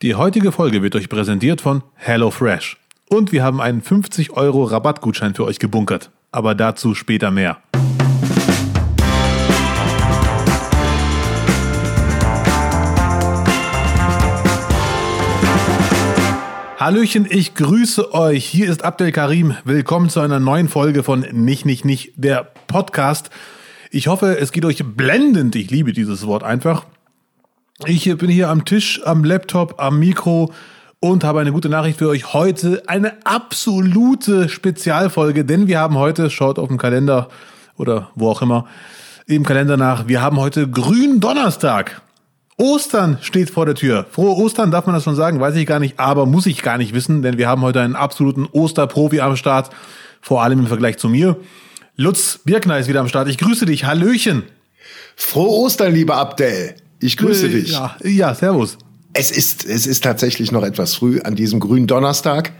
Die 0.00 0.14
heutige 0.14 0.52
Folge 0.52 0.80
wird 0.80 0.94
euch 0.94 1.08
präsentiert 1.08 1.60
von 1.60 1.82
HelloFresh. 1.96 2.76
Und 3.08 3.32
wir 3.32 3.42
haben 3.42 3.60
einen 3.60 3.82
50 3.82 4.30
Euro 4.30 4.62
Rabattgutschein 4.62 5.34
für 5.34 5.44
euch 5.44 5.58
gebunkert. 5.58 6.12
Aber 6.30 6.54
dazu 6.54 6.94
später 6.94 7.32
mehr. 7.32 7.58
Hallöchen, 16.78 17.26
ich 17.28 17.56
grüße 17.56 18.14
euch. 18.14 18.44
Hier 18.44 18.70
ist 18.70 18.84
Abdel 18.84 19.10
Karim. 19.10 19.56
Willkommen 19.64 20.10
zu 20.10 20.20
einer 20.20 20.38
neuen 20.38 20.68
Folge 20.68 21.02
von 21.02 21.26
Nicht, 21.32 21.66
Nicht, 21.66 21.84
Nicht, 21.84 22.12
der 22.14 22.52
Podcast. 22.68 23.30
Ich 23.90 24.06
hoffe, 24.06 24.38
es 24.38 24.52
geht 24.52 24.64
euch 24.64 24.84
blendend. 24.84 25.56
Ich 25.56 25.72
liebe 25.72 25.92
dieses 25.92 26.24
Wort 26.24 26.44
einfach. 26.44 26.86
Ich 27.86 28.12
bin 28.16 28.28
hier 28.28 28.48
am 28.48 28.64
Tisch, 28.64 29.00
am 29.04 29.22
Laptop, 29.22 29.80
am 29.80 30.00
Mikro 30.00 30.52
und 30.98 31.22
habe 31.22 31.38
eine 31.38 31.52
gute 31.52 31.68
Nachricht 31.68 32.00
für 32.00 32.08
euch. 32.08 32.32
Heute 32.32 32.82
eine 32.88 33.24
absolute 33.24 34.48
Spezialfolge, 34.48 35.44
denn 35.44 35.68
wir 35.68 35.78
haben 35.78 35.96
heute, 35.96 36.28
schaut 36.28 36.58
auf 36.58 36.66
dem 36.66 36.76
Kalender 36.76 37.28
oder 37.76 38.10
wo 38.16 38.30
auch 38.30 38.42
immer, 38.42 38.66
im 39.26 39.44
Kalender 39.44 39.76
nach, 39.76 40.08
wir 40.08 40.20
haben 40.20 40.40
heute 40.40 40.68
Gründonnerstag. 40.68 42.02
Ostern 42.56 43.18
steht 43.20 43.50
vor 43.50 43.64
der 43.64 43.76
Tür. 43.76 44.06
Frohe 44.10 44.36
Ostern, 44.36 44.72
darf 44.72 44.86
man 44.86 44.96
das 44.96 45.04
schon 45.04 45.14
sagen? 45.14 45.38
Weiß 45.38 45.54
ich 45.54 45.64
gar 45.64 45.78
nicht, 45.78 46.00
aber 46.00 46.26
muss 46.26 46.46
ich 46.46 46.62
gar 46.62 46.78
nicht 46.78 46.94
wissen, 46.94 47.22
denn 47.22 47.38
wir 47.38 47.46
haben 47.46 47.62
heute 47.62 47.80
einen 47.80 47.94
absoluten 47.94 48.48
Osterprofi 48.50 49.20
am 49.20 49.36
Start, 49.36 49.70
vor 50.20 50.42
allem 50.42 50.58
im 50.58 50.66
Vergleich 50.66 50.98
zu 50.98 51.08
mir. 51.08 51.36
Lutz 51.94 52.40
Birkner 52.44 52.80
ist 52.80 52.88
wieder 52.88 53.00
am 53.00 53.08
Start. 53.08 53.28
Ich 53.28 53.38
grüße 53.38 53.66
dich. 53.66 53.84
Hallöchen. 53.84 54.42
Frohe 55.14 55.50
Ostern, 55.50 55.94
lieber 55.94 56.16
Abdel. 56.16 56.74
Ich 57.00 57.16
grüße 57.16 57.48
dich. 57.48 57.70
Ja, 57.70 57.96
ja, 58.04 58.34
servus. 58.34 58.78
Es 59.12 59.30
ist, 59.30 59.64
es 59.64 59.86
ist 59.86 60.04
tatsächlich 60.04 60.52
noch 60.52 60.62
etwas 60.62 60.94
früh 60.94 61.20
an 61.20 61.34
diesem 61.34 61.60
grünen 61.60 61.86
Donnerstag, 61.86 62.52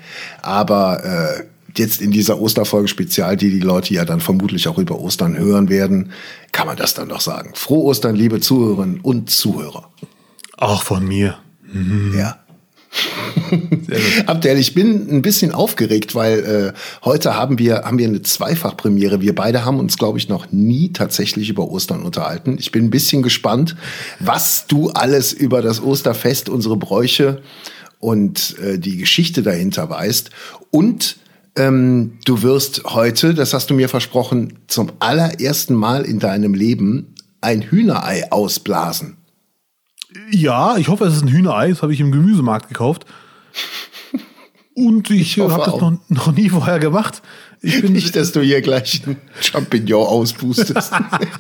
aber 0.42 1.04
äh, 1.04 1.44
jetzt 1.76 2.00
in 2.00 2.10
dieser 2.10 2.40
Osterfolge 2.40 2.88
Spezial, 2.88 3.36
die 3.36 3.50
die 3.50 3.60
Leute 3.60 3.94
ja 3.94 4.04
dann 4.04 4.20
vermutlich 4.20 4.66
auch 4.68 4.78
über 4.78 4.98
Ostern 4.98 5.36
hören 5.36 5.68
werden, 5.68 6.12
kann 6.52 6.66
man 6.66 6.76
das 6.76 6.94
dann 6.94 7.08
noch 7.08 7.20
sagen. 7.20 7.52
Frohe 7.54 7.84
Ostern, 7.84 8.16
liebe 8.16 8.40
Zuhörerinnen 8.40 9.00
und 9.00 9.30
Zuhörer. 9.30 9.90
Auch 10.56 10.82
von 10.82 11.06
mir. 11.06 11.38
Ja. 12.16 12.38
Abdel, 14.26 14.58
ich 14.58 14.74
bin 14.74 15.08
ein 15.10 15.22
bisschen 15.22 15.52
aufgeregt, 15.52 16.14
weil 16.14 16.74
äh, 16.74 16.78
heute 17.04 17.36
haben 17.36 17.58
wir, 17.58 17.82
haben 17.84 17.98
wir 17.98 18.06
eine 18.06 18.22
Zweifachpremiere. 18.22 19.20
Wir 19.20 19.34
beide 19.34 19.64
haben 19.64 19.80
uns, 19.80 19.96
glaube 19.96 20.18
ich, 20.18 20.28
noch 20.28 20.52
nie 20.52 20.92
tatsächlich 20.92 21.48
über 21.48 21.68
Ostern 21.68 22.02
unterhalten. 22.02 22.56
Ich 22.58 22.72
bin 22.72 22.84
ein 22.84 22.90
bisschen 22.90 23.22
gespannt, 23.22 23.76
was 24.20 24.66
du 24.66 24.90
alles 24.90 25.32
über 25.32 25.62
das 25.62 25.82
Osterfest, 25.82 26.48
unsere 26.48 26.76
Bräuche 26.76 27.42
und 27.98 28.56
äh, 28.58 28.78
die 28.78 28.96
Geschichte 28.96 29.42
dahinter 29.42 29.88
weißt. 29.88 30.30
Und 30.70 31.16
ähm, 31.56 32.18
du 32.24 32.42
wirst 32.42 32.84
heute, 32.84 33.34
das 33.34 33.52
hast 33.54 33.70
du 33.70 33.74
mir 33.74 33.88
versprochen, 33.88 34.58
zum 34.68 34.92
allerersten 35.00 35.74
Mal 35.74 36.04
in 36.04 36.18
deinem 36.18 36.54
Leben 36.54 37.14
ein 37.40 37.62
Hühnerei 37.62 38.30
ausblasen. 38.30 39.16
Ja, 40.30 40.76
ich 40.76 40.88
hoffe, 40.88 41.04
es 41.04 41.16
ist 41.16 41.22
ein 41.22 41.28
Hühnerei. 41.28 41.68
Das 41.70 41.82
habe 41.82 41.92
ich 41.92 42.00
im 42.00 42.12
Gemüsemarkt 42.12 42.68
gekauft. 42.68 43.04
Und 44.74 45.10
ich, 45.10 45.36
Ich 45.36 45.38
hoffe 45.42 45.54
habe 45.54 45.64
das 45.70 45.80
noch, 45.80 45.98
noch 46.08 46.32
nie 46.32 46.48
vorher 46.48 46.78
gemacht. 46.78 47.20
Ich 47.60 47.82
bin 47.82 47.92
Nicht, 47.92 48.14
dass 48.14 48.30
du 48.30 48.40
hier 48.40 48.60
gleich 48.62 49.02
ein 49.06 49.16
Champignon 49.40 50.06
auspustest. 50.06 50.92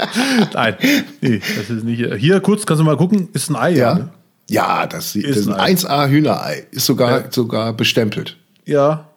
Nein, 0.52 0.76
nee, 1.20 1.40
das 1.56 1.70
ist 1.70 1.84
nicht. 1.84 2.14
Hier 2.16 2.40
kurz 2.40 2.66
kannst 2.66 2.80
du 2.80 2.84
mal 2.84 2.96
gucken, 2.96 3.28
ist 3.32 3.48
ein 3.50 3.56
Ei, 3.56 3.70
ja. 3.70 3.76
ja, 3.76 3.94
ne? 3.94 4.10
ja 4.50 4.86
das, 4.88 5.12
das 5.12 5.22
Ist 5.22 5.36
ist 5.36 5.48
ein 5.48 5.54
ein 5.54 5.76
1A 5.76 6.08
Hühnerei. 6.08 6.66
Ist 6.72 6.86
sogar, 6.86 7.20
Ja. 7.20 7.30
sogar 7.30 7.72
bestempelt. 7.72 8.36
Ja. 8.64 9.08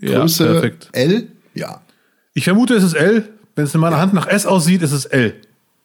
ja 0.00 0.20
Größe 0.20 0.44
perfekt. 0.44 0.88
L? 0.92 1.28
Ja. 1.54 1.80
Ich 2.34 2.44
vermute, 2.44 2.74
es 2.74 2.84
ist 2.84 2.94
L. 2.94 3.30
Wenn 3.56 3.64
es 3.64 3.74
in 3.74 3.80
meiner 3.80 3.98
Hand 3.98 4.12
nach 4.12 4.26
S 4.26 4.44
aussieht, 4.44 4.82
ist 4.82 4.92
es 4.92 5.06
L. 5.06 5.34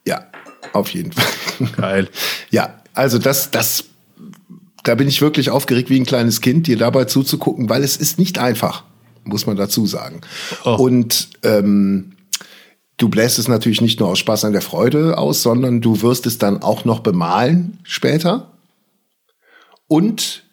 Ja, 0.05 0.25
auf 0.73 0.89
jeden 0.89 1.13
Fall. 1.13 1.67
Geil. 1.77 2.09
ja, 2.49 2.73
also 2.97 3.19
das, 3.19 3.51
das, 3.51 3.85
da 4.83 4.95
bin 4.95 5.07
ich 5.07 5.21
wirklich 5.21 5.51
aufgeregt 5.51 5.89
wie 5.89 5.99
ein 5.99 6.05
kleines 6.05 6.41
Kind, 6.41 6.65
dir 6.65 6.77
dabei 6.77 7.05
zuzugucken, 7.05 7.69
weil 7.69 7.83
es 7.83 7.95
ist 7.95 8.17
nicht 8.17 8.39
einfach, 8.39 8.83
muss 9.23 9.45
man 9.45 9.55
dazu 9.55 9.85
sagen. 9.85 10.21
Oh. 10.65 10.75
Und 10.75 11.29
ähm, 11.43 12.13
du 12.97 13.09
bläst 13.09 13.37
es 13.37 13.47
natürlich 13.47 13.81
nicht 13.81 13.99
nur 13.99 14.09
aus 14.09 14.19
Spaß 14.19 14.45
an 14.45 14.53
der 14.53 14.61
Freude 14.61 15.17
aus, 15.17 15.43
sondern 15.43 15.79
du 15.79 16.01
wirst 16.01 16.25
es 16.25 16.39
dann 16.39 16.63
auch 16.63 16.85
noch 16.85 17.01
bemalen 17.01 17.79
später. 17.83 18.53
Und 19.87 20.43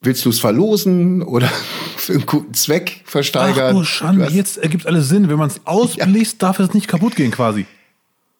willst 0.00 0.24
du 0.24 0.30
es 0.30 0.40
verlosen 0.40 1.22
oder 1.22 1.46
für 1.96 2.14
einen 2.14 2.26
guten 2.26 2.54
Zweck 2.54 3.02
versteigern? 3.04 3.76
Ach 3.76 3.78
du 3.78 3.84
Schande, 3.84 4.28
jetzt 4.32 4.58
ergibt 4.58 4.86
alles 4.86 5.08
Sinn. 5.08 5.28
Wenn 5.28 5.38
man 5.38 5.50
es 5.50 5.60
ausbläst, 5.66 6.42
darf 6.42 6.58
es 6.58 6.74
nicht 6.74 6.88
kaputt 6.88 7.14
gehen 7.14 7.30
quasi. 7.30 7.66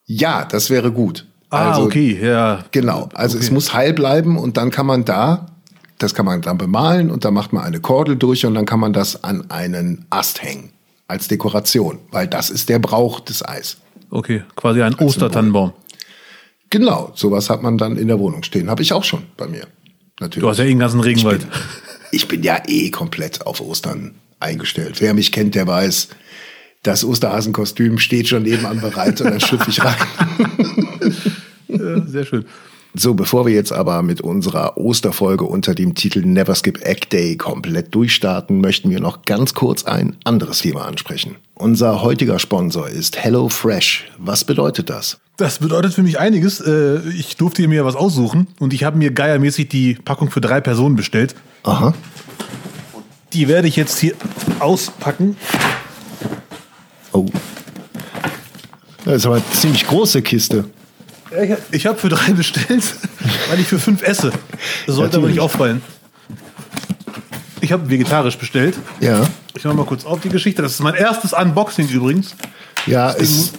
Ja, 0.05 0.45
das 0.45 0.69
wäre 0.69 0.91
gut. 0.91 1.27
Ah, 1.53 1.73
also, 1.73 1.83
okay, 1.83 2.19
ja. 2.21 2.65
Genau. 2.71 3.09
Also 3.15 3.37
Okay. 3.37 3.45
es 3.45 3.51
muss 3.51 3.75
heil 3.75 3.93
bleiben 3.93 4.39
und 4.39 4.57
dann 4.57 4.71
kann 4.71 4.87
man 4.87 5.05
da, 5.05 5.47
das 5.99 6.15
kann 6.15 6.25
man 6.25 6.41
dann 6.41 6.57
bemalen 6.57 7.11
und 7.11 7.25
dann 7.25 7.35
macht 7.35 7.53
man 7.53 7.63
eine 7.63 7.79
Kordel 7.79 8.17
durch 8.17 8.47
und 8.47 8.55
dann 8.55 8.65
kann 8.65 8.81
man 8.81 8.93
das 8.93 9.23
an 9.23 9.51
einen 9.51 10.07
Ast 10.11 10.43
hängen 10.43 10.71
als 11.09 11.29
Dekoration, 11.29 11.99
weil 12.11 12.27
das 12.27 12.49
ist 12.49 12.71
der 12.71 12.79
Brauch 12.79 13.21
des 13.21 13.47
Eis. 13.47 13.77
Okay, 14.11 14.43
quasi 14.57 14.83
ein 14.83 14.95
Ostertannenbaum. 14.95 15.73
Genau, 16.71 17.13
sowas 17.15 17.51
hat 17.51 17.63
man 17.63 17.77
dann 17.77 17.97
in 17.99 18.09
der 18.09 18.19
Wohnung 18.19 18.43
stehen. 18.45 18.71
Habe 18.71 18.81
ich 18.83 18.95
auch 18.95 19.05
schon 19.05 19.25
bei 19.37 19.47
mir. 19.47 19.67
Natürlich. 20.21 20.43
Du 20.43 20.49
hast 20.49 20.57
ja 20.59 20.65
eh 20.65 20.69
den 20.69 20.79
ganzen 20.79 21.01
Regenwald. 21.01 21.47
Ich 22.13 22.29
bin 22.29 22.43
ja 22.43 22.63
eh 22.67 22.91
komplett 22.91 23.47
auf 23.47 23.61
Ostern 23.61 24.15
eingestellt. 24.41 25.01
Wer 25.03 25.13
mich 25.13 25.33
kennt, 25.33 25.55
der 25.55 25.67
weiß, 25.67 26.09
das 26.83 27.05
Osterhasenkostüm 27.05 27.99
steht 27.99 28.29
schon 28.29 28.43
nebenan 28.45 28.81
bereit 28.81 29.21
und 29.21 29.31
dann 29.31 29.41
schlüpfe 29.41 29.71
ich 29.71 29.85
rein. 29.85 29.95
Ja, 31.99 32.07
sehr 32.07 32.25
schön. 32.25 32.45
So, 32.95 33.15
bevor 33.15 33.47
wir 33.47 33.55
jetzt 33.55 33.73
aber 33.73 34.03
mit 34.03 34.21
unserer 34.21 34.77
Osterfolge 34.77 35.45
unter 35.45 35.75
dem 35.75 35.95
Titel 35.95 36.21
Never 36.27 36.55
Skip 36.55 36.85
Egg 36.85 37.07
Day 37.11 37.39
komplett 37.39 37.95
durchstarten, 37.95 38.61
möchten 38.61 38.91
wir 38.91 39.01
noch 39.01 39.23
ganz 39.25 39.55
kurz 39.55 39.85
ein 39.85 40.17
anderes 40.25 40.59
Thema 40.59 40.85
ansprechen. 40.85 41.37
Unser 41.55 42.03
heutiger 42.03 42.39
Sponsor 42.39 42.89
ist 42.91 43.17
Hello 43.17 43.49
Fresh. 43.49 44.11
Was 44.19 44.45
bedeutet 44.45 44.91
das? 44.91 45.19
Das 45.39 45.59
bedeutet 45.59 45.95
für 45.95 46.03
mich 46.03 46.19
einiges. 46.19 46.61
Äh, 46.61 46.99
Ich 47.17 47.37
durfte 47.39 47.67
mir 47.67 47.87
was 47.87 47.97
aussuchen 47.97 48.47
und 48.59 48.75
ich 48.75 48.85
habe 48.85 48.99
mir 48.99 49.11
geiermäßig 49.11 49.71
die 49.71 49.95
Packung 49.95 50.31
für 50.31 50.43
drei 50.43 50.61
Personen 50.61 50.95
bestellt. 50.95 51.35
Aha. 51.63 51.95
Die 53.33 53.49
werde 53.49 53.69
ich 53.69 53.77
jetzt 53.77 53.99
hier 53.99 54.13
auspacken. 54.59 55.37
Oh. 57.13 57.27
Das 59.07 59.17
ist 59.17 59.27
aber 59.27 59.37
eine 59.37 59.51
ziemlich 59.53 59.87
große 59.87 60.21
Kiste. 60.21 60.67
Ich 61.71 61.87
habe 61.87 61.99
für 61.99 62.09
drei 62.09 62.33
bestellt, 62.33 62.85
weil 63.51 63.61
ich 63.61 63.67
für 63.67 63.79
fünf 63.79 64.03
esse. 64.03 64.33
Das 64.87 64.97
sollte 64.97 65.17
aber 65.19 65.29
nicht 65.29 65.41
auffallen. 65.41 65.83
Ich 67.61 67.73
habe 67.73 67.89
vegetarisch 67.89 68.37
bestellt. 68.37 68.77
Ja. 69.01 69.25
Ich 69.55 69.65
mache 69.65 69.77
mal 69.77 69.87
kurz 69.87 70.05
auf 70.05 70.21
die 70.21 70.29
Geschichte. 70.29 70.63
Das 70.63 70.73
ist 70.73 70.81
mein 70.81 70.95
erstes 70.95 71.33
Unboxing 71.33 71.89
übrigens. 71.89 72.35
Ja, 72.87 73.13
es 73.13 73.53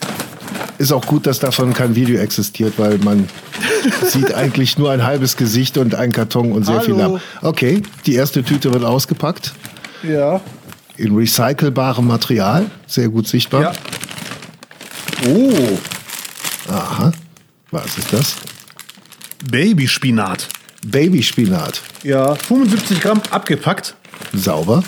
ist 0.78 0.92
auch 0.92 1.06
gut, 1.06 1.26
dass 1.26 1.40
davon 1.40 1.74
kein 1.74 1.96
Video 1.96 2.20
existiert, 2.20 2.74
weil 2.78 2.98
man 2.98 3.30
sieht 4.06 4.34
eigentlich 4.34 4.78
nur 4.78 4.92
ein 4.92 5.04
halbes 5.04 5.38
Gesicht 5.38 5.78
und 5.78 5.96
einen 5.96 6.12
Karton 6.12 6.52
und 6.52 6.66
sehr 6.66 6.82
viel 6.82 6.96
Hallo. 6.96 7.14
Lamm. 7.14 7.22
Okay, 7.42 7.82
die 8.06 8.16
erste 8.16 8.44
Tüte 8.44 8.74
wird 8.74 8.84
ausgepackt. 8.84 9.54
Ja. 10.04 10.42
In 10.98 11.16
recycelbarem 11.16 12.06
Material. 12.06 12.70
Sehr 12.88 13.08
gut 13.08 13.28
sichtbar. 13.28 13.62
Ja. 13.62 13.72
Oh, 15.30 15.78
Aha. 16.70 17.12
Was 17.74 17.98
ist 17.98 18.14
das? 18.14 18.36
Babyspinat. 19.50 20.48
Babyspinat. 20.86 21.82
Ja, 22.04 22.36
75 22.36 23.02
Gramm 23.02 23.20
abgepackt. 23.32 23.96
Sauber. 24.31 24.84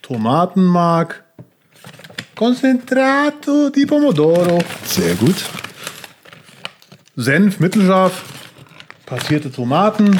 Tomatenmark. 0.00 1.24
Concentrato 2.34 3.68
di 3.68 3.84
Pomodoro. 3.84 4.62
Sehr 4.86 5.14
gut. 5.16 5.36
Senf, 7.16 7.60
mittelscharf. 7.60 8.22
Passierte 9.04 9.52
Tomaten. 9.52 10.18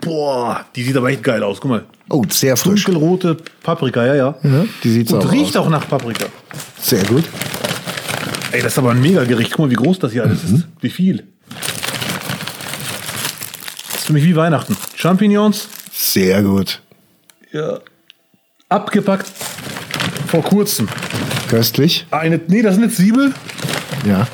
Boah, 0.00 0.64
die 0.74 0.82
sieht 0.82 0.96
aber 0.96 1.10
echt 1.10 1.22
geil 1.22 1.42
aus. 1.42 1.60
Guck 1.60 1.70
mal. 1.72 1.84
Oh, 2.08 2.22
sehr 2.30 2.56
frisch. 2.56 2.84
Dunkelrote 2.84 3.36
Paprika, 3.62 4.06
ja, 4.06 4.14
ja. 4.14 4.34
Ja, 4.42 4.64
die 4.82 4.90
sieht 4.90 5.12
Und 5.12 5.30
riecht 5.30 5.56
aus. 5.58 5.66
auch 5.66 5.68
nach 5.68 5.86
Paprika. 5.86 6.24
Sehr 6.80 7.04
gut. 7.04 7.24
Ey, 8.56 8.62
das 8.62 8.72
ist 8.72 8.78
aber 8.78 8.92
ein 8.92 9.02
Mega-Gericht. 9.02 9.50
Guck 9.50 9.66
mal, 9.66 9.70
wie 9.70 9.74
groß 9.74 9.98
das 9.98 10.12
hier 10.12 10.22
alles 10.22 10.42
Mhm. 10.44 10.54
ist. 10.56 10.66
Wie 10.80 10.88
viel. 10.88 11.24
Das 13.90 13.96
ist 13.98 14.06
für 14.06 14.14
mich 14.14 14.24
wie 14.24 14.34
Weihnachten. 14.34 14.74
Champignons, 14.94 15.68
Sehr 15.92 16.42
gut. 16.42 16.80
ja, 17.52 17.80
abgepackt 18.70 19.26
vor 20.28 20.42
kurzem. 20.42 20.88
Köstlich. 21.50 22.06
Eine, 22.10 22.40
nee, 22.48 22.62
das 22.62 22.76
sind 22.76 22.84
jetzt 22.84 22.96
Zwiebel. 22.96 23.34
Ja. 24.06 24.26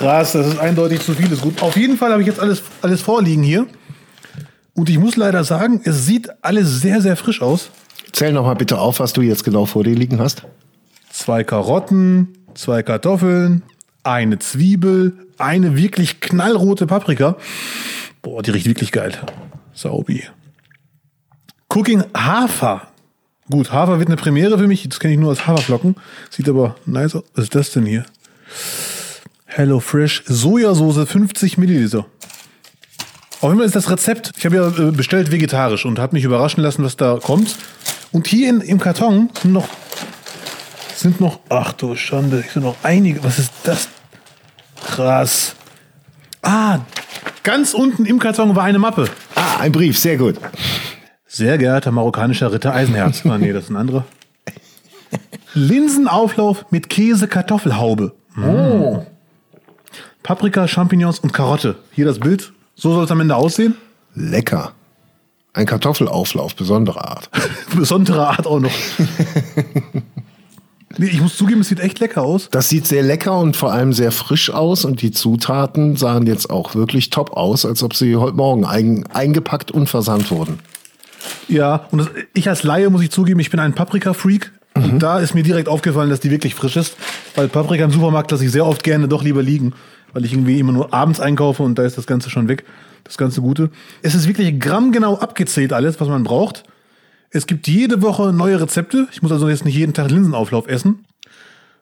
Krass, 0.00 0.32
das 0.32 0.48
ist 0.48 0.58
eindeutig 0.58 1.00
zu 1.02 1.14
viel. 1.14 1.30
Ist 1.30 1.40
gut. 1.40 1.62
Auf 1.62 1.76
jeden 1.76 1.96
Fall 1.96 2.10
habe 2.10 2.20
ich 2.20 2.26
jetzt 2.26 2.40
alles, 2.40 2.62
alles 2.82 3.00
vorliegen 3.00 3.44
hier. 3.44 3.68
Und 4.74 4.90
ich 4.90 4.98
muss 4.98 5.14
leider 5.16 5.44
sagen, 5.44 5.82
es 5.84 6.04
sieht 6.04 6.28
alles 6.42 6.80
sehr, 6.80 7.00
sehr 7.00 7.16
frisch 7.16 7.40
aus. 7.40 7.70
Zähl 8.10 8.32
noch 8.32 8.44
mal 8.44 8.54
bitte 8.54 8.76
auf, 8.80 8.98
was 8.98 9.12
du 9.12 9.22
jetzt 9.22 9.44
genau 9.44 9.66
vor 9.66 9.84
dir 9.84 9.94
liegen 9.94 10.18
hast. 10.18 10.42
Zwei 11.20 11.44
Karotten, 11.44 12.28
zwei 12.54 12.82
Kartoffeln, 12.82 13.62
eine 14.04 14.38
Zwiebel, 14.38 15.12
eine 15.36 15.76
wirklich 15.76 16.20
knallrote 16.20 16.86
Paprika. 16.86 17.36
Boah, 18.22 18.42
die 18.42 18.52
riecht 18.52 18.66
wirklich 18.66 18.90
geil. 18.90 19.12
Saubi. 19.74 20.24
Cooking 21.68 22.04
Hafer. 22.16 22.88
Gut, 23.50 23.70
Hafer 23.70 23.98
wird 23.98 24.08
eine 24.08 24.16
Premiere 24.16 24.56
für 24.56 24.66
mich. 24.66 24.88
Das 24.88 24.98
kenne 24.98 25.12
ich 25.12 25.20
nur 25.20 25.28
als 25.28 25.46
Haferflocken. 25.46 25.96
Sieht 26.30 26.48
aber 26.48 26.76
nice 26.86 27.16
aus. 27.16 27.24
Was 27.34 27.44
ist 27.44 27.54
das 27.54 27.70
denn 27.72 27.84
hier? 27.84 28.06
Hello 29.44 29.78
Fresh 29.78 30.22
Sojasauce 30.24 31.06
50 31.06 31.58
Milliliter. 31.58 32.06
Auf 33.42 33.50
jeden 33.50 33.58
Fall 33.58 33.66
ist 33.66 33.76
das 33.76 33.90
Rezept. 33.90 34.32
Ich 34.38 34.46
habe 34.46 34.56
ja 34.56 34.68
äh, 34.68 34.90
bestellt 34.90 35.30
vegetarisch 35.30 35.84
und 35.84 35.98
habe 35.98 36.16
mich 36.16 36.24
überraschen 36.24 36.62
lassen, 36.62 36.82
was 36.82 36.96
da 36.96 37.18
kommt. 37.22 37.56
Und 38.10 38.26
hier 38.26 38.48
in, 38.48 38.62
im 38.62 38.80
Karton 38.80 39.28
sind 39.42 39.52
noch, 39.52 39.68
sind 41.00 41.20
noch, 41.20 41.40
ach 41.48 41.72
du 41.72 41.96
Schande, 41.96 42.44
sind 42.52 42.62
noch 42.62 42.76
einige. 42.82 43.24
Was 43.24 43.38
ist 43.38 43.52
das? 43.64 43.88
Krass. 44.84 45.54
Ah, 46.42 46.80
ganz 47.42 47.74
unten 47.74 48.06
im 48.06 48.18
Karton 48.18 48.54
war 48.56 48.64
eine 48.64 48.78
Mappe. 48.78 49.08
Ah, 49.34 49.58
ein 49.60 49.72
Brief, 49.72 49.98
sehr 49.98 50.16
gut. 50.16 50.36
Sehr 51.26 51.58
geehrter 51.58 51.90
marokkanischer 51.90 52.52
Ritter 52.52 52.74
Eisenherz. 52.74 53.24
ah, 53.26 53.38
nee, 53.38 53.52
das 53.52 53.64
ist 53.64 53.70
ein 53.70 53.76
anderer. 53.76 54.04
Linsenauflauf 55.54 56.66
mit 56.70 56.88
Käse-Kartoffelhaube. 56.88 58.12
Oh. 58.38 59.04
Paprika, 60.22 60.68
Champignons 60.68 61.18
und 61.18 61.32
Karotte. 61.32 61.76
Hier 61.92 62.04
das 62.04 62.20
Bild. 62.20 62.52
So 62.74 62.92
soll 62.92 63.04
es 63.04 63.10
am 63.10 63.20
Ende 63.20 63.36
aussehen. 63.36 63.76
Lecker. 64.14 64.72
Ein 65.52 65.66
Kartoffelauflauf 65.66 66.54
besonderer 66.54 67.08
Art. 67.08 67.30
Besondere 67.74 68.28
Art 68.28 68.46
auch 68.46 68.60
noch. 68.60 68.70
nee, 70.98 71.06
ich 71.06 71.20
muss 71.20 71.36
zugeben, 71.36 71.60
es 71.60 71.68
sieht 71.68 71.80
echt 71.80 72.00
lecker 72.00 72.22
aus. 72.22 72.48
Das 72.50 72.68
sieht 72.68 72.86
sehr 72.86 73.02
lecker 73.02 73.38
und 73.38 73.56
vor 73.56 73.72
allem 73.72 73.92
sehr 73.92 74.12
frisch 74.12 74.50
aus 74.50 74.84
und 74.84 75.02
die 75.02 75.10
Zutaten 75.10 75.96
sahen 75.96 76.26
jetzt 76.26 76.50
auch 76.50 76.74
wirklich 76.74 77.10
top 77.10 77.36
aus, 77.36 77.64
als 77.64 77.82
ob 77.82 77.94
sie 77.94 78.16
heute 78.16 78.36
Morgen 78.36 78.64
ein, 78.64 79.06
eingepackt 79.12 79.70
und 79.70 79.88
versandt 79.88 80.30
wurden. 80.30 80.58
Ja, 81.48 81.86
und 81.90 81.98
das, 81.98 82.10
ich 82.34 82.48
als 82.48 82.62
Laie 82.62 82.88
muss 82.90 83.02
ich 83.02 83.10
zugeben, 83.10 83.40
ich 83.40 83.50
bin 83.50 83.60
ein 83.60 83.74
Paprika-Freak. 83.74 84.52
Und 84.74 85.00
da 85.00 85.18
ist 85.18 85.34
mir 85.34 85.42
direkt 85.42 85.68
aufgefallen, 85.68 86.10
dass 86.10 86.20
die 86.20 86.30
wirklich 86.30 86.54
frisch 86.54 86.76
ist. 86.76 86.96
Weil 87.34 87.48
Paprika 87.48 87.84
im 87.84 87.90
Supermarkt 87.90 88.30
lasse 88.30 88.44
ich 88.44 88.52
sehr 88.52 88.64
oft 88.64 88.82
gerne 88.82 89.08
doch 89.08 89.22
lieber 89.22 89.42
liegen. 89.42 89.74
Weil 90.12 90.24
ich 90.24 90.32
irgendwie 90.32 90.58
immer 90.58 90.72
nur 90.72 90.94
abends 90.94 91.20
einkaufe 91.20 91.62
und 91.62 91.78
da 91.78 91.84
ist 91.84 91.98
das 91.98 92.06
Ganze 92.06 92.30
schon 92.30 92.48
weg. 92.48 92.64
Das 93.04 93.18
ganze 93.18 93.40
Gute. 93.40 93.70
Es 94.02 94.14
ist 94.14 94.28
wirklich 94.28 94.58
grammgenau 94.60 95.18
abgezählt 95.18 95.72
alles, 95.72 96.00
was 96.00 96.08
man 96.08 96.22
braucht. 96.22 96.64
Es 97.30 97.46
gibt 97.46 97.68
jede 97.68 98.02
Woche 98.02 98.32
neue 98.32 98.60
Rezepte. 98.60 99.06
Ich 99.12 99.22
muss 99.22 99.30
also 99.30 99.48
jetzt 99.48 99.64
nicht 99.64 99.76
jeden 99.76 99.94
Tag 99.94 100.10
Linsenauflauf 100.10 100.66
essen. 100.66 101.04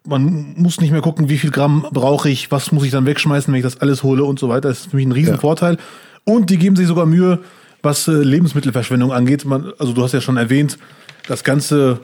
Man 0.06 0.54
muss 0.56 0.80
nicht 0.80 0.90
mehr 0.90 1.00
gucken, 1.00 1.28
wie 1.28 1.38
viel 1.38 1.50
Gramm 1.50 1.86
brauche 1.90 2.28
ich, 2.30 2.50
was 2.50 2.70
muss 2.72 2.84
ich 2.84 2.90
dann 2.90 3.06
wegschmeißen, 3.06 3.52
wenn 3.52 3.58
ich 3.58 3.64
das 3.64 3.80
alles 3.80 4.02
hole 4.02 4.24
und 4.24 4.38
so 4.38 4.48
weiter. 4.48 4.68
Das 4.68 4.80
ist 4.80 4.90
für 4.90 4.96
mich 4.96 5.06
ein 5.06 5.12
Riesenvorteil. 5.12 5.78
Und 6.24 6.50
die 6.50 6.58
geben 6.58 6.76
sich 6.76 6.86
sogar 6.86 7.06
Mühe, 7.06 7.40
was 7.82 8.08
äh, 8.08 8.12
Lebensmittelverschwendung 8.12 9.12
angeht. 9.12 9.44
Man, 9.44 9.72
also 9.78 9.92
du 9.92 10.02
hast 10.02 10.12
ja 10.12 10.20
schon 10.20 10.36
erwähnt, 10.36 10.78
das 11.26 11.44
Ganze 11.44 12.00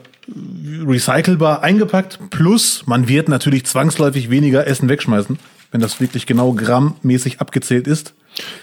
recycelbar 0.85 1.61
eingepackt. 1.61 2.19
Plus, 2.31 2.83
man 2.87 3.07
wird 3.07 3.29
natürlich 3.29 3.65
zwangsläufig 3.65 4.29
weniger 4.29 4.65
Essen 4.65 4.89
wegschmeißen, 4.89 5.37
wenn 5.71 5.81
das 5.81 6.01
wirklich 6.01 6.25
genau 6.25 6.53
grammmäßig 6.53 7.39
abgezählt 7.41 7.87
ist. 7.87 8.13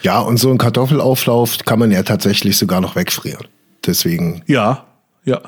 Ja, 0.02 0.18
und 0.18 0.38
so 0.38 0.50
ein 0.50 0.58
Kartoffelauflauf 0.58 1.58
kann 1.64 1.78
man 1.78 1.90
ja 1.90 2.02
tatsächlich 2.02 2.56
sogar 2.56 2.80
noch 2.80 2.96
wegfrieren. 2.96 3.46
Deswegen. 3.86 4.42
Ja, 4.46 4.84
ja, 5.24 5.40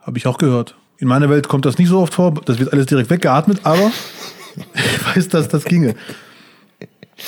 habe 0.00 0.18
ich 0.18 0.26
auch 0.26 0.38
gehört. 0.38 0.76
In 0.98 1.08
meiner 1.08 1.30
Welt 1.30 1.48
kommt 1.48 1.64
das 1.64 1.78
nicht 1.78 1.88
so 1.88 1.98
oft 1.98 2.14
vor. 2.14 2.34
Das 2.44 2.58
wird 2.58 2.72
alles 2.72 2.86
direkt 2.86 3.10
weggeatmet, 3.10 3.60
aber 3.64 3.90
ich 4.74 5.16
weiß, 5.16 5.28
dass 5.28 5.48
das 5.48 5.64
ginge. 5.64 5.94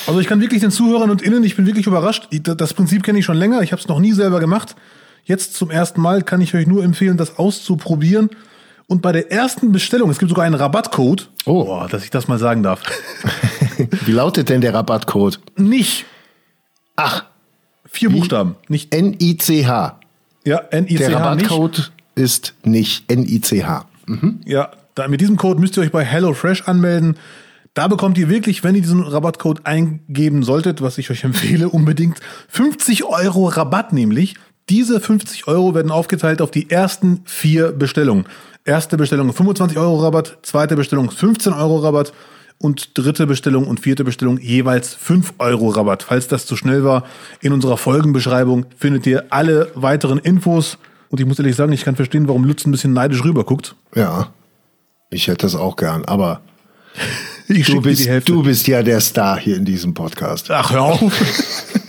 Also 0.07 0.19
ich 0.19 0.27
kann 0.27 0.41
wirklich 0.41 0.61
den 0.61 0.71
Zuhörern 0.71 1.09
und 1.09 1.21
Innen, 1.21 1.43
ich 1.43 1.55
bin 1.55 1.65
wirklich 1.65 1.87
überrascht. 1.87 2.27
Das 2.31 2.73
Prinzip 2.73 3.03
kenne 3.03 3.19
ich 3.19 3.25
schon 3.25 3.37
länger. 3.37 3.61
Ich 3.61 3.71
habe 3.71 3.81
es 3.81 3.87
noch 3.87 3.99
nie 3.99 4.13
selber 4.13 4.39
gemacht. 4.39 4.75
Jetzt 5.23 5.55
zum 5.55 5.69
ersten 5.69 6.01
Mal 6.01 6.23
kann 6.23 6.41
ich 6.41 6.53
euch 6.55 6.67
nur 6.67 6.83
empfehlen, 6.83 7.17
das 7.17 7.37
auszuprobieren. 7.37 8.29
Und 8.87 9.01
bei 9.01 9.11
der 9.11 9.31
ersten 9.31 9.71
Bestellung, 9.71 10.09
es 10.09 10.19
gibt 10.19 10.29
sogar 10.29 10.45
einen 10.45 10.55
Rabattcode. 10.55 11.29
Oh. 11.45 11.63
Boah, 11.63 11.87
dass 11.87 12.03
ich 12.03 12.09
das 12.09 12.27
mal 12.27 12.39
sagen 12.39 12.63
darf. 12.63 12.81
Wie 14.05 14.11
lautet 14.11 14.49
denn 14.49 14.61
der 14.61 14.73
Rabattcode? 14.73 15.39
Nicht. 15.55 16.05
Ach, 16.95 17.23
Vier 17.93 18.09
Buchstaben. 18.09 18.55
Nicht 18.69 18.91
N-I-C-H. 18.91 19.99
Ja, 20.45 20.61
NICH 20.71 20.97
Der 20.97 21.09
nicht. 21.09 21.19
Rabattcode 21.19 21.91
ist 22.15 22.53
nicht 22.63 23.09
N-I-C-H. 23.11 23.85
Ja, 24.45 24.71
da, 24.95 25.07
mit 25.07 25.21
diesem 25.21 25.37
Code 25.37 25.59
müsst 25.59 25.77
ihr 25.77 25.83
euch 25.83 25.91
bei 25.91 26.03
HelloFresh 26.03 26.67
anmelden. 26.67 27.17
Da 27.73 27.87
bekommt 27.87 28.17
ihr 28.17 28.29
wirklich, 28.29 28.63
wenn 28.63 28.75
ihr 28.75 28.81
diesen 28.81 29.01
Rabattcode 29.01 29.65
eingeben 29.65 30.43
solltet, 30.43 30.81
was 30.81 30.97
ich 30.97 31.09
euch 31.09 31.23
empfehle, 31.23 31.69
unbedingt 31.69 32.19
50 32.49 33.05
Euro 33.05 33.47
Rabatt 33.47 33.93
nämlich. 33.93 34.35
Diese 34.69 34.99
50 34.99 35.47
Euro 35.47 35.75
werden 35.75 35.91
aufgeteilt 35.91 36.41
auf 36.41 36.51
die 36.51 36.69
ersten 36.69 37.21
vier 37.25 37.71
Bestellungen. 37.71 38.25
Erste 38.63 38.95
Bestellung 38.95 39.33
25 39.33 39.77
Euro 39.77 39.97
Rabatt, 39.97 40.37
zweite 40.43 40.77
Bestellung 40.77 41.11
15 41.11 41.51
Euro 41.51 41.79
Rabatt 41.79 42.13
und 42.57 42.97
dritte 42.97 43.27
Bestellung 43.27 43.67
und 43.67 43.79
vierte 43.79 44.03
Bestellung 44.03 44.39
jeweils 44.39 44.93
5 44.93 45.33
Euro 45.39 45.69
Rabatt. 45.69 46.03
Falls 46.03 46.27
das 46.27 46.45
zu 46.45 46.55
schnell 46.55 46.83
war, 46.83 47.05
in 47.41 47.53
unserer 47.53 47.77
Folgenbeschreibung 47.77 48.65
findet 48.77 49.05
ihr 49.05 49.25
alle 49.29 49.71
weiteren 49.75 50.19
Infos. 50.19 50.77
Und 51.09 51.19
ich 51.19 51.25
muss 51.25 51.39
ehrlich 51.39 51.55
sagen, 51.55 51.73
ich 51.73 51.83
kann 51.83 51.95
verstehen, 51.95 52.27
warum 52.27 52.45
Lutz 52.45 52.65
ein 52.65 52.71
bisschen 52.71 52.93
neidisch 52.93 53.23
rüberguckt. 53.23 53.75
Ja, 53.95 54.33
ich 55.09 55.27
hätte 55.27 55.45
das 55.45 55.55
auch 55.55 55.75
gern, 55.75 56.05
aber 56.05 56.41
du 57.47 57.81
bist, 57.81 58.09
du 58.25 58.43
bist 58.43 58.67
ja 58.67 58.81
der 58.81 59.01
Star 59.01 59.37
hier 59.37 59.57
in 59.57 59.65
diesem 59.65 59.93
Podcast. 59.93 60.49
Ach, 60.49 60.71
hör 60.71 60.81
auf. 60.83 61.01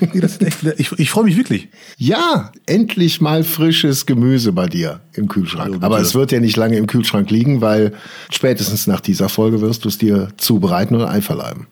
nee, 0.12 0.20
das 0.20 0.32
ist 0.32 0.42
echt, 0.42 0.62
ich 0.78 0.92
ich 0.98 1.10
freue 1.10 1.24
mich 1.24 1.36
wirklich. 1.36 1.68
Ja, 1.96 2.52
endlich 2.66 3.20
mal 3.20 3.44
frisches 3.44 4.06
Gemüse 4.06 4.52
bei 4.52 4.66
dir 4.66 5.00
im 5.14 5.28
Kühlschrank. 5.28 5.72
Bitte. 5.72 5.86
Aber 5.86 6.00
es 6.00 6.14
wird 6.14 6.32
ja 6.32 6.40
nicht 6.40 6.56
lange 6.56 6.76
im 6.76 6.86
Kühlschrank 6.86 7.30
liegen, 7.30 7.60
weil 7.60 7.92
spätestens 8.30 8.86
nach 8.86 9.00
dieser 9.00 9.28
Folge 9.28 9.60
wirst 9.60 9.84
du 9.84 9.88
es 9.88 9.98
dir 9.98 10.28
zubereiten 10.36 10.94
und 10.94 11.04
einverleiben. 11.04 11.66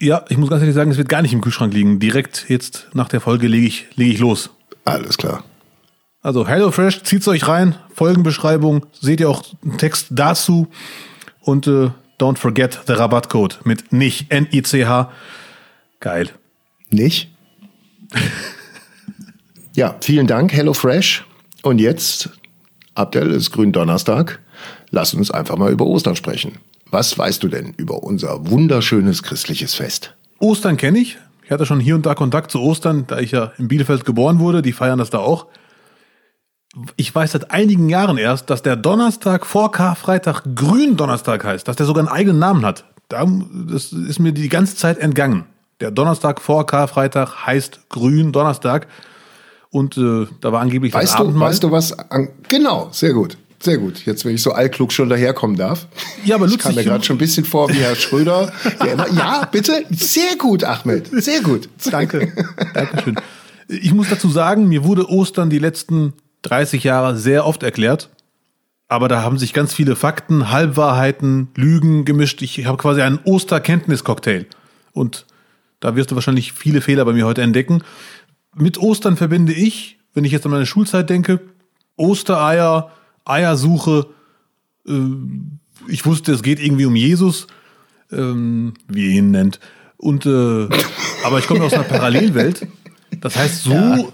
Ja, 0.00 0.24
ich 0.28 0.36
muss 0.36 0.48
ganz 0.48 0.62
ehrlich 0.62 0.76
sagen, 0.76 0.90
es 0.90 0.96
wird 0.96 1.08
gar 1.08 1.22
nicht 1.22 1.32
im 1.32 1.40
Kühlschrank 1.40 1.74
liegen. 1.74 1.98
Direkt 1.98 2.46
jetzt 2.48 2.88
nach 2.94 3.08
der 3.08 3.20
Folge 3.20 3.48
lege 3.48 3.66
ich, 3.66 3.86
lege 3.96 4.12
ich 4.12 4.18
los. 4.20 4.50
Alles 4.84 5.18
klar. 5.18 5.44
Also 6.20 6.46
HelloFresh, 6.46 7.02
zieht's 7.02 7.26
euch 7.28 7.48
rein. 7.48 7.76
Folgenbeschreibung, 7.94 8.86
seht 8.92 9.20
ihr 9.20 9.28
auch 9.28 9.44
einen 9.64 9.78
Text 9.78 10.08
dazu. 10.10 10.68
Und 11.40 11.66
äh, 11.66 11.90
don't 12.20 12.36
forget 12.36 12.80
the 12.86 12.92
Rabattcode 12.92 13.60
mit 13.64 13.92
nicht 13.92 14.30
N-I-C-H. 14.30 15.10
Geil. 16.00 16.30
Nicht? 16.90 17.30
Ja, 19.74 19.96
vielen 20.00 20.26
Dank, 20.26 20.52
HelloFresh. 20.52 21.24
Und 21.62 21.80
jetzt, 21.80 22.30
Abdel, 22.94 23.30
ist 23.30 23.50
Gründonnerstag. 23.52 24.40
Lass 24.90 25.14
uns 25.14 25.30
einfach 25.30 25.56
mal 25.56 25.72
über 25.72 25.86
Ostern 25.86 26.16
sprechen. 26.16 26.58
Was 26.90 27.18
weißt 27.18 27.42
du 27.42 27.48
denn 27.48 27.74
über 27.76 28.02
unser 28.02 28.50
wunderschönes 28.50 29.22
christliches 29.22 29.74
Fest? 29.74 30.14
Ostern 30.38 30.76
kenne 30.76 30.98
ich. 30.98 31.18
Ich 31.44 31.50
hatte 31.50 31.66
schon 31.66 31.80
hier 31.80 31.94
und 31.94 32.06
da 32.06 32.14
Kontakt 32.14 32.50
zu 32.50 32.60
Ostern, 32.60 33.06
da 33.06 33.18
ich 33.18 33.32
ja 33.32 33.52
in 33.58 33.68
Bielefeld 33.68 34.04
geboren 34.04 34.38
wurde. 34.38 34.62
Die 34.62 34.72
feiern 34.72 34.98
das 34.98 35.10
da 35.10 35.18
auch. 35.18 35.46
Ich 36.96 37.14
weiß 37.14 37.32
seit 37.32 37.50
einigen 37.50 37.88
Jahren 37.88 38.18
erst, 38.18 38.50
dass 38.50 38.62
der 38.62 38.76
Donnerstag 38.76 39.46
vor 39.46 39.72
Karfreitag 39.72 40.42
Gründonnerstag 40.54 41.44
heißt, 41.44 41.66
dass 41.66 41.76
der 41.76 41.86
sogar 41.86 42.06
einen 42.06 42.14
eigenen 42.14 42.38
Namen 42.38 42.64
hat. 42.64 42.84
Da, 43.08 43.26
das 43.66 43.92
ist 43.92 44.18
mir 44.18 44.32
die 44.32 44.48
ganze 44.48 44.76
Zeit 44.76 44.98
entgangen. 44.98 45.46
Der 45.80 45.90
Donnerstag 45.90 46.40
vor 46.40 46.66
Karfreitag 46.66 47.46
heißt 47.46 47.80
Gründonnerstag. 47.88 48.86
Und 49.70 49.96
äh, 49.98 50.26
da 50.40 50.52
war 50.52 50.60
angeblich 50.60 50.92
das 50.92 51.02
Weißt 51.02 51.14
du, 51.18 51.22
Abendmahl. 51.24 51.50
weißt 51.50 51.62
du 51.62 51.70
was? 51.70 51.92
An 52.10 52.28
genau, 52.48 52.88
sehr 52.92 53.12
gut. 53.12 53.36
Sehr 53.60 53.78
gut. 53.78 54.06
Jetzt, 54.06 54.24
wenn 54.24 54.34
ich 54.34 54.42
so 54.42 54.52
altklug 54.52 54.92
schon 54.92 55.08
daherkommen 55.08 55.56
darf. 55.56 55.88
Ja, 56.24 56.36
aber 56.36 56.46
ich 56.46 56.52
Lutz, 56.52 56.62
kam 56.62 56.74
mir 56.74 56.80
ich- 56.82 56.86
gerade 56.86 57.04
schon 57.04 57.16
ein 57.16 57.18
bisschen 57.18 57.44
vor 57.44 57.68
wie 57.70 57.74
Herr 57.80 57.96
Schröder. 57.96 58.52
Der 58.82 58.92
immer, 58.92 59.08
ja, 59.10 59.46
bitte. 59.50 59.84
Sehr 59.90 60.36
gut, 60.38 60.62
Ahmed. 60.64 61.08
Sehr 61.22 61.42
gut. 61.42 61.68
Danke. 61.90 62.32
Dankeschön. 62.74 63.16
Ich 63.68 63.92
muss 63.92 64.08
dazu 64.08 64.28
sagen, 64.30 64.68
mir 64.68 64.84
wurde 64.84 65.08
Ostern 65.10 65.50
die 65.50 65.58
letzten 65.58 66.12
30 66.42 66.84
Jahre 66.84 67.16
sehr 67.16 67.46
oft 67.46 67.62
erklärt. 67.62 68.08
Aber 68.86 69.08
da 69.08 69.22
haben 69.22 69.38
sich 69.38 69.52
ganz 69.52 69.74
viele 69.74 69.96
Fakten, 69.96 70.50
Halbwahrheiten, 70.50 71.48
Lügen 71.56 72.04
gemischt. 72.06 72.40
Ich 72.42 72.64
habe 72.64 72.78
quasi 72.78 73.02
einen 73.02 73.18
Osterkenntniscocktail. 73.24 74.46
Und 74.92 75.26
da 75.80 75.96
wirst 75.96 76.10
du 76.10 76.14
wahrscheinlich 76.14 76.52
viele 76.52 76.80
Fehler 76.80 77.04
bei 77.04 77.12
mir 77.12 77.26
heute 77.26 77.42
entdecken. 77.42 77.82
Mit 78.54 78.78
Ostern 78.78 79.16
verbinde 79.16 79.52
ich, 79.52 79.98
wenn 80.14 80.24
ich 80.24 80.32
jetzt 80.32 80.44
an 80.46 80.52
meine 80.52 80.66
Schulzeit 80.66 81.08
denke, 81.10 81.40
Ostereier, 81.96 82.90
Eiersuche. 83.24 84.06
äh, 84.86 84.92
Ich 85.88 86.04
wusste, 86.06 86.32
es 86.32 86.42
geht 86.42 86.60
irgendwie 86.60 86.86
um 86.86 86.96
Jesus. 86.96 87.46
ähm, 88.10 88.74
wie 88.88 89.06
ihr 89.06 89.18
ihn 89.18 89.30
nennt. 89.30 89.60
Und 89.98 90.24
äh, 90.26 90.68
aber 91.24 91.38
ich 91.38 91.46
komme 91.46 91.62
aus 91.64 91.72
einer 91.74 91.82
Parallelwelt. 91.84 92.66
Das 93.20 93.36
heißt, 93.36 93.62
so, 93.64 93.72
ja. 93.72 93.98
äh, 93.98 94.04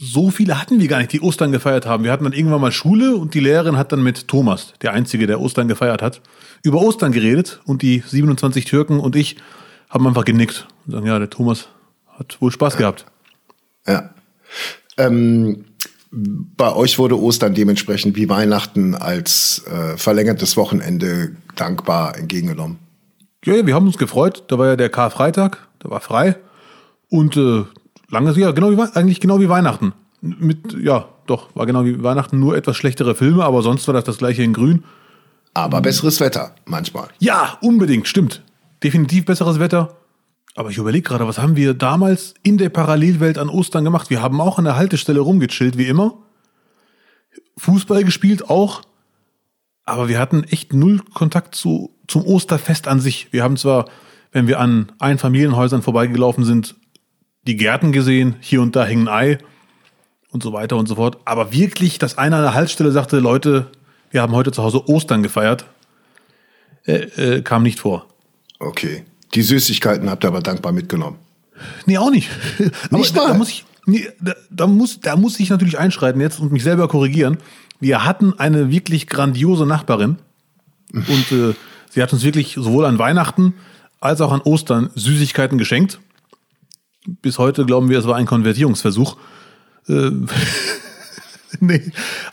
so 0.00 0.30
viele 0.30 0.60
hatten 0.60 0.80
wir 0.80 0.88
gar 0.88 0.98
nicht, 0.98 1.12
die 1.12 1.20
Ostern 1.20 1.52
gefeiert 1.52 1.86
haben. 1.86 2.04
Wir 2.04 2.12
hatten 2.12 2.24
dann 2.24 2.32
irgendwann 2.32 2.60
mal 2.60 2.72
Schule 2.72 3.16
und 3.16 3.34
die 3.34 3.40
Lehrerin 3.40 3.76
hat 3.76 3.92
dann 3.92 4.02
mit 4.02 4.28
Thomas, 4.28 4.74
der 4.82 4.92
Einzige, 4.92 5.26
der 5.26 5.40
Ostern 5.40 5.68
gefeiert 5.68 6.02
hat, 6.02 6.20
über 6.62 6.80
Ostern 6.82 7.12
geredet 7.12 7.60
und 7.64 7.82
die 7.82 8.02
27 8.06 8.64
Türken 8.64 9.00
und 9.00 9.16
ich 9.16 9.36
haben 9.90 10.06
einfach 10.06 10.24
genickt 10.24 10.66
und 10.86 10.92
sagen, 10.92 11.06
ja, 11.06 11.18
der 11.18 11.28
Thomas 11.28 11.68
hat 12.06 12.40
wohl 12.40 12.50
Spaß 12.50 12.76
gehabt. 12.76 13.04
Ja. 13.86 14.10
Ähm, 14.96 15.64
bei 16.10 16.74
euch 16.74 16.98
wurde 16.98 17.18
Ostern 17.20 17.54
dementsprechend 17.54 18.16
wie 18.16 18.28
Weihnachten 18.28 18.94
als 18.94 19.64
äh, 19.66 19.96
verlängertes 19.96 20.56
Wochenende 20.56 21.36
dankbar 21.56 22.16
entgegengenommen. 22.16 22.78
Ja, 23.44 23.54
ja, 23.54 23.66
wir 23.66 23.74
haben 23.74 23.86
uns 23.86 23.98
gefreut. 23.98 24.44
Da 24.48 24.58
war 24.58 24.66
ja 24.66 24.76
der 24.76 24.90
Karfreitag, 24.90 25.68
da 25.78 25.90
war 25.90 26.00
frei. 26.00 26.36
Und 27.08 27.36
äh, 27.36 27.64
lange, 28.08 28.32
ja, 28.38 28.50
genau 28.52 28.70
wie, 28.70 28.80
eigentlich 28.94 29.20
genau 29.20 29.40
wie 29.40 29.48
Weihnachten. 29.48 29.92
Mit, 30.20 30.76
ja, 30.80 31.08
doch, 31.26 31.54
war 31.54 31.64
genau 31.64 31.84
wie 31.84 32.02
Weihnachten, 32.02 32.38
nur 32.38 32.56
etwas 32.56 32.76
schlechtere 32.76 33.14
Filme, 33.14 33.44
aber 33.44 33.62
sonst 33.62 33.86
war 33.86 33.94
das 33.94 34.04
das 34.04 34.18
gleiche 34.18 34.42
in 34.42 34.52
Grün. 34.52 34.84
Aber 35.54 35.80
besseres 35.80 36.20
Wetter, 36.20 36.54
manchmal. 36.66 37.08
Ja, 37.18 37.56
unbedingt, 37.62 38.06
stimmt. 38.06 38.42
Definitiv 38.82 39.24
besseres 39.24 39.58
Wetter. 39.58 39.96
Aber 40.56 40.70
ich 40.70 40.78
überlege 40.78 41.08
gerade, 41.08 41.26
was 41.28 41.38
haben 41.38 41.56
wir 41.56 41.74
damals 41.74 42.34
in 42.42 42.58
der 42.58 42.70
Parallelwelt 42.70 43.38
an 43.38 43.48
Ostern 43.48 43.84
gemacht? 43.84 44.10
Wir 44.10 44.20
haben 44.20 44.40
auch 44.40 44.58
an 44.58 44.64
der 44.64 44.76
Haltestelle 44.76 45.20
rumgechillt, 45.20 45.78
wie 45.78 45.86
immer. 45.86 46.14
Fußball 47.56 48.04
gespielt 48.04 48.48
auch. 48.48 48.82
Aber 49.84 50.08
wir 50.08 50.18
hatten 50.18 50.44
echt 50.44 50.72
null 50.72 51.02
Kontakt 51.14 51.54
zu, 51.54 51.96
zum 52.08 52.24
Osterfest 52.24 52.88
an 52.88 53.00
sich. 53.00 53.32
Wir 53.32 53.42
haben 53.42 53.56
zwar, 53.56 53.86
wenn 54.32 54.46
wir 54.46 54.60
an 54.60 54.92
Einfamilienhäusern 54.98 55.82
vorbeigelaufen 55.82 56.44
sind, 56.44 56.76
die 57.42 57.56
Gärten 57.56 57.92
gesehen, 57.92 58.36
hier 58.40 58.62
und 58.62 58.76
da 58.76 58.84
hängen 58.84 59.08
Ei 59.08 59.38
und 60.30 60.42
so 60.42 60.52
weiter 60.52 60.76
und 60.76 60.86
so 60.86 60.96
fort. 60.96 61.18
Aber 61.24 61.52
wirklich, 61.52 61.98
dass 61.98 62.18
einer 62.18 62.36
an 62.36 62.42
der 62.42 62.54
Haltestelle 62.54 62.92
sagte, 62.92 63.18
Leute, 63.18 63.68
wir 64.10 64.22
haben 64.22 64.34
heute 64.34 64.52
zu 64.52 64.62
Hause 64.62 64.88
Ostern 64.88 65.22
gefeiert, 65.22 65.66
äh, 66.86 67.36
äh, 67.36 67.42
kam 67.42 67.62
nicht 67.62 67.80
vor. 67.80 68.09
Okay. 68.60 69.04
Die 69.34 69.42
Süßigkeiten 69.42 70.08
habt 70.08 70.24
ihr 70.24 70.28
aber 70.28 70.40
dankbar 70.40 70.72
mitgenommen. 70.72 71.16
Nee, 71.86 71.98
auch 71.98 72.10
nicht. 72.10 72.30
nicht 72.90 73.16
da, 73.16 73.28
da, 73.28 73.34
muss 73.34 73.48
ich, 73.48 73.64
nee, 73.86 74.08
da, 74.20 74.34
da, 74.50 74.66
muss, 74.66 75.00
da 75.00 75.16
muss 75.16 75.40
ich 75.40 75.50
natürlich 75.50 75.78
einschreiten 75.78 76.20
jetzt 76.20 76.38
und 76.38 76.52
mich 76.52 76.62
selber 76.62 76.86
korrigieren. 76.86 77.38
Wir 77.80 78.04
hatten 78.04 78.38
eine 78.38 78.70
wirklich 78.70 79.06
grandiose 79.06 79.66
Nachbarin 79.66 80.18
und 80.92 81.32
äh, 81.32 81.54
sie 81.90 82.02
hat 82.02 82.12
uns 82.12 82.22
wirklich 82.22 82.54
sowohl 82.54 82.84
an 82.84 82.98
Weihnachten 82.98 83.54
als 84.00 84.20
auch 84.20 84.32
an 84.32 84.40
Ostern 84.42 84.90
Süßigkeiten 84.94 85.58
geschenkt. 85.58 85.98
Bis 87.22 87.38
heute 87.38 87.64
glauben 87.64 87.88
wir, 87.88 87.98
es 87.98 88.06
war 88.06 88.16
ein 88.16 88.26
Konvertierungsversuch. 88.26 89.16
Äh, 89.88 90.10
nee, 91.60 91.82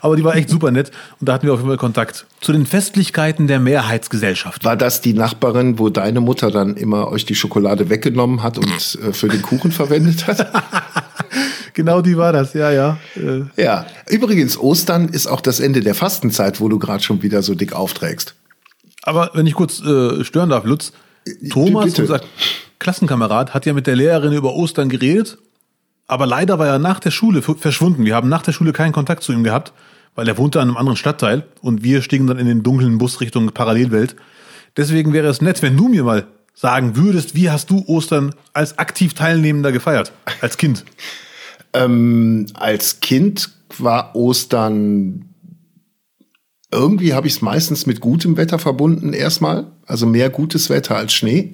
aber 0.00 0.16
die 0.16 0.24
war 0.24 0.36
echt 0.36 0.48
super 0.48 0.70
nett 0.70 0.90
und 1.20 1.28
da 1.28 1.34
hatten 1.34 1.46
wir 1.46 1.52
auf 1.52 1.60
jeden 1.60 1.70
Fall 1.70 1.78
Kontakt 1.78 2.26
zu 2.40 2.52
den 2.52 2.66
Festlichkeiten 2.66 3.46
der 3.46 3.58
Mehrheitsgesellschaft. 3.58 4.64
War 4.64 4.76
das 4.76 5.00
die 5.00 5.14
Nachbarin, 5.14 5.78
wo 5.78 5.88
deine 5.88 6.20
Mutter 6.20 6.50
dann 6.50 6.76
immer 6.76 7.08
euch 7.08 7.24
die 7.24 7.34
Schokolade 7.34 7.90
weggenommen 7.90 8.42
hat 8.42 8.58
und 8.58 8.66
äh, 9.02 9.12
für 9.12 9.28
den 9.28 9.42
Kuchen 9.42 9.72
verwendet 9.72 10.26
hat? 10.26 10.50
genau 11.74 12.00
die 12.00 12.16
war 12.16 12.32
das, 12.32 12.54
ja, 12.54 12.70
ja. 12.70 12.98
Äh. 13.16 13.44
Ja, 13.62 13.86
übrigens, 14.08 14.58
Ostern 14.58 15.08
ist 15.08 15.26
auch 15.26 15.40
das 15.40 15.60
Ende 15.60 15.80
der 15.80 15.94
Fastenzeit, 15.94 16.60
wo 16.60 16.68
du 16.68 16.78
gerade 16.78 17.02
schon 17.02 17.22
wieder 17.22 17.42
so 17.42 17.54
dick 17.54 17.72
aufträgst. 17.72 18.34
Aber 19.02 19.30
wenn 19.34 19.46
ich 19.46 19.54
kurz 19.54 19.80
äh, 19.80 20.24
stören 20.24 20.50
darf, 20.50 20.64
Lutz, 20.64 20.92
äh, 21.26 21.48
Thomas, 21.48 21.98
unser 21.98 22.20
Klassenkamerad, 22.78 23.54
hat 23.54 23.66
ja 23.66 23.72
mit 23.72 23.86
der 23.86 23.96
Lehrerin 23.96 24.32
über 24.32 24.54
Ostern 24.54 24.88
geredet 24.88 25.38
aber 26.08 26.26
leider 26.26 26.58
war 26.58 26.66
er 26.66 26.78
nach 26.78 26.98
der 26.98 27.10
Schule 27.10 27.42
verschwunden. 27.42 28.04
Wir 28.04 28.16
haben 28.16 28.28
nach 28.28 28.42
der 28.42 28.52
Schule 28.52 28.72
keinen 28.72 28.92
Kontakt 28.92 29.22
zu 29.22 29.32
ihm 29.32 29.44
gehabt, 29.44 29.72
weil 30.14 30.26
er 30.26 30.38
wohnte 30.38 30.60
an 30.60 30.68
einem 30.68 30.76
anderen 30.76 30.96
Stadtteil 30.96 31.44
und 31.60 31.84
wir 31.84 32.02
stiegen 32.02 32.26
dann 32.26 32.38
in 32.38 32.46
den 32.46 32.62
dunklen 32.62 32.98
Bus 32.98 33.20
Richtung 33.20 33.50
Parallelwelt. 33.52 34.16
Deswegen 34.76 35.12
wäre 35.12 35.28
es 35.28 35.42
nett, 35.42 35.62
wenn 35.62 35.76
du 35.76 35.88
mir 35.88 36.02
mal 36.02 36.26
sagen 36.54 36.96
würdest, 36.96 37.36
wie 37.36 37.50
hast 37.50 37.70
du 37.70 37.84
Ostern 37.86 38.34
als 38.52 38.78
aktiv 38.78 39.14
Teilnehmender 39.14 39.70
gefeiert, 39.70 40.12
als 40.40 40.56
Kind? 40.56 40.84
ähm, 41.74 42.46
als 42.54 43.00
Kind 43.00 43.50
war 43.78 44.16
Ostern 44.16 45.28
irgendwie 46.70 47.14
habe 47.14 47.26
ich 47.26 47.34
es 47.34 47.42
meistens 47.42 47.86
mit 47.86 48.00
gutem 48.00 48.36
Wetter 48.36 48.58
verbunden 48.58 49.12
erstmal, 49.12 49.68
also 49.86 50.06
mehr 50.06 50.30
gutes 50.30 50.68
Wetter 50.68 50.96
als 50.96 51.14
Schnee. 51.14 51.52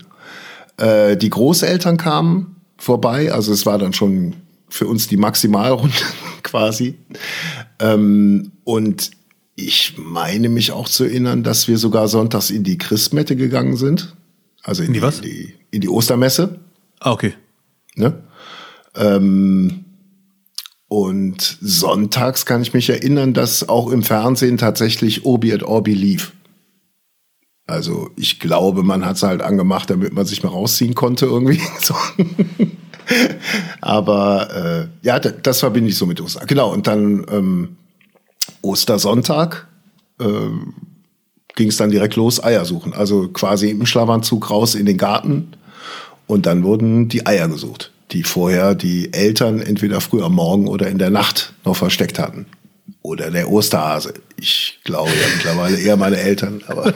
Äh, 0.76 1.16
die 1.16 1.30
Großeltern 1.30 1.96
kamen 1.96 2.56
vorbei, 2.78 3.32
also 3.32 3.52
es 3.52 3.64
war 3.64 3.78
dann 3.78 3.92
schon 3.92 4.34
für 4.74 4.88
uns 4.88 5.06
die 5.06 5.16
Maximalrunde 5.16 5.94
quasi. 6.42 6.96
Ähm, 7.78 8.50
und 8.64 9.12
ich 9.54 9.94
meine 9.96 10.48
mich 10.48 10.72
auch 10.72 10.88
zu 10.88 11.04
erinnern, 11.04 11.44
dass 11.44 11.68
wir 11.68 11.78
sogar 11.78 12.08
sonntags 12.08 12.50
in 12.50 12.64
die 12.64 12.76
Christmette 12.76 13.36
gegangen 13.36 13.76
sind. 13.76 14.16
Also 14.64 14.82
in, 14.82 14.88
in 14.88 14.94
die, 14.94 15.02
was? 15.02 15.18
In 15.18 15.22
die, 15.22 15.54
in 15.70 15.80
die 15.80 15.88
Ostermesse. 15.88 16.58
Ah, 16.98 17.12
okay. 17.12 17.34
Ne? 17.94 18.24
Ähm, 18.96 19.84
und 20.88 21.58
sonntags 21.60 22.44
kann 22.44 22.62
ich 22.62 22.74
mich 22.74 22.90
erinnern, 22.90 23.32
dass 23.32 23.68
auch 23.68 23.92
im 23.92 24.02
Fernsehen 24.02 24.58
tatsächlich 24.58 25.24
Obi 25.24 25.52
et 25.52 25.62
Orbi 25.62 25.94
lief. 25.94 26.32
Also 27.66 28.10
ich 28.16 28.40
glaube, 28.40 28.82
man 28.82 29.06
hat 29.06 29.16
es 29.16 29.22
halt 29.22 29.40
angemacht, 29.40 29.88
damit 29.88 30.12
man 30.12 30.26
sich 30.26 30.42
mal 30.42 30.48
rausziehen 30.48 30.96
konnte 30.96 31.26
irgendwie. 31.26 31.60
So. 31.80 31.94
Aber 33.80 34.88
äh, 35.02 35.06
ja, 35.06 35.18
das 35.18 35.60
verbinde 35.60 35.90
ich 35.90 35.96
so 35.96 36.06
mit 36.06 36.20
Ostern. 36.20 36.46
Genau, 36.46 36.72
und 36.72 36.86
dann 36.86 37.26
ähm, 37.30 37.76
Ostersonntag 38.62 39.68
äh, 40.20 40.24
ging 41.54 41.68
es 41.68 41.76
dann 41.76 41.90
direkt 41.90 42.16
los, 42.16 42.42
Eier 42.42 42.64
suchen. 42.64 42.92
Also 42.92 43.28
quasi 43.28 43.70
im 43.70 43.86
Schlafanzug 43.86 44.50
raus 44.50 44.74
in 44.74 44.86
den 44.86 44.96
Garten 44.96 45.52
und 46.26 46.46
dann 46.46 46.64
wurden 46.64 47.08
die 47.08 47.26
Eier 47.26 47.48
gesucht, 47.48 47.92
die 48.12 48.22
vorher 48.22 48.74
die 48.74 49.12
Eltern 49.12 49.60
entweder 49.60 50.00
früh 50.00 50.22
am 50.22 50.34
Morgen 50.34 50.68
oder 50.68 50.88
in 50.88 50.98
der 50.98 51.10
Nacht 51.10 51.54
noch 51.64 51.76
versteckt 51.76 52.18
hatten. 52.18 52.46
Oder 53.02 53.30
der 53.30 53.50
Osterhase. 53.50 54.14
Ich 54.36 54.80
glaube 54.84 55.10
ja 55.10 55.26
mittlerweile 55.36 55.78
eher 55.78 55.96
meine 55.96 56.16
Eltern, 56.16 56.62
aber. 56.66 56.92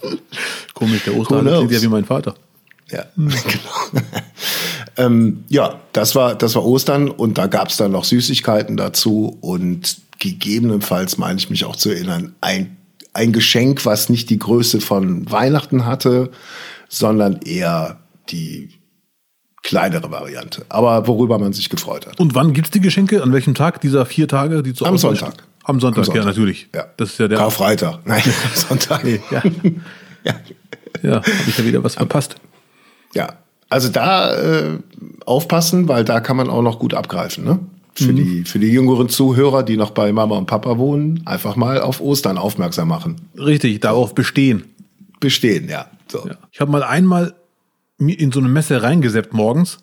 Komisch, 0.74 1.02
der 1.04 1.16
Osterhase 1.16 1.50
klingt 1.56 1.72
ja 1.72 1.82
wie 1.82 1.88
mein 1.88 2.04
Vater. 2.04 2.34
Ja, 2.90 3.04
genau. 3.16 4.04
Ähm, 5.00 5.44
ja, 5.48 5.80
das 5.92 6.14
war, 6.14 6.34
das 6.34 6.54
war 6.54 6.64
Ostern 6.64 7.08
und 7.08 7.38
da 7.38 7.46
gab 7.46 7.68
es 7.68 7.78
dann 7.78 7.92
noch 7.92 8.04
Süßigkeiten 8.04 8.76
dazu 8.76 9.38
und 9.40 9.98
gegebenenfalls 10.18 11.16
meine 11.16 11.38
ich 11.38 11.48
mich 11.48 11.64
auch 11.64 11.76
zu 11.76 11.90
erinnern, 11.90 12.34
ein, 12.42 12.76
ein 13.14 13.32
Geschenk, 13.32 13.86
was 13.86 14.10
nicht 14.10 14.28
die 14.28 14.38
Größe 14.38 14.80
von 14.80 15.30
Weihnachten 15.30 15.86
hatte, 15.86 16.30
sondern 16.88 17.40
eher 17.42 18.00
die 18.28 18.68
kleinere 19.62 20.10
Variante, 20.10 20.66
aber 20.68 21.06
worüber 21.06 21.38
man 21.38 21.54
sich 21.54 21.70
gefreut 21.70 22.06
hat. 22.06 22.20
Und 22.20 22.34
wann 22.34 22.52
gibt's 22.52 22.70
die 22.70 22.80
Geschenke? 22.80 23.22
An 23.22 23.32
welchem 23.32 23.54
Tag 23.54 23.80
dieser 23.80 24.04
vier 24.04 24.28
Tage? 24.28 24.62
Die 24.62 24.74
zu 24.74 24.84
Am 24.84 24.98
Sonntag. 24.98 25.44
Am 25.64 25.80
Sonntag, 25.80 25.98
Am 25.98 26.04
Sonntag, 26.04 26.16
ja, 26.16 26.24
natürlich. 26.24 26.68
Ja. 26.74 26.86
Das 26.96 27.10
ist 27.10 27.18
ja 27.18 27.28
der 27.28 27.38
Karfreitag. 27.38 28.00
Nein, 28.04 28.22
Sonntag. 28.54 29.04
Ja. 29.04 29.42
ja. 30.24 30.34
ja, 31.02 31.14
habe 31.16 31.26
ich 31.46 31.58
ja 31.58 31.64
wieder 31.64 31.84
was 31.84 31.94
verpasst. 31.94 32.36
Ja, 33.14 33.38
also 33.70 33.88
da 33.88 34.34
äh, 34.34 34.78
aufpassen, 35.24 35.88
weil 35.88 36.04
da 36.04 36.20
kann 36.20 36.36
man 36.36 36.50
auch 36.50 36.62
noch 36.62 36.78
gut 36.78 36.92
abgreifen. 36.92 37.44
Ne? 37.44 37.60
Für, 37.94 38.12
mhm. 38.12 38.16
die, 38.16 38.44
für 38.44 38.58
die 38.58 38.68
jüngeren 38.68 39.08
Zuhörer, 39.08 39.62
die 39.62 39.76
noch 39.76 39.90
bei 39.90 40.12
Mama 40.12 40.36
und 40.36 40.46
Papa 40.46 40.76
wohnen, 40.76 41.22
einfach 41.24 41.56
mal 41.56 41.80
auf 41.80 42.00
Ostern 42.00 42.36
aufmerksam 42.36 42.88
machen. 42.88 43.16
Richtig, 43.38 43.80
darauf 43.80 44.14
bestehen. 44.14 44.64
Bestehen, 45.20 45.68
ja. 45.68 45.86
So. 46.08 46.26
ja. 46.26 46.36
Ich 46.50 46.60
habe 46.60 46.70
mal 46.70 46.82
einmal 46.82 47.34
in 47.98 48.32
so 48.32 48.40
eine 48.40 48.48
Messe 48.48 48.82
reingeseppt 48.82 49.32
morgens. 49.32 49.78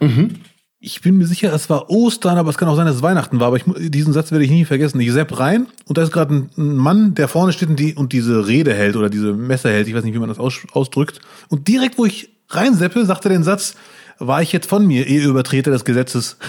Mhm. 0.00 0.36
Ich 0.78 1.00
bin 1.00 1.16
mir 1.16 1.26
sicher, 1.26 1.52
es 1.54 1.70
war 1.70 1.88
Ostern, 1.88 2.36
aber 2.36 2.50
es 2.50 2.58
kann 2.58 2.68
auch 2.68 2.76
sein, 2.76 2.86
dass 2.86 2.96
es 2.96 3.02
Weihnachten 3.02 3.40
war. 3.40 3.48
Aber 3.48 3.56
ich, 3.56 3.64
diesen 3.90 4.12
Satz 4.12 4.30
werde 4.30 4.44
ich 4.44 4.50
nie 4.50 4.64
vergessen. 4.64 5.00
Ich 5.00 5.10
sepp 5.10 5.38
rein 5.38 5.66
und 5.86 5.96
da 5.96 6.02
ist 6.02 6.12
gerade 6.12 6.34
ein, 6.34 6.50
ein, 6.56 6.76
Mann, 6.76 7.14
der 7.14 7.28
vorne 7.28 7.52
steht 7.52 7.70
und, 7.70 7.80
die, 7.80 7.94
und 7.94 8.12
diese 8.12 8.46
Rede 8.46 8.74
hält 8.74 8.96
oder 8.96 9.08
diese 9.08 9.32
Messe 9.32 9.70
hält. 9.70 9.88
Ich 9.88 9.94
weiß 9.94 10.04
nicht, 10.04 10.14
wie 10.14 10.18
man 10.18 10.28
das 10.28 10.38
aus, 10.38 10.54
ausdrückt. 10.72 11.20
Und 11.48 11.66
direkt, 11.66 11.96
wo 11.98 12.04
ich 12.04 12.35
reinseppe, 12.48 13.04
sagt 13.04 13.24
er 13.24 13.30
den 13.30 13.44
Satz, 13.44 13.74
war 14.18 14.42
ich 14.42 14.52
jetzt 14.52 14.68
von 14.68 14.86
mir, 14.86 15.06
ehe 15.06 15.22
Übertreter 15.22 15.70
des 15.70 15.84
Gesetzes. 15.84 16.36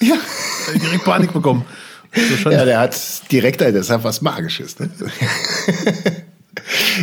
Ja. 0.00 0.14
direkt 0.80 1.04
Panik 1.04 1.32
bekommen. 1.32 1.64
Ja, 2.44 2.64
der 2.64 2.78
hat 2.78 2.96
direkt, 3.32 3.60
das 3.60 3.90
hat 3.90 4.04
was 4.04 4.22
Magisches. 4.22 4.78
Ne? 4.78 4.88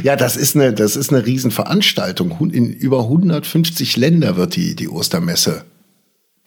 ja, 0.02 0.16
das 0.16 0.38
ist 0.38 0.56
eine, 0.56 0.72
das 0.72 0.96
ist 0.96 1.12
eine 1.12 1.26
Riesenveranstaltung. 1.26 2.52
In 2.52 2.72
über 2.72 3.02
150 3.02 3.98
Länder 3.98 4.38
wird 4.38 4.56
die, 4.56 4.78
die 4.78 4.88
Ostermesse 4.88 5.66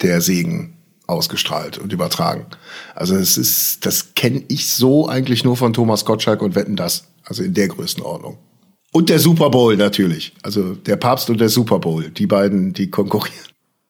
der 0.01 0.23
Segen 0.23 0.79
ausgestrahlt 1.07 1.79
und 1.79 1.93
übertragen. 1.93 2.47
Also 2.95 3.17
es 3.17 3.37
ist, 3.37 3.87
das 3.87 4.15
kenne 4.15 4.43
ich 4.49 4.69
so 4.69 5.09
eigentlich 5.09 5.45
nur 5.45 5.57
von 5.57 5.73
Thomas 5.73 6.05
Gottschalk 6.05 6.43
und 6.43 6.55
Wetten 6.55 6.77
das. 6.77 7.05
Also 7.25 7.43
in 7.43 7.55
der 7.55 7.69
Größenordnung. 7.69 8.39
Und 8.93 9.11
der 9.11 9.19
Super 9.19 9.51
Bowl 9.51 9.77
natürlich. 9.77 10.33
Also 10.43 10.75
der 10.75 10.97
Papst 10.97 11.29
und 11.31 11.41
der 11.41 11.49
Super 11.49 11.79
Bowl, 11.79 12.11
die 12.11 12.27
beiden, 12.27 12.73
die 12.73 12.91
konkurrieren. 12.91 13.39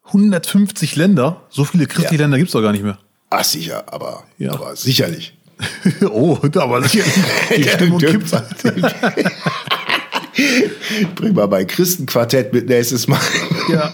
150 0.06 0.96
Länder? 0.96 1.42
So 1.50 1.64
viele 1.64 1.86
christliche 1.86 2.16
ja. 2.16 2.22
Länder 2.22 2.38
gibt 2.38 2.48
es 2.48 2.52
doch 2.52 2.62
gar 2.62 2.72
nicht 2.72 2.82
mehr. 2.82 2.98
Ach 3.30 3.44
sicher, 3.44 3.84
aber, 3.92 4.24
ja. 4.38 4.52
aber 4.52 4.74
sicherlich. 4.74 5.34
oh, 6.10 6.38
aber 6.54 6.82
sicherlich. 6.82 7.14
Die 7.56 7.64
Stimmung 7.64 7.98
kippt. 7.98 8.30
Bring 11.16 11.34
mal 11.34 11.48
mein 11.48 11.66
Christenquartett 11.66 12.52
mit 12.52 12.68
nächstes 12.68 13.08
Mal. 13.08 13.20
ja. 13.68 13.92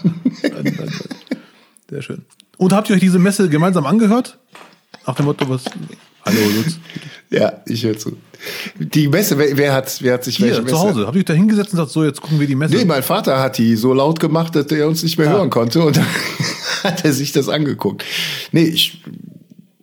Sehr 1.89 2.01
schön. 2.01 2.23
Und 2.57 2.71
habt 2.71 2.89
ihr 2.89 2.95
euch 2.95 3.01
diese 3.01 3.19
Messe 3.19 3.49
gemeinsam 3.49 3.85
angehört? 3.85 4.37
Nach 5.05 5.15
dem 5.15 5.25
Motto, 5.25 5.49
was. 5.49 5.65
Hallo, 6.25 6.39
Lutz. 6.55 6.79
Ja, 7.29 7.61
ich 7.65 7.83
höre 7.83 7.97
zu. 7.97 8.17
Die 8.79 9.07
Messe, 9.07 9.37
wer, 9.37 9.55
wer, 9.57 9.73
hat, 9.73 9.97
wer 10.01 10.15
hat 10.15 10.23
sich 10.23 10.37
Hier, 10.37 10.47
welche 10.47 10.61
Messe? 10.63 10.75
zu 10.75 10.81
Hause. 10.81 11.05
Habt 11.05 11.15
ihr 11.15 11.19
euch 11.19 11.25
da 11.25 11.33
hingesetzt 11.33 11.69
und 11.69 11.77
gesagt, 11.77 11.91
so, 11.91 12.03
jetzt 12.03 12.21
gucken 12.21 12.39
wir 12.39 12.47
die 12.47 12.55
Messe? 12.55 12.75
Nee, 12.75 12.85
mein 12.85 13.03
Vater 13.03 13.39
hat 13.39 13.57
die 13.57 13.75
so 13.75 13.93
laut 13.93 14.19
gemacht, 14.19 14.55
dass 14.55 14.67
er 14.67 14.87
uns 14.87 15.03
nicht 15.03 15.17
mehr 15.17 15.27
ja. 15.27 15.33
hören 15.33 15.49
konnte 15.49 15.81
und 15.81 15.97
dann 15.97 16.05
hat 16.83 17.05
er 17.05 17.13
sich 17.13 17.31
das 17.31 17.47
angeguckt. 17.47 18.03
Nee, 18.51 18.63
ich, 18.63 19.01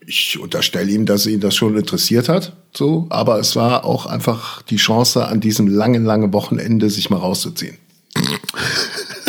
ich 0.07 0.39
unterstelle 0.41 0.91
ihm, 0.91 1.07
dass 1.07 1.27
ihn 1.27 1.41
das 1.41 1.55
schon 1.55 1.77
interessiert 1.77 2.29
hat, 2.29 2.57
so, 2.77 3.07
aber 3.11 3.39
es 3.39 3.55
war 3.57 3.85
auch 3.85 4.07
einfach 4.07 4.63
die 4.63 4.77
Chance, 4.77 5.27
an 5.27 5.41
diesem 5.41 5.69
langen, 5.69 6.05
langen 6.05 6.33
Wochenende 6.33 6.91
sich 6.91 7.11
mal 7.11 7.19
rauszuziehen. 7.19 7.77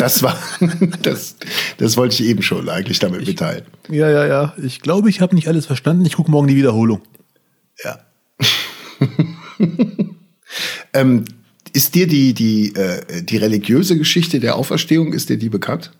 Das 0.04 0.22
war, 0.22 0.36
das, 1.02 1.36
das 1.78 1.96
wollte 1.96 2.22
ich 2.22 2.28
eben 2.28 2.42
schon 2.42 2.68
eigentlich 2.68 2.98
damit 2.98 3.22
ich, 3.22 3.28
mitteilen. 3.28 3.64
Ja, 3.88 4.10
ja, 4.10 4.26
ja. 4.26 4.54
Ich 4.62 4.82
glaube, 4.82 5.08
ich 5.08 5.22
habe 5.22 5.34
nicht 5.34 5.48
alles 5.48 5.64
verstanden. 5.64 6.04
Ich 6.04 6.16
gucke 6.16 6.30
morgen 6.30 6.46
die 6.46 6.56
Wiederholung. 6.56 7.00
Ja. 7.82 8.00
ähm, 10.92 11.24
ist 11.72 11.94
dir 11.94 12.06
die, 12.06 12.34
die, 12.34 12.74
äh, 12.74 13.22
die 13.22 13.38
religiöse 13.38 13.96
Geschichte 13.96 14.40
der 14.40 14.56
Auferstehung, 14.56 15.14
ist 15.14 15.30
dir 15.30 15.38
die 15.38 15.48
bekannt? 15.48 15.92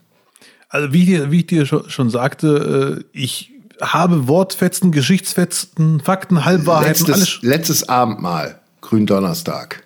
Also 0.69 0.93
wie, 0.93 1.05
dir, 1.05 1.31
wie 1.31 1.39
ich 1.39 1.47
dir 1.47 1.65
schon, 1.65 1.89
schon 1.89 2.11
sagte, 2.11 3.01
äh, 3.01 3.03
ich 3.11 3.53
habe 3.81 4.27
Wortfetzen, 4.27 4.91
Geschichtsfetzen, 4.91 5.99
Fakten, 5.99 6.45
Halbwahrheiten, 6.45 7.07
letztes, 7.07 7.15
alles. 7.15 7.39
Letztes 7.41 7.89
Abendmahl, 7.89 8.59
Gründonnerstag. 8.81 9.81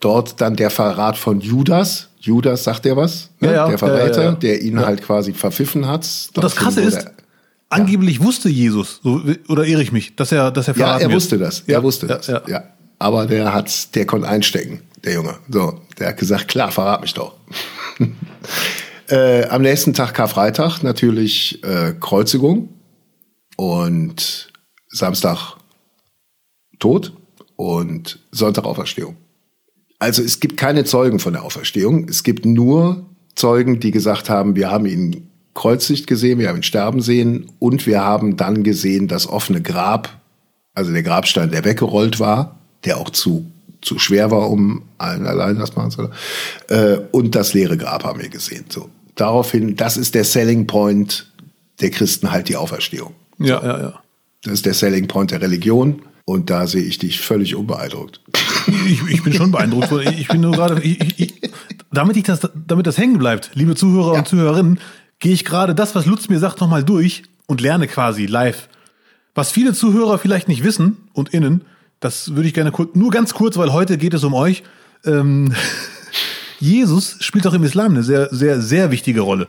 Dort 0.00 0.40
dann 0.40 0.56
der 0.56 0.70
Verrat 0.70 1.16
von 1.16 1.40
Judas. 1.40 2.08
Judas, 2.24 2.64
sagt 2.64 2.86
er 2.86 2.96
was? 2.96 3.30
Ne? 3.40 3.48
Ja, 3.48 3.54
ja, 3.54 3.68
der 3.68 3.78
Verräter, 3.78 4.24
ja, 4.24 4.32
der 4.32 4.62
ihn 4.62 4.80
halt 4.80 5.02
quasi 5.02 5.34
verpfiffen 5.34 5.86
hat. 5.86 6.08
Und 6.34 6.42
das 6.42 6.56
Krasse 6.56 6.80
ist, 6.80 7.06
angeblich 7.68 8.22
wusste 8.22 8.48
Jesus, 8.48 9.00
so, 9.02 9.20
oder 9.48 9.66
irre 9.66 9.82
ich 9.82 9.92
mich, 9.92 10.16
dass 10.16 10.32
er, 10.32 10.50
dass 10.50 10.68
er 10.68 10.74
verraten 10.74 11.02
Ja, 11.02 11.08
er 11.08 11.14
wusste 11.14 11.38
das. 11.38 11.60
Er 11.66 11.82
wusste 11.82 12.06
das. 12.06 12.26
Ja, 12.26 12.64
Aber 12.98 13.26
der 13.26 13.52
hat, 13.52 13.94
der 13.94 14.06
konnte 14.06 14.26
einstecken, 14.26 14.80
der 15.04 15.14
Junge. 15.14 15.36
So, 15.50 15.80
der 15.98 16.08
hat 16.08 16.16
gesagt, 16.16 16.48
klar, 16.48 16.70
verrat 16.70 17.02
mich 17.02 17.12
doch. 17.12 17.34
äh, 19.08 19.44
am 19.48 19.60
nächsten 19.60 19.92
Tag 19.92 20.14
Karfreitag 20.14 20.82
natürlich 20.82 21.62
äh, 21.62 21.92
Kreuzigung 22.00 22.70
und 23.56 24.50
Samstag 24.88 25.56
Tod 26.78 27.12
und 27.56 28.18
Sonntag 28.30 28.64
Auferstehung. 28.64 29.16
Also 30.04 30.22
es 30.22 30.38
gibt 30.38 30.58
keine 30.58 30.84
Zeugen 30.84 31.18
von 31.18 31.32
der 31.32 31.44
Auferstehung. 31.44 32.06
Es 32.10 32.24
gibt 32.24 32.44
nur 32.44 33.06
Zeugen, 33.36 33.80
die 33.80 33.90
gesagt 33.90 34.28
haben, 34.28 34.54
wir 34.54 34.70
haben 34.70 34.84
ihn 34.84 35.30
kreuzigt 35.54 36.06
gesehen, 36.06 36.38
wir 36.38 36.50
haben 36.50 36.56
ihn 36.56 36.62
sterben 36.62 37.00
sehen 37.00 37.50
und 37.58 37.86
wir 37.86 38.02
haben 38.02 38.36
dann 38.36 38.64
gesehen 38.64 39.08
das 39.08 39.26
offene 39.26 39.62
Grab, 39.62 40.20
also 40.74 40.92
der 40.92 41.02
Grabstein, 41.02 41.50
der 41.50 41.64
weggerollt 41.64 42.20
war, 42.20 42.58
der 42.84 42.98
auch 42.98 43.08
zu, 43.08 43.50
zu 43.80 43.98
schwer 43.98 44.30
war, 44.30 44.50
um 44.50 44.82
allen 44.98 45.26
allein 45.26 45.58
das 45.58 45.74
machen 45.74 45.90
zu 45.90 45.96
können. 45.96 46.12
Äh, 46.68 46.98
und 47.10 47.34
das 47.34 47.54
leere 47.54 47.78
Grab 47.78 48.04
haben 48.04 48.20
wir 48.20 48.28
gesehen. 48.28 48.66
So. 48.68 48.90
Daraufhin, 49.14 49.74
das 49.74 49.96
ist 49.96 50.14
der 50.14 50.24
Selling 50.24 50.66
Point 50.66 51.32
der 51.80 51.90
Christen 51.90 52.30
halt 52.30 52.50
die 52.50 52.56
Auferstehung. 52.56 53.14
Ja, 53.38 53.64
ja, 53.64 53.80
ja. 53.80 54.02
Das 54.42 54.52
ist 54.52 54.66
der 54.66 54.74
Selling 54.74 55.08
Point 55.08 55.30
der 55.30 55.40
Religion. 55.40 56.02
Und 56.26 56.50
da 56.50 56.66
sehe 56.66 56.82
ich 56.82 56.98
dich 56.98 57.20
völlig 57.20 57.54
unbeeindruckt. 57.54 58.20
Ich, 58.66 59.02
ich 59.08 59.22
bin 59.22 59.32
schon 59.32 59.50
beeindruckt. 59.50 59.90
Ich 60.18 60.28
bin 60.28 60.40
nur 60.40 60.52
gerade, 60.52 60.82
ich, 60.82 61.20
ich, 61.20 61.34
damit, 61.92 62.16
ich 62.16 62.24
das, 62.24 62.48
damit 62.66 62.86
das 62.86 62.98
hängen 62.98 63.18
bleibt, 63.18 63.50
liebe 63.54 63.74
Zuhörer 63.74 64.14
ja. 64.14 64.18
und 64.18 64.28
Zuhörerinnen, 64.28 64.78
gehe 65.18 65.32
ich 65.32 65.44
gerade 65.44 65.74
das, 65.74 65.94
was 65.94 66.06
Lutz 66.06 66.28
mir 66.28 66.38
sagt, 66.38 66.60
nochmal 66.60 66.84
durch 66.84 67.24
und 67.46 67.60
lerne 67.60 67.86
quasi 67.86 68.26
live. 68.26 68.68
Was 69.34 69.50
viele 69.50 69.72
Zuhörer 69.72 70.18
vielleicht 70.18 70.48
nicht 70.48 70.64
wissen 70.64 70.96
und 71.12 71.30
innen, 71.30 71.64
das 72.00 72.34
würde 72.34 72.48
ich 72.48 72.54
gerne 72.54 72.70
kurz, 72.70 72.94
nur 72.94 73.10
ganz 73.10 73.34
kurz, 73.34 73.56
weil 73.56 73.72
heute 73.72 73.98
geht 73.98 74.14
es 74.14 74.24
um 74.24 74.34
euch. 74.34 74.62
Ähm, 75.04 75.54
Jesus 76.60 77.16
spielt 77.20 77.46
auch 77.46 77.54
im 77.54 77.64
Islam 77.64 77.92
eine 77.92 78.02
sehr, 78.02 78.28
sehr, 78.32 78.60
sehr 78.60 78.90
wichtige 78.90 79.20
Rolle. 79.22 79.48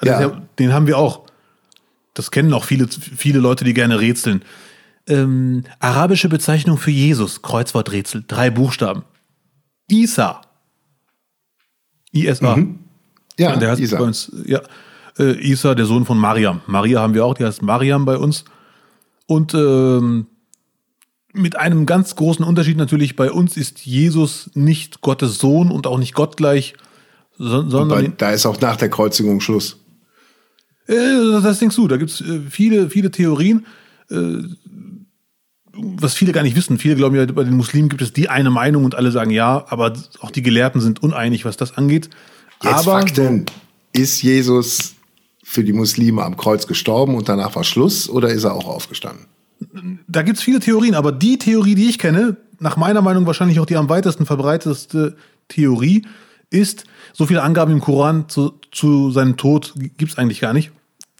Also 0.00 0.12
ja. 0.12 0.42
Den 0.58 0.72
haben 0.72 0.86
wir 0.86 0.98
auch. 0.98 1.26
Das 2.14 2.30
kennen 2.30 2.52
auch 2.52 2.64
viele, 2.64 2.88
viele 2.88 3.38
Leute, 3.38 3.64
die 3.64 3.74
gerne 3.74 4.00
rätseln. 4.00 4.42
Ähm, 5.06 5.64
arabische 5.78 6.28
Bezeichnung 6.28 6.78
für 6.78 6.90
Jesus, 6.90 7.42
Kreuzworträtsel, 7.42 8.24
drei 8.26 8.50
Buchstaben. 8.50 9.02
Isa. 9.88 10.42
ISA. 12.12 12.56
Mhm. 12.56 12.78
Ja, 13.38 13.56
der 13.56 13.70
heißt 13.70 13.80
Isa. 13.80 13.98
Bei 13.98 14.04
uns, 14.04 14.30
ja, 14.46 14.60
äh, 15.18 15.32
Isa, 15.40 15.74
der 15.74 15.86
Sohn 15.86 16.04
von 16.04 16.18
Mariam. 16.18 16.60
Maria 16.66 17.00
haben 17.00 17.14
wir 17.14 17.24
auch, 17.24 17.34
die 17.34 17.44
heißt 17.44 17.62
Mariam 17.62 18.04
bei 18.04 18.16
uns. 18.16 18.44
Und 19.26 19.54
ähm, 19.54 20.26
mit 21.32 21.56
einem 21.56 21.86
ganz 21.86 22.16
großen 22.16 22.44
Unterschied 22.44 22.76
natürlich, 22.76 23.16
bei 23.16 23.30
uns 23.30 23.56
ist 23.56 23.86
Jesus 23.86 24.50
nicht 24.54 25.00
Gottes 25.00 25.38
Sohn 25.38 25.70
und 25.70 25.86
auch 25.86 25.98
nicht 25.98 26.14
gottgleich, 26.14 26.74
sondern. 27.38 27.88
Bei, 27.88 28.12
da 28.16 28.30
ist 28.30 28.46
auch 28.46 28.60
nach 28.60 28.76
der 28.76 28.90
Kreuzigung 28.90 29.40
Schluss. 29.40 29.78
Äh, 30.86 30.94
das 31.42 31.60
denkst 31.60 31.76
du, 31.76 31.88
da 31.88 31.96
gibt 31.96 32.10
es 32.10 32.20
äh, 32.20 32.40
viele, 32.50 32.90
viele 32.90 33.10
Theorien, 33.10 33.66
äh, 34.10 34.38
was 35.82 36.14
viele 36.14 36.32
gar 36.32 36.42
nicht 36.42 36.56
wissen. 36.56 36.78
Viele 36.78 36.96
glauben 36.96 37.16
ja, 37.16 37.26
bei 37.26 37.44
den 37.44 37.56
Muslimen 37.56 37.88
gibt 37.88 38.02
es 38.02 38.12
die 38.12 38.28
eine 38.28 38.50
Meinung 38.50 38.84
und 38.84 38.94
alle 38.94 39.10
sagen 39.10 39.30
ja, 39.30 39.64
aber 39.68 39.92
auch 40.20 40.30
die 40.30 40.42
Gelehrten 40.42 40.80
sind 40.80 41.02
uneinig, 41.02 41.44
was 41.44 41.56
das 41.56 41.76
angeht. 41.76 42.10
Jetzt 42.62 42.86
aber, 42.86 43.00
Fakten. 43.00 43.46
Ist 43.92 44.22
Jesus 44.22 44.94
für 45.42 45.64
die 45.64 45.72
Muslime 45.72 46.22
am 46.22 46.36
Kreuz 46.36 46.66
gestorben 46.66 47.14
und 47.14 47.28
danach 47.28 47.56
war 47.56 47.64
Schluss 47.64 48.08
oder 48.08 48.28
ist 48.28 48.44
er 48.44 48.54
auch 48.54 48.66
aufgestanden? 48.66 49.26
Da 50.06 50.22
gibt 50.22 50.38
es 50.38 50.44
viele 50.44 50.60
Theorien, 50.60 50.94
aber 50.94 51.12
die 51.12 51.38
Theorie, 51.38 51.74
die 51.74 51.88
ich 51.88 51.98
kenne, 51.98 52.36
nach 52.60 52.76
meiner 52.76 53.02
Meinung 53.02 53.26
wahrscheinlich 53.26 53.58
auch 53.60 53.66
die 53.66 53.76
am 53.76 53.88
weitesten 53.88 54.26
verbreitetste 54.26 55.16
Theorie, 55.48 56.06
ist, 56.50 56.84
so 57.12 57.26
viele 57.26 57.42
Angaben 57.42 57.72
im 57.72 57.80
Koran 57.80 58.28
zu, 58.28 58.54
zu 58.72 59.10
seinem 59.10 59.36
Tod 59.36 59.74
gibt 59.96 60.12
es 60.12 60.18
eigentlich 60.18 60.40
gar 60.40 60.52
nicht 60.52 60.70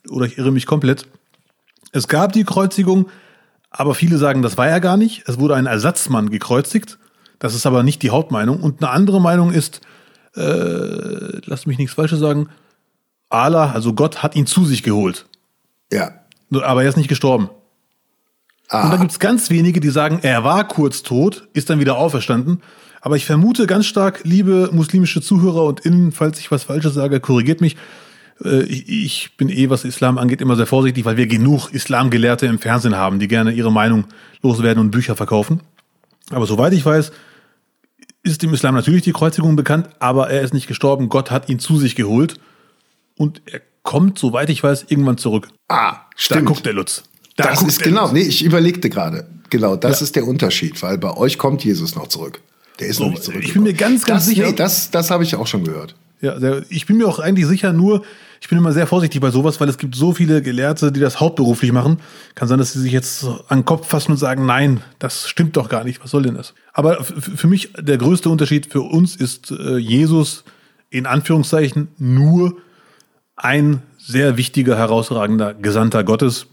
oder 0.09 0.27
ich 0.27 0.39
irre 0.39 0.53
mich 0.53 0.67
komplett. 0.67 1.07
Es 1.93 2.09
gab 2.09 2.33
die 2.33 2.45
Kreuzigung, 2.45 3.07
aber 3.71 3.95
viele 3.95 4.19
sagen, 4.19 4.43
das 4.43 4.59
war 4.59 4.69
er 4.69 4.81
gar 4.81 4.97
nicht. 4.97 5.23
Es 5.27 5.39
wurde 5.39 5.55
ein 5.55 5.67
Ersatzmann 5.67 6.31
gekreuzigt. 6.31 6.99
Das 7.39 7.55
ist 7.55 7.67
aber 7.67 7.83
nicht 7.83 8.03
die 8.03 8.11
Hauptmeinung. 8.11 8.61
Und 8.61 8.83
eine 8.83 8.91
andere 8.91 9.21
Meinung 9.21 9.53
ist, 9.53 9.81
äh, 10.37 11.41
lasst 11.47 11.67
mich 11.67 11.79
nichts 11.79 11.95
Falsches 11.95 12.19
sagen, 12.19 12.49
Allah, 13.29 13.71
also 13.71 13.95
Gott, 13.95 14.23
hat 14.23 14.35
ihn 14.35 14.47
zu 14.47 14.65
sich 14.65 14.83
geholt. 14.83 15.27
Ja. 15.93 16.13
Aber 16.53 16.83
er 16.83 16.89
ist 16.89 16.97
nicht 16.97 17.09
gestorben. 17.09 17.49
Ah. 18.69 18.85
Und 18.85 18.91
da 18.91 18.97
gibt 18.97 19.13
es 19.13 19.19
ganz 19.21 19.51
wenige, 19.51 19.81
die 19.81 19.91
sagen, 19.91 20.19
er 20.23 20.43
war 20.43 20.67
kurz 20.67 21.03
tot, 21.03 21.49
ist 21.53 21.71
dann 21.71 21.81
wieder 21.81 21.97
auferstanden. 21.97 22.63
Aber 23.01 23.17
ich 23.17 23.25
vermute 23.25 23.67
ganz 23.67 23.87
stark, 23.87 24.21
liebe 24.25 24.69
muslimische 24.73 25.23
Zuhörer 25.23 25.65
und 25.65 25.81
Innen, 25.81 26.13
falls 26.13 26.39
ich 26.39 26.51
was 26.51 26.65
Falsches 26.65 26.95
sage, 26.95 27.21
korrigiert 27.21 27.61
mich, 27.61 27.77
ich 28.43 29.37
bin 29.37 29.51
eh, 29.51 29.69
was 29.69 29.85
Islam 29.85 30.17
angeht, 30.17 30.41
immer 30.41 30.57
sehr 30.57 30.67
vorsichtig, 30.67 31.05
weil 31.05 31.17
wir 31.17 31.27
genug 31.27 31.73
Islamgelehrte 31.73 32.47
im 32.47 32.59
Fernsehen 32.59 32.97
haben, 32.97 33.19
die 33.19 33.29
gerne 33.29 33.53
ihre 33.53 33.71
Meinung 33.71 34.05
loswerden 34.43 34.83
und 34.83 34.91
Bücher 34.91 35.15
verkaufen. 35.15 35.61
Aber 36.31 36.47
soweit 36.47 36.73
ich 36.73 36.85
weiß, 36.85 37.13
ist 38.23 38.43
dem 38.43 38.55
Islam 38.55 38.75
natürlich 38.75 39.03
die 39.03 39.13
Kreuzigung 39.13 39.57
bekannt, 39.57 39.89
aber 39.99 40.31
er 40.31 40.43
ist 40.43 40.55
nicht 40.55 40.67
gestorben. 40.67 41.09
Gott 41.09 41.31
hat 41.31 41.49
ihn 41.49 41.59
zu 41.59 41.79
sich 41.79 41.97
geholt 41.97 42.41
und 43.17 43.43
er 43.47 43.61
kommt, 43.83 44.19
soweit 44.19 44.49
ich 44.49 44.63
weiß, 44.63 44.87
irgendwann 44.89 45.19
zurück. 45.19 45.49
Ah, 45.69 45.97
stimmt. 46.17 46.41
Da 46.41 46.45
guckt 46.45 46.67
der 46.67 46.73
Lutz. 46.73 47.05
Da 47.37 47.45
das 47.45 47.63
ist 47.63 47.83
genau, 47.83 48.03
Lutz. 48.05 48.13
nee, 48.13 48.23
ich 48.23 48.45
überlegte 48.45 48.89
gerade. 48.89 49.27
Genau, 49.51 49.77
das 49.77 50.01
ja. 50.01 50.05
ist 50.05 50.17
der 50.17 50.27
Unterschied, 50.27 50.83
weil 50.83 50.97
bei 50.97 51.15
euch 51.17 51.37
kommt 51.37 51.65
Jesus 51.65 51.95
noch 51.95 52.09
zurück. 52.09 52.41
Der 52.79 52.89
ist 52.89 52.97
so, 52.97 53.05
noch 53.05 53.11
nicht 53.11 53.25
zurück. 53.25 53.43
Ich 53.43 53.53
bin 53.53 53.65
mir 53.65 53.75
ganz, 53.75 54.05
ganz 54.05 54.25
das, 54.25 54.27
sicher. 54.27 54.47
Nee, 54.47 54.55
das, 54.55 54.91
das 54.91 55.11
habe 55.11 55.25
ich 55.25 55.35
auch 55.35 55.47
schon 55.47 55.65
gehört. 55.65 55.95
Ja, 56.21 56.37
ich 56.69 56.87
bin 56.87 56.99
mir 56.99 57.09
auch 57.09 57.19
eigentlich 57.19 57.47
sicher, 57.47 57.73
nur 57.73 58.03
ich 58.41 58.49
bin 58.49 58.57
immer 58.57 58.73
sehr 58.73 58.87
vorsichtig 58.87 59.21
bei 59.21 59.31
sowas, 59.31 59.61
weil 59.61 59.69
es 59.69 59.77
gibt 59.77 59.95
so 59.95 60.13
viele 60.13 60.41
Gelehrte, 60.41 60.91
die 60.91 61.01
das 61.01 61.21
hauptberuflich 61.21 61.73
machen. 61.73 61.99
Kann 62.35 62.49
sein, 62.49 62.59
dass 62.59 62.73
sie 62.73 62.81
sich 62.81 62.93
jetzt 62.93 63.25
an 63.49 63.61
den 63.61 63.65
Kopf 63.67 63.87
fassen 63.87 64.13
und 64.13 64.17
sagen, 64.17 64.47
nein, 64.47 64.83
das 64.99 65.29
stimmt 65.29 65.57
doch 65.57 65.69
gar 65.69 65.85
nicht. 65.85 66.03
Was 66.03 66.11
soll 66.11 66.23
denn 66.23 66.35
das? 66.35 66.55
Aber 66.73 67.05
für 67.05 67.47
mich 67.47 67.73
der 67.79 67.99
größte 67.99 68.31
Unterschied 68.31 68.67
für 68.67 68.81
uns 68.81 69.15
ist 69.15 69.51
äh, 69.51 69.77
Jesus 69.77 70.45
in 70.89 71.07
Anführungszeichen 71.07 71.89
nur 71.99 72.57
ein 73.37 73.83
sehr 73.99 74.39
wichtiger, 74.39 74.77
herausragender 74.77 75.53
Gesandter 75.55 76.03
Gottes 76.03 76.47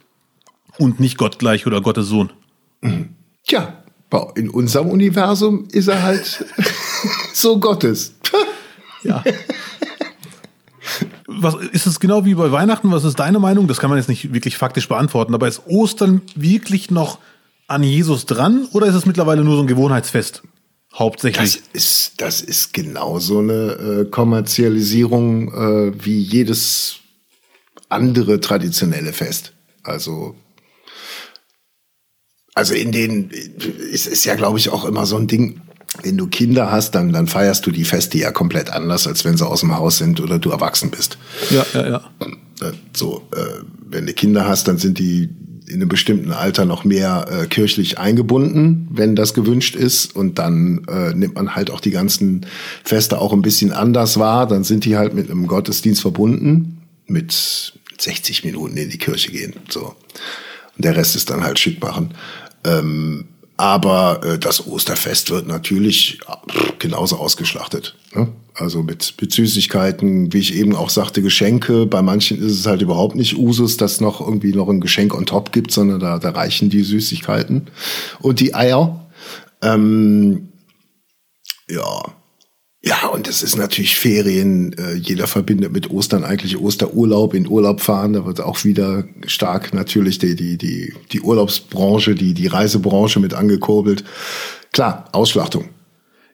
und 0.77 0.99
nicht 0.99 1.17
gottgleich 1.17 1.65
oder 1.65 1.81
Gottes 1.81 2.07
Sohn. 2.07 2.31
Mhm. 2.81 3.15
Tja, 3.45 3.81
in 4.35 4.49
unserem 4.49 4.89
Universum 4.89 5.67
ist 5.71 5.87
er 5.87 6.03
halt 6.03 6.45
so 7.33 7.59
Gottes. 7.59 8.13
Ja. 9.03 9.23
Was, 11.39 11.55
ist 11.55 11.87
es 11.87 11.99
genau 11.99 12.25
wie 12.25 12.35
bei 12.35 12.51
Weihnachten? 12.51 12.91
Was 12.91 13.03
ist 13.03 13.19
deine 13.19 13.39
Meinung? 13.39 13.67
Das 13.67 13.79
kann 13.79 13.89
man 13.89 13.97
jetzt 13.97 14.09
nicht 14.09 14.33
wirklich 14.33 14.57
faktisch 14.57 14.87
beantworten, 14.87 15.33
aber 15.33 15.47
ist 15.47 15.63
Ostern 15.67 16.21
wirklich 16.35 16.91
noch 16.91 17.19
an 17.67 17.83
Jesus 17.83 18.25
dran 18.25 18.67
oder 18.71 18.87
ist 18.87 18.95
es 18.95 19.05
mittlerweile 19.05 19.43
nur 19.43 19.55
so 19.55 19.61
ein 19.61 19.67
Gewohnheitsfest? 19.67 20.43
Hauptsächlich. 20.93 21.61
Das 21.61 21.69
ist, 21.73 22.21
das 22.21 22.41
ist 22.41 22.73
genauso 22.73 23.39
eine 23.39 23.53
äh, 23.53 24.05
Kommerzialisierung 24.09 25.53
äh, 25.53 26.05
wie 26.05 26.19
jedes 26.19 26.97
andere 27.89 28.39
traditionelle 28.39 29.13
Fest. 29.13 29.53
Also, 29.83 30.35
also 32.55 32.73
in 32.73 32.91
den, 32.91 33.29
es 33.93 34.07
ist 34.07 34.25
ja, 34.25 34.35
glaube 34.35 34.57
ich, 34.57 34.69
auch 34.69 34.85
immer 34.85 35.05
so 35.05 35.17
ein 35.17 35.27
Ding, 35.27 35.61
wenn 36.03 36.17
du 36.17 36.27
Kinder 36.27 36.71
hast, 36.71 36.91
dann, 36.91 37.11
dann 37.13 37.27
feierst 37.27 37.65
du 37.65 37.71
die 37.71 37.85
Feste 37.85 38.17
ja 38.17 38.31
komplett 38.31 38.69
anders, 38.69 39.07
als 39.07 39.25
wenn 39.25 39.37
sie 39.37 39.47
aus 39.47 39.61
dem 39.61 39.75
Haus 39.75 39.97
sind 39.97 40.19
oder 40.19 40.39
du 40.39 40.51
erwachsen 40.51 40.91
bist. 40.91 41.17
Ja, 41.49 41.65
ja, 41.73 41.87
ja. 41.89 42.01
Äh, 42.61 42.73
So, 42.95 43.27
äh, 43.35 43.63
wenn 43.89 44.05
du 44.05 44.13
Kinder 44.13 44.47
hast, 44.47 44.67
dann 44.67 44.77
sind 44.77 44.99
die 44.99 45.29
in 45.67 45.75
einem 45.75 45.89
bestimmten 45.89 46.31
Alter 46.31 46.65
noch 46.65 46.85
mehr 46.85 47.25
äh, 47.29 47.45
kirchlich 47.47 47.99
eingebunden, 47.99 48.87
wenn 48.91 49.15
das 49.15 49.33
gewünscht 49.33 49.75
ist. 49.75 50.15
Und 50.15 50.39
dann 50.39 50.85
äh, 50.87 51.13
nimmt 51.13 51.35
man 51.35 51.55
halt 51.55 51.71
auch 51.71 51.81
die 51.81 51.91
ganzen 51.91 52.45
Feste 52.83 53.19
auch 53.19 53.33
ein 53.33 53.41
bisschen 53.41 53.73
anders 53.73 54.17
wahr. 54.17 54.47
Dann 54.47 54.63
sind 54.63 54.85
die 54.85 54.95
halt 54.95 55.13
mit 55.13 55.29
einem 55.29 55.47
Gottesdienst 55.47 56.01
verbunden, 56.01 56.81
mit 57.05 57.73
60 57.97 58.45
Minuten 58.45 58.77
in 58.77 58.89
die 58.89 58.97
Kirche 58.97 59.31
gehen. 59.31 59.53
So. 59.69 59.95
Und 60.77 60.85
der 60.85 60.95
Rest 60.95 61.15
ist 61.15 61.29
dann 61.29 61.43
halt 61.43 61.59
schick 61.59 61.81
machen. 61.81 62.11
Ähm, 62.63 63.25
aber 63.57 64.21
äh, 64.23 64.39
das 64.39 64.67
Osterfest 64.67 65.31
wird 65.31 65.47
natürlich 65.47 66.19
äh, 66.27 66.53
genauso 66.77 67.17
ausgeschlachtet. 67.17 67.95
Ne? 68.13 68.27
Also 68.53 68.83
mit, 68.83 69.15
mit 69.19 69.33
Süßigkeiten, 69.33 70.31
wie 70.31 70.39
ich 70.39 70.55
eben 70.55 70.75
auch 70.75 70.89
sagte, 70.89 71.21
Geschenke. 71.21 71.87
Bei 71.87 72.01
manchen 72.01 72.37
ist 72.37 72.53
es 72.53 72.65
halt 72.65 72.81
überhaupt 72.81 73.15
nicht 73.15 73.37
Usus, 73.37 73.77
dass 73.77 73.99
noch 73.99 74.21
irgendwie 74.21 74.53
noch 74.53 74.69
ein 74.69 74.79
Geschenk 74.79 75.13
on 75.13 75.25
top 75.25 75.51
gibt, 75.51 75.71
sondern 75.71 75.99
da, 75.99 76.19
da 76.19 76.29
reichen 76.29 76.69
die 76.69 76.83
Süßigkeiten 76.83 77.67
und 78.19 78.39
die 78.39 78.53
Eier. 78.53 79.07
Ähm, 79.61 80.49
ja. 81.67 82.16
Ja, 82.87 83.07
und 83.07 83.27
es 83.27 83.43
ist 83.43 83.57
natürlich 83.57 83.99
Ferien. 83.99 84.71
Äh, 84.77 84.93
jeder 84.93 85.27
verbindet 85.27 85.73
mit 85.73 85.89
Ostern 85.91 86.23
eigentlich 86.23 86.57
Osterurlaub, 86.57 87.33
in 87.33 87.45
Urlaub 87.45 87.81
fahren. 87.81 88.13
Da 88.13 88.25
wird 88.25 88.39
auch 88.39 88.63
wieder 88.63 89.03
stark 89.25 89.73
natürlich 89.73 90.19
die, 90.19 90.37
die, 90.37 90.57
die, 90.57 90.93
die 91.11 91.19
Urlaubsbranche, 91.19 92.15
die, 92.15 92.33
die 92.33 92.47
Reisebranche 92.47 93.19
mit 93.19 93.33
angekurbelt. 93.33 94.05
Klar, 94.71 95.09
Ausschlachtung. 95.11 95.65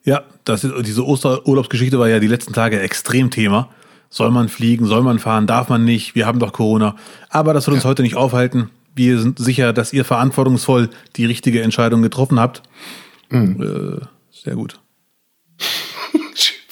Ja, 0.04 0.22
das 0.44 0.62
ist, 0.62 0.72
diese 0.86 1.04
Osterurlaubsgeschichte 1.04 1.98
war 1.98 2.08
ja 2.08 2.20
die 2.20 2.28
letzten 2.28 2.52
Tage 2.52 2.78
extrem 2.78 3.32
Thema. 3.32 3.70
Soll 4.08 4.30
man 4.30 4.48
fliegen, 4.48 4.86
soll 4.86 5.02
man 5.02 5.18
fahren, 5.18 5.48
darf 5.48 5.68
man 5.68 5.84
nicht, 5.84 6.14
wir 6.14 6.24
haben 6.24 6.38
doch 6.38 6.52
Corona. 6.52 6.94
Aber 7.30 7.52
das 7.52 7.64
soll 7.64 7.74
uns 7.74 7.82
ja. 7.82 7.90
heute 7.90 8.02
nicht 8.02 8.14
aufhalten. 8.14 8.70
Wir 8.94 9.18
sind 9.18 9.40
sicher, 9.40 9.72
dass 9.72 9.92
ihr 9.92 10.04
verantwortungsvoll 10.04 10.90
die 11.16 11.26
richtige 11.26 11.62
Entscheidung 11.62 12.02
getroffen 12.02 12.38
habt. 12.38 12.62
Mhm. 13.30 13.60
Äh, 13.60 14.06
sehr 14.30 14.54
gut. 14.54 14.78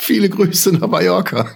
Viele 0.04 0.28
Grüße 0.28 0.72
nach 0.72 0.88
Mallorca. 0.88 1.48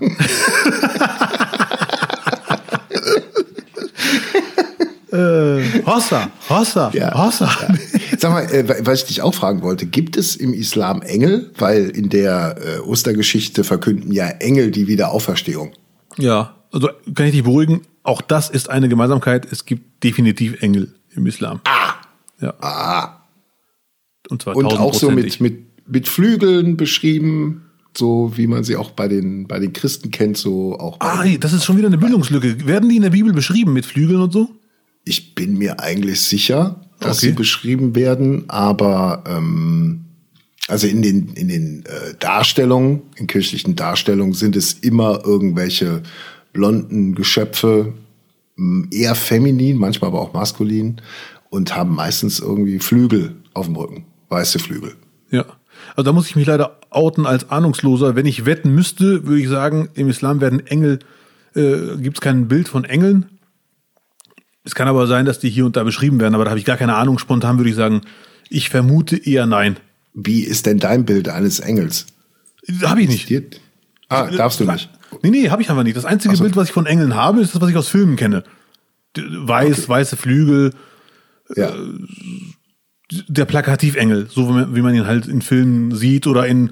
äh, 5.10 5.82
Hossa, 5.84 6.30
Hossa, 6.48 6.92
ja, 6.94 7.12
Hossa. 7.12 7.46
Ja. 7.46 7.74
Sag 8.16 8.30
mal, 8.30 8.44
äh, 8.44 8.86
was 8.86 9.00
ich 9.00 9.08
dich 9.08 9.22
auch 9.22 9.34
fragen 9.34 9.62
wollte, 9.62 9.86
gibt 9.86 10.16
es 10.16 10.36
im 10.36 10.54
Islam 10.54 11.02
Engel? 11.02 11.50
Weil 11.58 11.88
in 11.88 12.08
der 12.08 12.56
äh, 12.64 12.78
Ostergeschichte 12.78 13.64
verkünden 13.64 14.12
ja 14.12 14.28
Engel 14.28 14.70
die 14.70 14.86
Wiederauferstehung. 14.86 15.72
Ja, 16.16 16.54
also 16.70 16.90
kann 17.16 17.26
ich 17.26 17.32
dich 17.32 17.42
beruhigen, 17.42 17.82
auch 18.04 18.20
das 18.20 18.48
ist 18.48 18.70
eine 18.70 18.88
Gemeinsamkeit. 18.88 19.50
Es 19.50 19.64
gibt 19.64 20.04
definitiv 20.04 20.62
Engel 20.62 20.94
im 21.16 21.26
Islam. 21.26 21.62
Ah. 21.64 21.94
Ja. 22.40 22.54
Ah. 22.60 23.22
Und 24.30 24.42
zwar 24.42 24.54
Und 24.54 24.66
auch 24.66 24.94
so 24.94 25.10
mit, 25.10 25.40
mit, 25.40 25.88
mit 25.88 26.06
Flügeln 26.06 26.76
beschrieben 26.76 27.65
so 27.96 28.32
wie 28.36 28.46
man 28.46 28.64
sie 28.64 28.76
auch 28.76 28.90
bei 28.90 29.08
den, 29.08 29.46
bei 29.46 29.58
den 29.58 29.72
Christen 29.72 30.10
kennt, 30.10 30.36
so 30.36 30.78
auch. 30.78 31.00
Ah, 31.00 31.24
das 31.40 31.52
ist 31.52 31.64
schon 31.64 31.76
wieder 31.76 31.86
eine 31.86 31.98
Bildungslücke. 31.98 32.66
Werden 32.66 32.88
die 32.88 32.96
in 32.96 33.02
der 33.02 33.10
Bibel 33.10 33.32
beschrieben 33.32 33.72
mit 33.72 33.86
Flügeln 33.86 34.20
und 34.20 34.32
so? 34.32 34.50
Ich 35.04 35.34
bin 35.34 35.56
mir 35.56 35.80
eigentlich 35.80 36.20
sicher, 36.22 36.80
dass 37.00 37.18
okay. 37.18 37.28
sie 37.28 37.32
beschrieben 37.32 37.94
werden, 37.94 38.44
aber 38.48 39.24
ähm, 39.26 40.04
also 40.68 40.86
in 40.86 41.02
den, 41.02 41.28
in 41.34 41.48
den 41.48 41.84
äh, 41.86 42.14
Darstellungen, 42.18 43.02
in 43.16 43.26
kirchlichen 43.26 43.76
Darstellungen 43.76 44.34
sind 44.34 44.56
es 44.56 44.72
immer 44.72 45.24
irgendwelche 45.24 46.02
blonden 46.52 47.14
Geschöpfe, 47.14 47.94
eher 48.90 49.14
feminin, 49.14 49.76
manchmal 49.76 50.08
aber 50.08 50.20
auch 50.20 50.32
maskulin 50.32 51.00
und 51.50 51.76
haben 51.76 51.94
meistens 51.94 52.40
irgendwie 52.40 52.78
Flügel 52.78 53.36
auf 53.54 53.66
dem 53.66 53.76
Rücken, 53.76 54.06
weiße 54.28 54.58
Flügel. 54.58 54.94
Ja. 55.30 55.44
Also 55.96 56.10
da 56.10 56.12
muss 56.12 56.28
ich 56.28 56.36
mich 56.36 56.46
leider 56.46 56.78
outen 56.90 57.26
als 57.26 57.50
Ahnungsloser. 57.50 58.14
Wenn 58.14 58.26
ich 58.26 58.44
wetten 58.44 58.74
müsste, 58.74 59.26
würde 59.26 59.40
ich 59.40 59.48
sagen, 59.48 59.88
im 59.94 60.10
Islam 60.10 60.42
werden 60.42 60.66
Engel, 60.66 60.98
äh, 61.54 61.96
gibt 61.96 62.18
es 62.18 62.20
kein 62.20 62.48
Bild 62.48 62.68
von 62.68 62.84
Engeln. 62.84 63.26
Es 64.62 64.74
kann 64.74 64.88
aber 64.88 65.06
sein, 65.06 65.24
dass 65.24 65.38
die 65.38 65.48
hier 65.48 65.64
und 65.64 65.76
da 65.76 65.84
beschrieben 65.84 66.20
werden, 66.20 66.34
aber 66.34 66.44
da 66.44 66.50
habe 66.50 66.58
ich 66.58 66.66
gar 66.66 66.76
keine 66.76 66.96
Ahnung. 66.96 67.18
Spontan 67.18 67.56
würde 67.56 67.70
ich 67.70 67.76
sagen, 67.76 68.02
ich 68.50 68.68
vermute 68.68 69.16
eher 69.16 69.46
nein. 69.46 69.78
Wie 70.12 70.42
ist 70.42 70.66
denn 70.66 70.78
dein 70.78 71.06
Bild 71.06 71.28
eines 71.30 71.60
Engels? 71.60 72.06
Habe 72.82 73.02
ich 73.02 73.08
nicht. 73.08 73.60
Ah, 74.08 74.26
darfst 74.30 74.60
du 74.60 74.64
nicht? 74.64 74.90
Nee, 75.22 75.30
nee, 75.30 75.48
habe 75.50 75.62
ich 75.62 75.70
einfach 75.70 75.82
nicht. 75.82 75.96
Das 75.96 76.04
einzige 76.04 76.36
so. 76.36 76.42
Bild, 76.42 76.56
was 76.56 76.68
ich 76.68 76.74
von 76.74 76.86
Engeln 76.86 77.14
habe, 77.14 77.40
ist 77.40 77.54
das, 77.54 77.60
was 77.62 77.70
ich 77.70 77.76
aus 77.76 77.88
Filmen 77.88 78.16
kenne. 78.16 78.44
Weiß, 79.16 79.78
okay. 79.78 79.88
weiße 79.88 80.16
Flügel. 80.16 80.74
Ja. 81.54 81.72
Der 83.10 83.44
Plakativengel, 83.44 84.28
so 84.28 84.48
wie 84.74 84.82
man 84.82 84.94
ihn 84.94 85.06
halt 85.06 85.26
in 85.26 85.40
Filmen 85.40 85.94
sieht 85.94 86.26
oder 86.26 86.46
in 86.46 86.70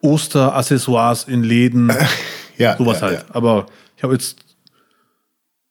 Osteraccessoires 0.00 1.24
in 1.24 1.42
Läden. 1.42 1.92
ja, 2.56 2.76
sowas 2.76 3.00
ja, 3.00 3.06
halt. 3.06 3.18
Ja. 3.28 3.34
Aber 3.34 3.66
ich 3.96 4.02
habe 4.02 4.14
jetzt 4.14 4.38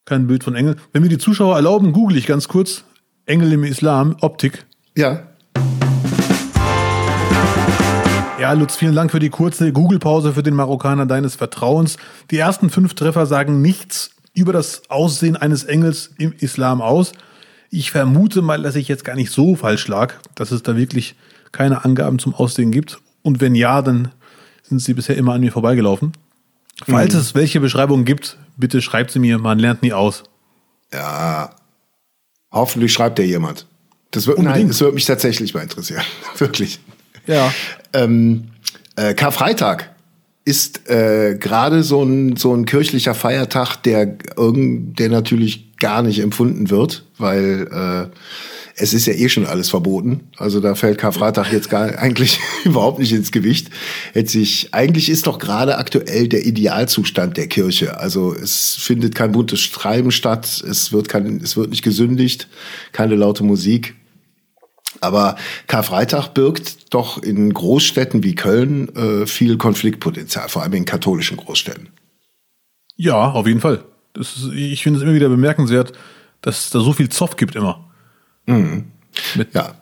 kein 0.06 0.28
Bild 0.28 0.44
von 0.44 0.56
Engel. 0.56 0.76
Wenn 0.92 1.02
mir 1.02 1.10
die 1.10 1.18
Zuschauer 1.18 1.56
erlauben, 1.56 1.94
google 1.94 2.18
ich 2.18 2.28
ganz 2.28 2.48
kurz 2.48 2.84
Engel 3.26 3.54
im 3.54 3.64
Islam, 3.64 4.16
Optik. 4.22 4.66
Ja. 4.96 5.24
Ja, 8.40 8.54
Lutz, 8.54 8.76
vielen 8.76 8.96
Dank 8.96 9.12
für 9.12 9.20
die 9.20 9.30
kurze 9.30 9.74
Google-Pause 9.74 10.34
für 10.34 10.44
den 10.44 10.56
Marokkaner 10.56 11.06
deines 11.06 11.36
Vertrauens. 11.36 11.98
Die 12.32 12.38
ersten 12.38 12.70
fünf 12.70 12.94
Treffer 12.94 13.26
sagen 13.26 13.62
nichts 13.62 14.12
über 14.34 14.54
das 14.54 14.90
Aussehen 14.90 15.36
eines 15.36 15.66
Engels 15.66 16.12
im 16.18 16.34
Islam 16.40 16.82
aus. 16.82 17.12
Ich 17.70 17.92
vermute 17.92 18.42
mal, 18.42 18.62
dass 18.62 18.76
ich 18.76 18.88
jetzt 18.88 19.06
gar 19.06 19.16
nicht 19.16 19.32
so 19.32 19.56
falsch 19.56 19.88
lag, 19.88 20.16
dass 20.36 20.52
es 20.52 20.64
da 20.64 20.76
wirklich 20.76 21.16
keine 21.52 21.86
Angaben 21.86 22.20
zum 22.20 22.34
Aussehen 22.34 22.72
gibt. 22.72 23.00
Und 23.22 23.42
wenn 23.42 23.56
ja, 23.56 23.82
dann 23.82 24.12
sind 24.64 24.82
sie 24.82 24.94
bisher 24.94 25.18
immer 25.18 25.34
an 25.34 25.42
mir 25.42 25.52
vorbeigelaufen. 25.52 26.14
Falls 26.88 27.14
mhm. 27.14 27.20
es 27.20 27.36
welche 27.36 27.60
Beschreibungen 27.60 28.06
gibt, 28.06 28.38
bitte 28.58 28.82
schreibt 28.82 29.12
sie 29.12 29.20
mir, 29.20 29.38
man 29.38 29.60
lernt 29.60 29.82
nie 29.82 29.94
aus. 29.94 30.24
Ja, 30.94 31.56
hoffentlich 32.52 32.94
schreibt 32.94 33.20
ja 33.20 33.26
jemand. 33.26 33.68
Das 34.12 34.26
wird, 34.26 34.40
nein, 34.40 34.68
das 34.68 34.80
wird 34.82 34.96
mich 34.96 35.06
tatsächlich 35.06 35.54
mal 35.54 35.62
interessieren. 35.62 36.04
Wirklich. 36.38 36.80
Ja. 37.28 37.54
Ähm, 37.94 38.50
äh, 38.96 39.14
Karfreitag 39.14 39.94
ist 40.46 40.90
äh, 40.90 41.38
gerade 41.40 41.84
so 41.84 42.02
ein, 42.04 42.36
so 42.36 42.54
ein 42.56 42.66
kirchlicher 42.66 43.14
Feiertag, 43.14 43.78
der, 43.84 44.18
irgend, 44.36 44.98
der 44.98 45.10
natürlich 45.10 45.69
gar 45.80 46.02
nicht 46.02 46.20
empfunden 46.20 46.70
wird, 46.70 47.06
weil 47.18 47.68
äh, 47.72 48.16
es 48.76 48.94
ist 48.94 49.06
ja 49.06 49.14
eh 49.14 49.30
schon 49.30 49.46
alles 49.46 49.70
verboten. 49.70 50.30
Also 50.38 50.60
da 50.60 50.74
fällt 50.76 50.98
Karfreitag 50.98 51.52
jetzt 51.52 51.70
gar 51.70 51.98
eigentlich 52.00 52.40
überhaupt 52.64 53.00
nicht 53.00 53.12
ins 53.12 53.32
Gewicht. 53.32 53.70
Jetzt 54.14 54.32
sich, 54.32 54.74
eigentlich 54.74 55.10
ist 55.10 55.28
doch 55.28 55.40
gerade 55.40 55.78
aktuell 55.78 56.28
der 56.28 56.46
Idealzustand 56.46 57.38
der 57.38 57.48
Kirche. 57.48 58.00
Also 58.00 58.34
es 58.34 58.76
findet 58.80 59.16
kein 59.16 59.32
buntes 59.32 59.72
Treiben 59.72 60.12
statt, 60.12 60.64
es 60.68 60.92
wird 60.92 61.10
kein, 61.10 61.42
es 61.44 61.58
wird 61.58 61.70
nicht 61.70 61.84
gesündigt, 61.84 62.48
keine 62.92 63.16
laute 63.16 63.44
Musik. 63.44 63.96
Aber 65.02 65.36
Karfreitag 65.68 66.34
birgt 66.34 66.94
doch 66.94 67.22
in 67.22 67.54
Großstädten 67.54 68.24
wie 68.24 68.36
Köln 68.36 68.94
äh, 68.96 69.28
viel 69.28 69.58
Konfliktpotenzial, 69.58 70.50
vor 70.50 70.64
allem 70.64 70.74
in 70.74 70.86
katholischen 70.86 71.38
Großstädten. 71.38 71.90
Ja, 72.96 73.32
auf 73.32 73.48
jeden 73.48 73.62
Fall. 73.62 73.86
Ist, 74.18 74.50
ich 74.54 74.84
finde 74.84 75.00
es 75.00 75.04
immer 75.04 75.14
wieder 75.14 75.30
bemerkenswert, 75.30 75.94
dass 76.42 76.66
es 76.66 76.70
da 76.70 76.80
so 76.80 76.94
viel 76.94 77.10
Zoff 77.10 77.36
gibt 77.36 77.56
immer. 77.56 77.90
Mhm. 78.46 78.86
Mit, 79.36 79.54
ja. 79.54 79.74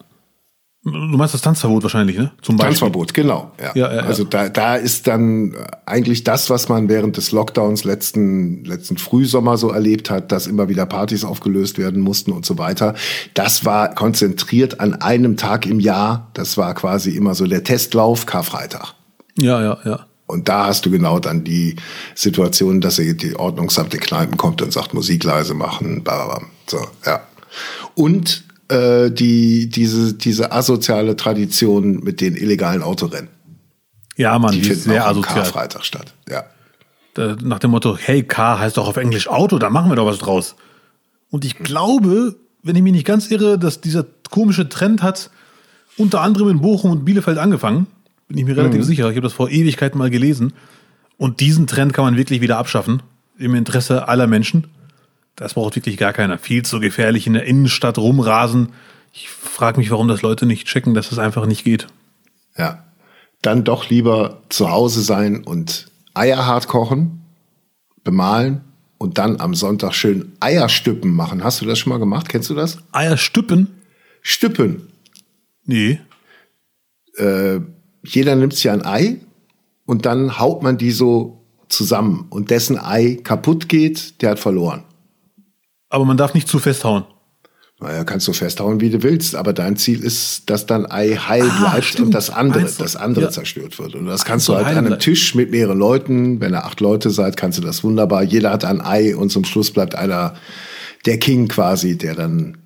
Du 0.84 1.18
meinst 1.18 1.34
das 1.34 1.42
Tanzverbot 1.42 1.84
wahrscheinlich, 1.84 2.18
ne? 2.18 2.32
Zum 2.42 2.56
Beispiel. 2.56 2.70
Tanzverbot, 2.70 3.14
genau. 3.14 3.52
Ja. 3.60 3.72
ja, 3.76 3.94
ja 3.94 4.02
also 4.04 4.24
da, 4.24 4.48
da 4.48 4.76
ist 4.76 5.08
dann 5.08 5.54
eigentlich 5.86 6.24
das, 6.24 6.50
was 6.50 6.70
man 6.70 6.88
während 6.88 7.18
des 7.18 7.32
Lockdowns 7.34 7.84
letzten, 7.84 8.64
letzten 8.64 8.98
Frühsommer 8.98 9.58
so 9.58 9.70
erlebt 9.72 10.10
hat, 10.10 10.32
dass 10.32 10.48
immer 10.48 10.70
wieder 10.70 10.86
Partys 10.86 11.26
aufgelöst 11.26 11.78
werden 11.78 12.02
mussten 12.02 12.32
und 12.32 12.46
so 12.46 12.58
weiter. 12.58 12.96
Das 13.34 13.66
war 13.66 13.94
konzentriert 13.96 14.80
an 14.80 14.94
einem 14.94 15.36
Tag 15.36 15.66
im 15.66 15.82
Jahr. 15.82 16.32
Das 16.34 16.58
war 16.58 16.74
quasi 16.74 17.12
immer 17.12 17.36
so 17.36 17.46
der 17.48 17.66
Testlauf, 17.66 18.26
Karfreitag. 18.26 18.94
Ja, 19.38 19.62
ja, 19.62 19.78
ja. 19.84 20.06
Und 20.28 20.50
da 20.50 20.66
hast 20.66 20.86
du 20.86 20.92
genau 20.92 21.20
dann 21.20 21.44
die 21.46 21.78
Situation, 22.14 22.82
dass 22.82 22.98
die 22.98 23.36
Ordnungsamt 23.38 23.94
in 23.94 24.00
Kneipen 24.02 24.38
kommt 24.38 24.62
und 24.62 24.72
sagt, 24.74 24.94
Musik 24.94 25.24
leise 25.24 25.54
machen, 25.54 26.04
bla, 26.04 26.26
bla, 26.26 26.38
bla. 26.40 26.48
So, 26.68 26.86
ja. 27.06 27.22
Und 27.96 28.44
äh, 28.70 29.10
die, 29.10 29.70
diese, 29.70 30.14
diese 30.14 30.52
asoziale 30.52 31.16
Tradition 31.16 32.02
mit 32.04 32.20
den 32.20 32.36
illegalen 32.36 32.84
Autorennen. 32.84 33.30
Ja, 34.18 34.38
man, 34.38 34.52
Die 34.52 34.60
die 34.62 34.68
finden 34.68 34.90
sehr 34.90 35.04
auch 35.06 35.08
am 35.12 35.12
asozial. 35.20 35.36
Karfreitag 35.44 35.86
statt. 35.86 36.14
Ja. 36.30 36.44
Da- 37.14 37.38
Nach 37.42 37.60
dem 37.60 37.72
Motto, 37.72 37.98
hey, 37.98 38.24
Car 38.24 38.60
heißt 38.60 38.76
doch 38.78 38.88
auf 38.88 38.98
Englisch 38.98 39.28
Auto, 39.30 39.58
da 39.60 39.70
machen 39.70 39.90
wir 39.90 39.96
doch 39.96 40.06
was 40.08 40.18
draus. 40.18 40.56
Und 41.30 41.46
ich 41.46 41.56
glaube, 41.58 42.36
wenn 42.64 42.76
ich 42.76 42.82
mich 42.82 42.94
nicht 42.94 43.06
ganz 43.06 43.32
irre, 43.32 43.58
dass 43.58 43.80
dieser 43.80 44.06
komische 44.30 44.68
Trend 44.68 45.02
hat 45.04 45.30
unter 45.98 46.22
anderem 46.22 46.50
in 46.50 46.60
Bochum 46.62 46.92
und 46.92 47.06
Bielefeld 47.06 47.38
angefangen. 47.38 47.88
Bin 48.28 48.38
ich 48.38 48.46
mir 48.46 48.58
relativ 48.58 48.84
sicher. 48.84 49.10
Ich 49.10 49.16
habe 49.16 49.22
das 49.22 49.34
vor 49.34 49.50
Ewigkeiten 49.50 49.98
mal 49.98 50.10
gelesen. 50.10 50.54
Und 51.18 51.40
diesen 51.40 51.68
Trend 51.68 51.94
kann 51.94 52.06
man 52.06 52.18
wirklich 52.18 52.42
wieder 52.42 52.58
abschaffen. 52.58 53.02
Im 53.38 53.56
Interesse 53.56 54.08
aller 54.08 54.28
Menschen. 54.28 54.68
Das 55.36 55.54
braucht 55.54 55.76
wirklich 55.76 55.98
gar 55.98 56.14
keiner. 56.14 56.38
Viel 56.38 56.64
zu 56.64 56.80
gefährlich 56.80 57.28
in 57.28 57.34
der 57.34 57.46
Innenstadt 57.46 57.98
rumrasen. 57.98 58.70
Ich 59.14 59.30
frage 59.30 59.80
mich, 59.80 59.92
warum 59.92 60.08
das 60.08 60.22
Leute 60.22 60.46
nicht 60.46 60.68
checken, 60.68 60.94
dass 60.94 61.12
es 61.12 61.20
einfach 61.20 61.46
nicht 61.46 61.64
geht. 61.64 61.88
Ja. 62.58 62.84
Dann 63.42 63.64
doch 63.64 63.90
lieber 63.90 64.42
zu 64.50 64.72
Hause 64.72 65.02
sein 65.02 65.44
und 65.44 65.88
Eier 66.16 66.46
hart 66.48 66.68
kochen, 66.68 67.22
bemalen 68.04 68.62
und 68.98 69.20
dann 69.20 69.40
am 69.40 69.54
Sonntag 69.54 69.94
schön 69.94 70.34
Eierstüppen 70.40 71.12
machen. 71.12 71.44
Hast 71.44 71.62
du 71.62 71.66
das 71.66 71.78
schon 71.80 71.92
mal 71.92 72.00
gemacht? 72.00 72.30
Kennst 72.30 72.50
du 72.50 72.56
das? 72.56 72.80
Eier 72.92 73.18
stüppen? 73.18 73.68
Stüppen. 74.22 74.88
Nee. 75.66 76.02
Äh, 77.16 77.60
jeder 78.08 78.36
nimmt 78.36 78.54
sich 78.54 78.70
ein 78.70 78.86
Ei 78.86 79.18
und 79.86 80.06
dann 80.06 80.40
haut 80.40 80.64
man 80.64 80.78
die 80.78 80.92
so 80.92 81.42
zusammen 81.70 82.26
und 82.30 82.50
dessen 82.50 82.78
Ei 82.80 83.20
kaputt 83.24 83.68
geht, 83.70 84.22
der 84.22 84.32
hat 84.32 84.40
verloren. 84.40 84.84
Aber 85.90 86.06
man 86.06 86.18
darf 86.18 86.34
nicht 86.34 86.48
zu 86.48 86.60
festhauen. 86.60 87.04
Naja, 87.80 88.04
kannst 88.06 88.28
du 88.28 88.34
festhauen, 88.34 88.82
wie 88.82 88.90
du 88.90 89.04
willst, 89.04 89.36
aber 89.36 89.54
dein 89.54 89.78
Ziel 89.78 90.04
ist, 90.04 90.50
dass 90.50 90.66
dein 90.66 90.90
Ei 90.90 91.10
heil 91.16 91.44
Ah, 91.48 91.60
bleibt 91.70 91.86
stimmt. 91.86 92.08
und 92.08 92.12
das 92.16 92.32
andere, 92.32 92.64
das 92.78 92.96
andere 92.96 93.26
Ja. 93.26 93.30
zerstört 93.32 93.78
wird. 93.78 93.94
Und 93.94 94.08
das 94.08 94.26
kannst 94.26 94.48
so, 94.48 94.54
du 94.54 94.66
halt 94.66 94.76
an 94.78 94.88
einem. 94.88 94.98
Tisch 95.00 95.36
mit 95.36 95.52
mehreren 95.52 95.78
Leuten, 95.78 96.42
wenn 96.42 96.54
ihr 96.56 96.66
acht 96.66 96.80
Leute 96.82 97.12
seid, 97.12 97.38
kannst 97.38 97.60
du 97.60 97.62
das 97.62 97.84
wunderbar. 97.84 98.24
Jeder 98.24 98.50
hat 98.52 98.66
ein 98.66 98.82
Ei 98.82 99.16
und 99.16 99.30
zum 99.30 99.44
Schluss 99.46 99.70
bleibt 99.70 99.94
einer 99.94 100.34
der 101.06 101.20
King 101.20 101.48
quasi, 101.48 101.98
der 102.00 102.16
dann 102.16 102.58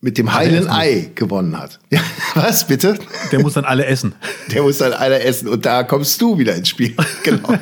mit 0.00 0.16
dem 0.18 0.32
heilen. 0.32 0.68
Ei 0.68 1.10
gewonnen 1.14 1.58
hat. 1.58 1.80
Ja, 1.90 2.00
was 2.34 2.66
bitte? 2.66 2.98
Der 3.32 3.40
muss 3.40 3.54
dann 3.54 3.64
alle 3.64 3.86
essen. 3.86 4.14
Der 4.52 4.62
muss 4.62 4.78
dann 4.78 4.92
einer 4.92 5.20
essen 5.22 5.48
und 5.48 5.64
da 5.66 5.82
kommst 5.82 6.20
du 6.20 6.38
wieder 6.38 6.54
ins 6.54 6.68
Spiel. 6.68 6.94
Genau. 7.24 7.52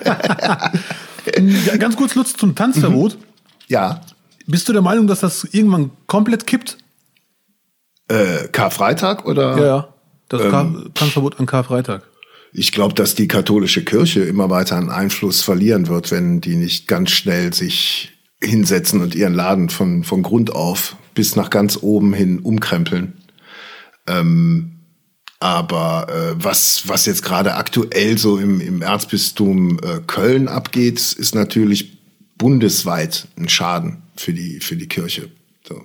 Ja, 1.67 1.77
ganz 1.77 1.97
kurz 1.97 2.15
Lutz 2.15 2.35
zum 2.35 2.55
Tanzverbot. 2.55 3.19
ja, 3.69 4.01
Bist 4.47 4.69
du 4.69 4.73
der 4.73 4.83
Meinung, 4.83 5.07
dass 5.07 5.21
das 5.21 5.45
irgendwann 5.51 5.91
komplett 6.07 6.47
kippt? 6.47 6.79
äh, 8.09 8.47
Karfreitag 8.53 9.25
oder? 9.27 9.59
Ja, 9.59 9.65
ja. 9.67 9.89
Das 10.29 10.43
Ähm. 10.43 10.91
Tanzverbot 10.95 11.41
an 11.41 11.47
Karfreitag. 11.47 12.03
Ich 12.53 12.71
glaube, 12.73 12.95
dass 12.95 13.15
die 13.17 13.27
katholische 13.29 13.85
Kirche 13.85 14.21
immer 14.21 14.49
weiter 14.51 14.77
an 14.77 14.91
Einfluss 14.91 15.43
verlieren 15.43 15.89
wird, 15.89 16.11
wenn 16.13 16.41
die 16.41 16.55
nicht 16.57 16.87
ganz 16.87 17.11
schnell 17.11 17.53
sich 17.53 18.13
hinsetzen 18.43 19.01
und 19.03 19.15
ihren 19.15 19.35
Laden 19.35 19.69
von, 19.69 20.05
von 20.05 20.23
Grund 20.23 20.53
auf 20.53 20.97
bis 21.17 21.35
nach 21.35 21.51
ganz 21.51 21.79
oben 21.83 22.15
hin 22.15 22.39
umkrempeln. 22.39 23.15
Ähm, 24.07 24.77
aber 25.41 26.07
äh, 26.09 26.43
was, 26.43 26.85
was 26.87 27.07
jetzt 27.07 27.25
gerade 27.25 27.55
aktuell 27.55 28.17
so 28.17 28.39
im, 28.39 28.61
im 28.61 28.83
Erzbistum 28.83 29.81
äh, 29.83 30.01
Köln 30.07 30.47
abgeht, 30.47 30.99
ist 30.99 31.35
natürlich 31.35 31.99
bundesweit 32.39 33.27
ein 33.37 33.49
Schaden 33.49 34.03
für 34.17 34.33
die, 34.33 34.61
für 34.61 34.77
die 34.77 34.89
Kirche. 34.89 35.31
So. 35.67 35.83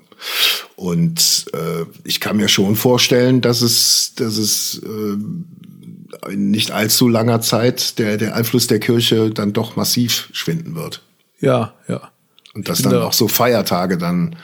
Und 0.76 1.46
äh, 1.54 1.86
ich 2.04 2.20
kann 2.20 2.38
mir 2.38 2.48
schon 2.48 2.76
vorstellen, 2.76 3.42
dass 3.42 3.62
es, 3.62 4.14
dass 4.16 4.38
es 4.38 4.82
äh, 4.84 6.32
in 6.32 6.52
nicht 6.52 6.72
allzu 6.72 7.08
langer 7.08 7.42
Zeit 7.42 8.00
der, 8.00 8.18
der 8.18 8.36
Einfluss 8.36 8.68
der 8.68 8.80
Kirche 8.80 9.32
dann 9.32 9.54
doch 9.54 9.76
massiv 9.76 10.30
schwinden 10.34 10.76
wird. 10.76 11.02
Ja, 11.40 11.74
ja. 11.88 12.12
Und 12.54 12.68
dass 12.70 12.82
dann 12.82 12.92
finde 12.92 13.06
auch 13.06 13.14
so 13.14 13.28
Feiertage 13.28 13.98
dann 13.98 14.36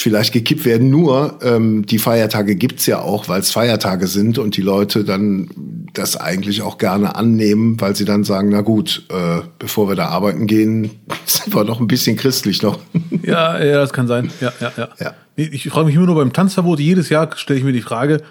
vielleicht 0.00 0.32
gekippt 0.32 0.64
werden. 0.64 0.90
Nur 0.90 1.38
ähm, 1.42 1.84
die 1.84 1.98
Feiertage 1.98 2.54
gibt's 2.54 2.86
ja 2.86 3.00
auch, 3.00 3.28
weil 3.28 3.40
es 3.40 3.50
Feiertage 3.50 4.06
sind 4.06 4.38
und 4.38 4.56
die 4.56 4.62
Leute 4.62 5.04
dann 5.04 5.48
das 5.92 6.16
eigentlich 6.16 6.62
auch 6.62 6.78
gerne 6.78 7.16
annehmen, 7.16 7.80
weil 7.80 7.96
sie 7.96 8.04
dann 8.04 8.22
sagen, 8.22 8.50
na 8.50 8.60
gut, 8.60 9.04
äh, 9.10 9.40
bevor 9.58 9.88
wir 9.88 9.96
da 9.96 10.06
arbeiten 10.06 10.46
gehen, 10.46 10.90
sind 11.24 11.54
wir 11.54 11.64
noch 11.64 11.80
ein 11.80 11.88
bisschen 11.88 12.16
christlich 12.16 12.62
noch. 12.62 12.78
Ja, 13.22 13.62
ja, 13.62 13.78
das 13.78 13.92
kann 13.92 14.06
sein. 14.06 14.30
Ja, 14.40 14.52
ja, 14.60 14.72
ja. 14.76 14.88
Ja. 15.00 15.14
Ich 15.36 15.68
frage 15.68 15.86
mich 15.86 15.96
immer 15.96 16.06
nur 16.06 16.16
beim 16.16 16.32
Tanzverbot. 16.32 16.78
Jedes 16.80 17.08
Jahr 17.08 17.36
stelle 17.36 17.58
ich 17.58 17.64
mir 17.64 17.72
die 17.72 17.82
Frage, 17.82 18.22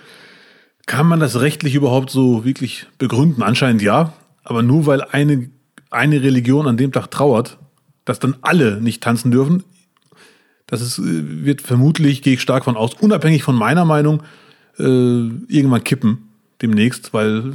kann 0.85 1.05
man 1.05 1.19
das 1.19 1.39
rechtlich 1.39 1.75
überhaupt 1.75 2.09
so 2.09 2.45
wirklich 2.45 2.87
begründen? 2.97 3.43
Anscheinend 3.43 3.81
ja. 3.81 4.13
Aber 4.43 4.63
nur 4.63 4.85
weil 4.85 5.01
eine, 5.01 5.49
eine 5.89 6.23
Religion 6.23 6.67
an 6.67 6.77
dem 6.77 6.93
Tag 6.93 7.11
trauert, 7.11 7.57
dass 8.05 8.19
dann 8.19 8.37
alle 8.41 8.79
nicht 8.81 9.03
tanzen 9.03 9.31
dürfen, 9.31 9.63
das 10.67 10.81
ist, 10.81 10.99
äh, 10.99 11.45
wird 11.45 11.61
vermutlich, 11.61 12.21
gehe 12.21 12.35
ich 12.35 12.41
stark 12.41 12.65
von 12.65 12.77
aus, 12.77 12.93
unabhängig 12.93 13.43
von 13.43 13.55
meiner 13.55 13.85
Meinung, 13.85 14.21
äh, 14.77 14.83
irgendwann 14.83 15.83
kippen 15.83 16.29
demnächst, 16.61 17.13
weil 17.13 17.53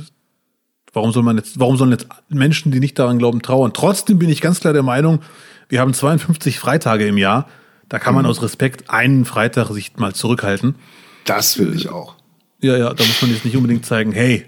warum 0.92 1.12
soll 1.12 1.22
man 1.22 1.36
jetzt, 1.36 1.60
warum 1.60 1.76
sollen 1.76 1.90
jetzt 1.92 2.08
Menschen, 2.28 2.72
die 2.72 2.80
nicht 2.80 2.98
daran 2.98 3.18
glauben, 3.18 3.42
trauern? 3.42 3.72
Trotzdem 3.72 4.18
bin 4.18 4.28
ich 4.28 4.40
ganz 4.40 4.60
klar 4.60 4.72
der 4.72 4.82
Meinung, 4.82 5.20
wir 5.68 5.80
haben 5.80 5.94
52 5.94 6.58
Freitage 6.58 7.06
im 7.06 7.16
Jahr. 7.16 7.48
Da 7.88 7.98
kann 7.98 8.14
man 8.14 8.26
aus 8.26 8.42
Respekt 8.42 8.90
einen 8.90 9.24
Freitag 9.24 9.68
sich 9.70 9.96
mal 9.96 10.14
zurückhalten. 10.14 10.76
Das 11.24 11.58
will 11.58 11.74
ich 11.74 11.88
auch. 11.88 12.16
Ja, 12.60 12.76
ja, 12.76 12.94
da 12.94 13.04
muss 13.04 13.20
man 13.20 13.30
jetzt 13.30 13.44
nicht 13.44 13.56
unbedingt 13.56 13.84
zeigen, 13.84 14.12
hey, 14.12 14.46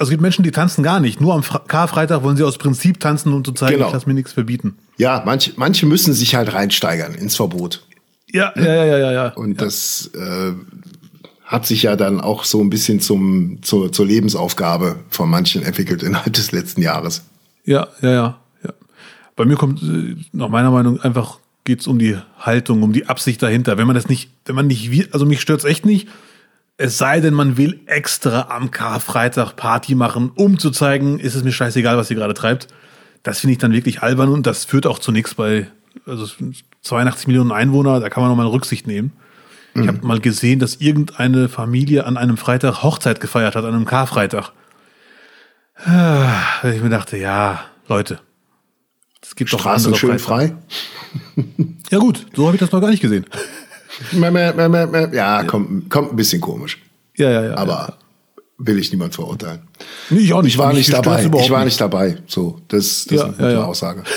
also 0.00 0.08
es 0.08 0.10
gibt 0.12 0.22
Menschen, 0.22 0.42
die 0.44 0.50
tanzen 0.50 0.82
gar 0.82 0.98
nicht. 0.98 1.20
Nur 1.20 1.34
am 1.34 1.42
Karfreitag 1.42 2.22
wollen 2.22 2.34
sie 2.38 2.42
aus 2.42 2.56
Prinzip 2.56 3.00
tanzen, 3.00 3.34
um 3.34 3.44
zu 3.44 3.52
zeigen, 3.52 3.74
Genau. 3.74 3.88
ich 3.88 3.92
lasse 3.92 4.08
mir 4.08 4.14
nichts 4.14 4.32
verbieten. 4.32 4.78
Ja, 4.96 5.22
manche, 5.26 5.52
manche 5.56 5.84
müssen 5.84 6.14
sich 6.14 6.34
halt 6.34 6.54
reinsteigern 6.54 7.14
ins 7.14 7.36
Verbot. 7.36 7.84
Ja, 8.32 8.50
ja, 8.56 8.62
ja, 8.62 8.84
ja, 8.86 8.98
ja. 8.98 9.12
ja. 9.12 9.28
Und 9.34 9.60
das 9.60 10.10
äh, 10.14 10.52
hat 11.44 11.66
sich 11.66 11.82
ja 11.82 11.96
dann 11.96 12.18
auch 12.18 12.44
so 12.44 12.62
ein 12.62 12.70
bisschen 12.70 13.00
zum, 13.00 13.58
zur, 13.60 13.92
zur 13.92 14.06
Lebensaufgabe 14.06 14.96
von 15.10 15.28
manchen 15.28 15.62
entwickelt 15.62 16.02
innerhalb 16.02 16.32
des 16.32 16.50
letzten 16.50 16.80
Jahres. 16.80 17.24
Ja, 17.66 17.88
ja, 18.00 18.10
ja, 18.10 18.38
ja. 18.64 18.70
Bei 19.36 19.44
mir 19.44 19.56
kommt 19.56 19.82
äh, 19.82 20.16
nach 20.32 20.48
meiner 20.48 20.70
Meinung 20.70 20.98
einfach 21.02 21.40
geht's 21.64 21.86
um 21.86 21.98
die 21.98 22.16
Haltung, 22.38 22.82
um 22.82 22.94
die 22.94 23.06
Absicht 23.06 23.42
dahinter. 23.42 23.76
Wenn 23.76 23.86
man 23.86 23.96
das 23.96 24.08
nicht, 24.08 24.30
wenn 24.46 24.54
man 24.54 24.66
nicht, 24.66 25.12
also 25.12 25.26
mich 25.26 25.42
stört's 25.42 25.64
echt 25.64 25.84
nicht. 25.84 26.08
Es 26.82 26.96
sei 26.96 27.20
denn, 27.20 27.34
man 27.34 27.58
will 27.58 27.80
extra 27.84 28.48
am 28.48 28.70
Karfreitag 28.70 29.54
Party 29.54 29.94
machen, 29.94 30.32
um 30.34 30.58
zu 30.58 30.70
zeigen, 30.70 31.18
ist 31.18 31.34
es 31.34 31.44
mir 31.44 31.52
scheißegal, 31.52 31.98
was 31.98 32.08
ihr 32.10 32.16
gerade 32.16 32.32
treibt. 32.32 32.68
Das 33.22 33.40
finde 33.40 33.52
ich 33.52 33.58
dann 33.58 33.74
wirklich 33.74 34.02
albern 34.02 34.30
und 34.30 34.46
das 34.46 34.64
führt 34.64 34.86
auch 34.86 34.98
zu 34.98 35.12
nichts 35.12 35.34
bei, 35.34 35.66
also 36.06 36.24
es 36.24 36.38
sind 36.38 36.64
82 36.80 37.26
Millionen 37.26 37.52
Einwohner, 37.52 38.00
da 38.00 38.08
kann 38.08 38.22
man 38.22 38.30
noch 38.30 38.36
mal 38.36 38.44
eine 38.44 38.52
Rücksicht 38.52 38.86
nehmen. 38.86 39.12
Ich 39.74 39.86
habe 39.86 40.04
mal 40.06 40.20
gesehen, 40.20 40.58
dass 40.58 40.76
irgendeine 40.76 41.50
Familie 41.50 42.06
an 42.06 42.16
einem 42.16 42.38
Freitag 42.38 42.82
Hochzeit 42.82 43.20
gefeiert 43.20 43.56
hat, 43.56 43.64
an 43.66 43.74
einem 43.74 43.84
Karfreitag. 43.84 44.52
Ah, 45.84 46.32
Ich 46.64 46.80
mir 46.82 46.88
dachte, 46.88 47.18
ja, 47.18 47.60
Leute, 47.88 48.20
es 49.20 49.36
gibt 49.36 49.52
doch 49.52 49.60
Straßen 49.60 49.94
schön 49.96 50.18
frei. 50.18 50.56
Ja 51.90 51.98
gut, 51.98 52.24
so 52.34 52.46
habe 52.46 52.56
ich 52.56 52.60
das 52.60 52.72
noch 52.72 52.80
gar 52.80 52.88
nicht 52.88 53.02
gesehen. 53.02 53.26
Ja, 55.12 55.44
kommt, 55.44 55.90
kommt 55.90 56.12
ein 56.12 56.16
bisschen 56.16 56.40
komisch. 56.40 56.78
Ja, 57.16 57.30
ja, 57.30 57.44
ja. 57.46 57.56
Aber 57.56 57.98
will 58.58 58.78
ich 58.78 58.90
niemand 58.92 59.14
verurteilen. 59.14 59.60
Nee, 60.10 60.20
ich 60.20 60.32
auch 60.32 60.42
nicht. 60.42 60.54
Ich 60.54 60.58
war 60.58 60.72
nicht 60.72 60.92
dabei. 60.92 61.24
Ich 61.24 61.50
war 61.50 61.64
nicht. 61.64 61.80
dabei. 61.80 62.18
So, 62.26 62.60
das, 62.68 63.06
das 63.08 63.10
Ja, 63.10 63.16
ist 63.16 63.22
eine 63.24 63.32
gute 63.32 63.44
ja, 63.44 63.50
ja. 63.52 63.64
Aussage. 63.64 64.02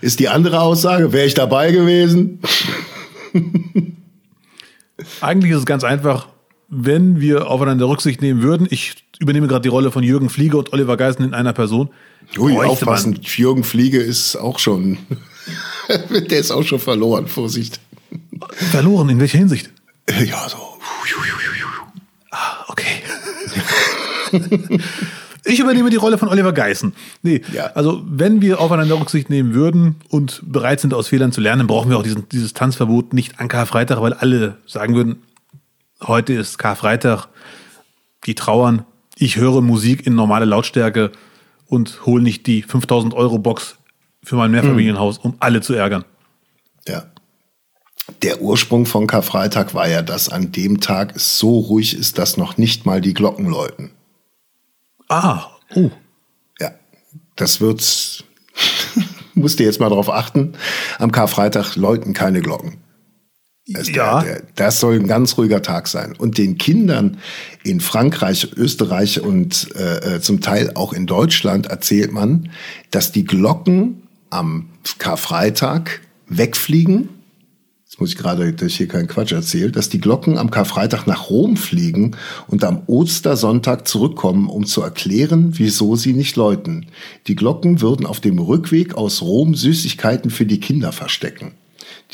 Ist 0.00 0.20
die 0.20 0.28
andere 0.28 0.60
Aussage, 0.60 1.12
wäre 1.14 1.26
ich 1.26 1.32
dabei 1.32 1.72
gewesen? 1.72 2.40
Eigentlich 5.22 5.52
ist 5.52 5.58
es 5.60 5.64
ganz 5.66 5.82
einfach, 5.82 6.28
wenn 6.68 7.20
wir 7.20 7.48
aufeinander 7.48 7.88
Rücksicht 7.88 8.20
nehmen 8.20 8.42
würden. 8.42 8.66
Ich 8.70 8.96
übernehme 9.18 9.46
gerade 9.46 9.62
die 9.62 9.68
Rolle 9.68 9.90
von 9.90 10.02
Jürgen 10.02 10.28
Flieger 10.28 10.58
und 10.58 10.74
Oliver 10.74 10.98
Geisen 10.98 11.24
in 11.24 11.32
einer 11.32 11.54
Person. 11.54 11.88
Ui, 12.38 12.54
aufpassen. 12.56 13.18
Jürgen 13.22 13.64
Fliege 13.64 13.98
ist 13.98 14.36
auch 14.36 14.58
schon, 14.58 14.98
der 16.10 16.38
ist 16.38 16.50
auch 16.50 16.62
schon 16.62 16.78
verloren. 16.80 17.26
Vorsicht. 17.28 17.80
Verloren, 18.70 19.08
in 19.10 19.20
welcher 19.20 19.38
Hinsicht? 19.38 19.70
Ja, 20.24 20.48
so. 20.48 20.56
Ah, 22.30 22.64
okay. 22.68 23.02
ich 25.44 25.60
übernehme 25.60 25.90
die 25.90 25.96
Rolle 25.96 26.18
von 26.18 26.28
Oliver 26.28 26.52
Geißen. 26.52 26.94
Nee, 27.22 27.42
Ja. 27.52 27.66
also 27.74 28.02
wenn 28.06 28.40
wir 28.40 28.60
aufeinander 28.60 28.98
Rücksicht 29.00 29.30
nehmen 29.30 29.54
würden 29.54 29.96
und 30.08 30.42
bereit 30.44 30.80
sind, 30.80 30.94
aus 30.94 31.08
Fehlern 31.08 31.32
zu 31.32 31.40
lernen, 31.40 31.66
brauchen 31.66 31.90
wir 31.90 31.98
auch 31.98 32.02
diesen, 32.02 32.28
dieses 32.30 32.52
Tanzverbot 32.54 33.12
nicht 33.12 33.38
an 33.40 33.48
Karfreitag, 33.48 34.00
weil 34.00 34.12
alle 34.14 34.58
sagen 34.66 34.94
würden, 34.94 35.22
heute 36.02 36.32
ist 36.34 36.58
Karfreitag, 36.58 37.28
die 38.26 38.34
trauern, 38.34 38.84
ich 39.16 39.36
höre 39.36 39.60
Musik 39.60 40.06
in 40.06 40.14
normale 40.14 40.44
Lautstärke 40.44 41.12
und 41.66 42.04
hole 42.04 42.22
nicht 42.22 42.46
die 42.46 42.62
5000 42.62 43.14
Euro 43.14 43.38
Box 43.38 43.76
für 44.24 44.36
mein 44.36 44.50
Mehrfamilienhaus, 44.50 45.18
um 45.18 45.34
alle 45.38 45.60
zu 45.60 45.74
ärgern. 45.74 46.04
Ja. 46.88 47.04
Der 48.22 48.42
Ursprung 48.42 48.84
von 48.86 49.06
Karfreitag 49.06 49.74
war 49.74 49.88
ja, 49.88 50.02
dass 50.02 50.28
an 50.28 50.52
dem 50.52 50.80
Tag 50.80 51.16
es 51.16 51.38
so 51.38 51.58
ruhig 51.58 51.96
ist, 51.96 52.18
dass 52.18 52.36
noch 52.36 52.58
nicht 52.58 52.84
mal 52.84 53.00
die 53.00 53.14
Glocken 53.14 53.46
läuten. 53.46 53.90
Ah, 55.08 55.46
oh. 55.74 55.90
Ja, 56.60 56.72
das 57.36 57.60
wird's. 57.60 58.24
Musst 59.34 59.58
du 59.58 59.64
jetzt 59.64 59.80
mal 59.80 59.88
drauf 59.88 60.10
achten. 60.10 60.54
Am 60.98 61.12
Karfreitag 61.12 61.76
läuten 61.76 62.12
keine 62.12 62.40
Glocken. 62.40 62.78
Das, 63.66 63.88
Ja. 63.88 64.22
der, 64.22 64.34
der, 64.34 64.42
das 64.54 64.80
soll 64.80 64.96
ein 64.96 65.06
ganz 65.06 65.38
ruhiger 65.38 65.62
Tag 65.62 65.88
sein. 65.88 66.14
Und 66.16 66.36
den 66.36 66.58
Kindern 66.58 67.18
in 67.62 67.80
Frankreich, 67.80 68.52
Österreich 68.56 69.20
und 69.20 69.74
äh, 69.74 70.16
äh, 70.16 70.20
zum 70.20 70.40
Teil 70.42 70.72
auch 70.74 70.92
in 70.92 71.06
Deutschland 71.06 71.66
erzählt 71.66 72.12
man, 72.12 72.50
dass 72.90 73.10
die 73.12 73.24
Glocken 73.24 74.03
am 74.34 74.68
Karfreitag 74.98 76.00
wegfliegen. 76.28 77.08
Jetzt 77.84 78.00
muss 78.00 78.10
ich 78.10 78.16
gerade, 78.16 78.52
dass 78.52 78.66
ich 78.66 78.76
hier 78.76 78.88
keinen 78.88 79.06
Quatsch 79.06 79.30
erzähle, 79.30 79.70
dass 79.70 79.88
die 79.88 80.00
Glocken 80.00 80.36
am 80.36 80.50
Karfreitag 80.50 81.06
nach 81.06 81.30
Rom 81.30 81.56
fliegen 81.56 82.16
und 82.48 82.64
am 82.64 82.82
Ostersonntag 82.86 83.86
zurückkommen, 83.86 84.48
um 84.48 84.66
zu 84.66 84.82
erklären, 84.82 85.52
wieso 85.52 85.94
sie 85.94 86.12
nicht 86.12 86.34
läuten. 86.34 86.86
Die 87.28 87.36
Glocken 87.36 87.80
würden 87.80 88.04
auf 88.04 88.18
dem 88.18 88.40
Rückweg 88.40 88.96
aus 88.96 89.22
Rom 89.22 89.54
Süßigkeiten 89.54 90.30
für 90.32 90.44
die 90.44 90.58
Kinder 90.58 90.90
verstecken. 90.90 91.52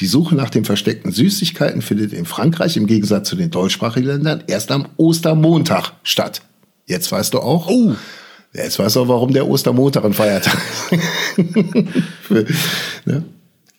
Die 0.01 0.07
Suche 0.07 0.35
nach 0.35 0.51
den 0.51 0.67
versteckten 0.67 1.13
Süßigkeiten 1.13 1.81
findet 1.81 2.13
in 2.13 2.27
Frankreich 2.27 2.77
im 2.77 2.87
Gegensatz 2.87 3.31
zu 3.31 3.37
den 3.37 3.51
deutschsprachigen 3.51 4.07
Ländern 4.07 4.45
erst 4.47 4.71
am 4.71 4.87
Ostermontag 4.99 5.93
statt. 6.03 6.43
Jetzt 6.85 7.11
weißt 7.11 7.33
du 7.33 7.39
auch. 7.39 7.69
Oh. 7.69 7.95
Jetzt 8.53 8.79
weißt 8.79 8.97
du 8.97 9.01
auch, 9.01 9.09
warum 9.09 9.33
der 9.33 9.47
Ostermontag 9.47 10.05
ein 10.05 10.13
Feiertag 10.13 10.59
ist. 10.91 11.01
Ne? 13.07 13.25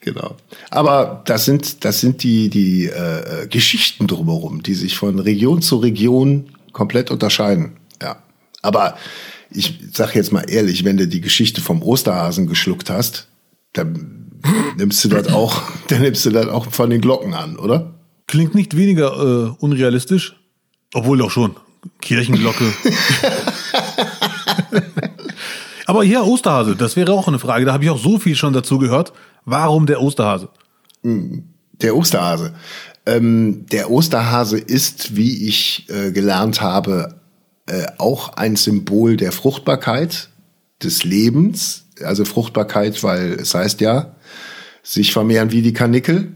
Genau. 0.01 0.35
Aber 0.71 1.21
das 1.25 1.45
sind, 1.45 1.85
das 1.85 1.99
sind 2.01 2.23
die, 2.23 2.49
die 2.49 2.87
äh, 2.87 3.47
Geschichten 3.47 4.07
drumherum, 4.07 4.63
die 4.63 4.73
sich 4.73 4.97
von 4.97 5.19
Region 5.19 5.61
zu 5.61 5.77
Region 5.77 6.49
komplett 6.73 7.11
unterscheiden. 7.11 7.73
Ja. 8.01 8.17
Aber 8.63 8.97
ich 9.51 9.79
sag 9.93 10.15
jetzt 10.15 10.31
mal 10.31 10.49
ehrlich, 10.49 10.83
wenn 10.83 10.97
du 10.97 11.07
die 11.07 11.21
Geschichte 11.21 11.61
vom 11.61 11.83
Osterhasen 11.83 12.47
geschluckt 12.47 12.89
hast, 12.89 13.27
dann 13.73 14.31
nimmst 14.77 15.03
du 15.03 15.09
das 15.09 15.27
auch, 15.27 15.61
dann 15.89 16.01
nimmst 16.01 16.25
du 16.25 16.31
das 16.31 16.47
auch 16.47 16.71
von 16.71 16.89
den 16.89 17.01
Glocken 17.01 17.35
an, 17.35 17.57
oder? 17.57 17.93
Klingt 18.27 18.55
nicht 18.55 18.75
weniger 18.75 19.11
äh, 19.13 19.55
unrealistisch, 19.59 20.35
obwohl 20.93 21.19
doch 21.19 21.31
schon. 21.31 21.55
Kirchenglocke. 21.99 22.65
Aber 25.85 26.03
hier 26.03 26.25
Osterhase, 26.25 26.75
das 26.75 26.95
wäre 26.95 27.13
auch 27.13 27.27
eine 27.27 27.39
Frage. 27.39 27.65
Da 27.65 27.73
habe 27.73 27.83
ich 27.83 27.89
auch 27.89 27.99
so 27.99 28.19
viel 28.19 28.35
schon 28.35 28.53
dazu 28.53 28.77
gehört. 28.77 29.13
Warum 29.45 29.85
der 29.85 30.01
Osterhase? 30.01 30.49
Der 31.03 31.95
Osterhase. 31.95 32.53
Ähm, 33.05 33.65
der 33.71 33.89
Osterhase 33.89 34.57
ist, 34.57 35.15
wie 35.15 35.47
ich 35.47 35.87
äh, 35.89 36.11
gelernt 36.11 36.61
habe, 36.61 37.15
äh, 37.65 37.87
auch 37.97 38.29
ein 38.33 38.55
Symbol 38.55 39.17
der 39.17 39.31
Fruchtbarkeit, 39.31 40.29
des 40.83 41.03
Lebens. 41.03 41.85
Also 42.03 42.25
Fruchtbarkeit, 42.25 43.03
weil 43.03 43.33
es 43.33 43.53
heißt 43.53 43.81
ja, 43.81 44.15
sich 44.83 45.13
vermehren 45.13 45.51
wie 45.51 45.61
die 45.61 45.73
Karnickel. 45.73 46.33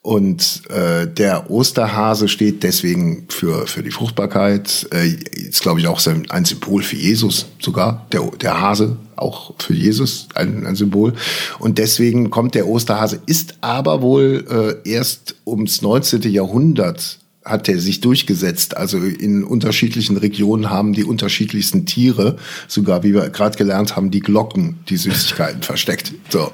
Und 0.00 0.62
äh, 0.70 1.06
der 1.06 1.50
Osterhase 1.50 2.28
steht 2.28 2.62
deswegen 2.62 3.26
für, 3.28 3.66
für 3.66 3.82
die 3.82 3.90
Fruchtbarkeit. 3.90 4.86
Äh, 4.92 5.08
ist, 5.32 5.62
glaube 5.62 5.80
ich, 5.80 5.88
auch 5.88 6.00
ein 6.28 6.44
Symbol 6.44 6.82
für 6.82 6.96
Jesus 6.96 7.46
sogar. 7.60 8.06
Der, 8.12 8.22
der 8.40 8.60
Hase 8.60 8.96
auch 9.16 9.54
für 9.58 9.74
Jesus 9.74 10.28
ein, 10.34 10.66
ein 10.66 10.76
Symbol. 10.76 11.14
Und 11.58 11.78
deswegen 11.78 12.30
kommt 12.30 12.54
der 12.54 12.68
Osterhase, 12.68 13.20
ist 13.26 13.56
aber 13.60 14.00
wohl 14.00 14.80
äh, 14.84 14.88
erst 14.88 15.34
ums 15.44 15.82
19. 15.82 16.22
Jahrhundert 16.22 17.18
hat 17.44 17.68
er 17.68 17.78
sich 17.78 18.00
durchgesetzt. 18.00 18.76
Also 18.76 18.98
in 18.98 19.42
unterschiedlichen 19.42 20.16
Regionen 20.16 20.70
haben 20.70 20.92
die 20.92 21.04
unterschiedlichsten 21.04 21.86
Tiere, 21.86 22.36
sogar 22.68 23.02
wie 23.02 23.14
wir 23.14 23.30
gerade 23.30 23.56
gelernt 23.56 23.96
haben, 23.96 24.10
die 24.10 24.20
Glocken, 24.20 24.78
die 24.88 24.96
Süßigkeiten 24.96 25.62
versteckt. 25.62 26.12
So. 26.28 26.52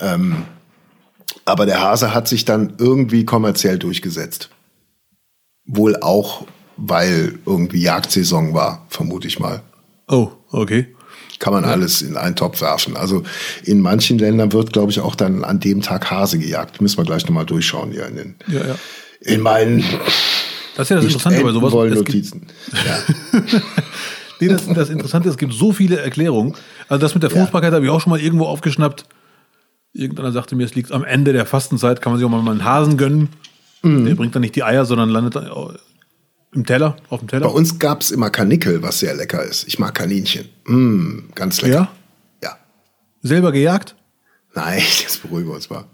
Ähm, 0.00 0.44
aber 1.44 1.66
der 1.66 1.80
Hase 1.80 2.14
hat 2.14 2.28
sich 2.28 2.44
dann 2.44 2.74
irgendwie 2.78 3.24
kommerziell 3.24 3.78
durchgesetzt. 3.78 4.50
Wohl 5.64 5.96
auch, 6.00 6.46
weil 6.76 7.38
irgendwie 7.46 7.82
Jagdsaison 7.82 8.54
war, 8.54 8.86
vermute 8.88 9.28
ich 9.28 9.38
mal. 9.38 9.62
Oh, 10.08 10.30
okay. 10.50 10.88
Kann 11.38 11.52
man 11.52 11.64
alles 11.64 12.02
in 12.02 12.16
einen 12.16 12.36
Topf 12.36 12.60
werfen. 12.60 12.96
Also 12.96 13.22
in 13.64 13.80
manchen 13.80 14.18
Ländern 14.18 14.52
wird, 14.52 14.72
glaube 14.72 14.92
ich, 14.92 15.00
auch 15.00 15.14
dann 15.14 15.44
an 15.44 15.58
dem 15.60 15.80
Tag 15.82 16.10
Hase 16.10 16.38
gejagt. 16.38 16.80
Müssen 16.80 16.98
wir 16.98 17.04
gleich 17.04 17.24
nochmal 17.26 17.46
durchschauen 17.46 17.90
hier 17.92 18.06
in, 18.06 18.16
den, 18.16 18.34
Ja, 18.46 18.66
ja. 18.66 18.74
in 19.20 19.40
meinen 19.40 19.84
Das 20.76 20.86
ist 20.86 20.90
ja 20.90 20.96
das 20.96 21.04
Interessante 21.06 21.42
bei 21.42 21.52
sowas. 21.52 21.72
wollen 21.72 21.92
Es 21.92 22.04
gibt, 22.04 22.08
Notizen. 22.08 22.46
Ja. 22.72 23.40
nee, 24.40 24.48
das, 24.48 24.66
das 24.68 24.88
Interessante 24.90 25.28
ist, 25.28 25.34
es 25.34 25.38
gibt 25.38 25.52
so 25.54 25.72
viele 25.72 25.98
Erklärungen. 25.98 26.54
Also 26.88 27.00
das 27.00 27.14
mit 27.14 27.22
der 27.24 27.30
Ja. 27.30 27.38
Fruchtbarkeit 27.38 27.72
habe 27.72 27.84
ich 27.84 27.90
auch 27.90 28.00
schon 28.00 28.10
mal 28.10 28.20
irgendwo 28.20 28.46
aufgeschnappt. 28.46 29.04
Irgendeiner 29.94 30.32
sagte 30.32 30.56
mir, 30.56 30.64
es 30.64 30.74
liegt 30.74 30.90
am 30.92 31.04
Ende 31.04 31.32
der 31.32 31.44
Fastenzeit, 31.46 32.00
kann 32.00 32.12
man 32.12 32.18
sich 32.18 32.26
auch 32.26 32.30
mal 32.30 32.48
einen 32.50 32.64
Hasen 32.64 32.96
gönnen. 32.96 33.28
Mhm. 33.82 34.06
Der 34.06 34.14
bringt 34.14 34.34
dann 34.34 34.42
nicht 34.42 34.56
die 34.56 34.62
Eier, 34.62 34.84
sondern 34.84 35.10
landet 35.10 35.36
dann 35.36 35.50
im 36.54 36.66
Teller, 36.66 36.96
auf 37.08 37.20
dem 37.20 37.26
Bei 37.28 37.38
Teller. 37.38 37.52
uns 37.54 37.78
gab's 37.78 38.10
immer 38.10 38.30
Karnickel, 38.30 38.82
was 38.82 39.00
sehr 39.00 39.14
lecker 39.14 39.42
ist. 39.42 39.66
Ich 39.68 39.78
mag 39.78 39.94
Kaninchen. 39.94 40.48
Mm, 40.66 41.30
ganz 41.34 41.62
lecker. 41.62 41.90
Ja? 42.42 42.48
Ja. 42.48 42.56
Selber 43.22 43.52
gejagt? 43.52 43.96
Nein, 44.54 44.82
jetzt 45.00 45.22
beruhigen 45.22 45.48
wir 45.48 45.54
uns 45.54 45.70
mal. 45.70 45.84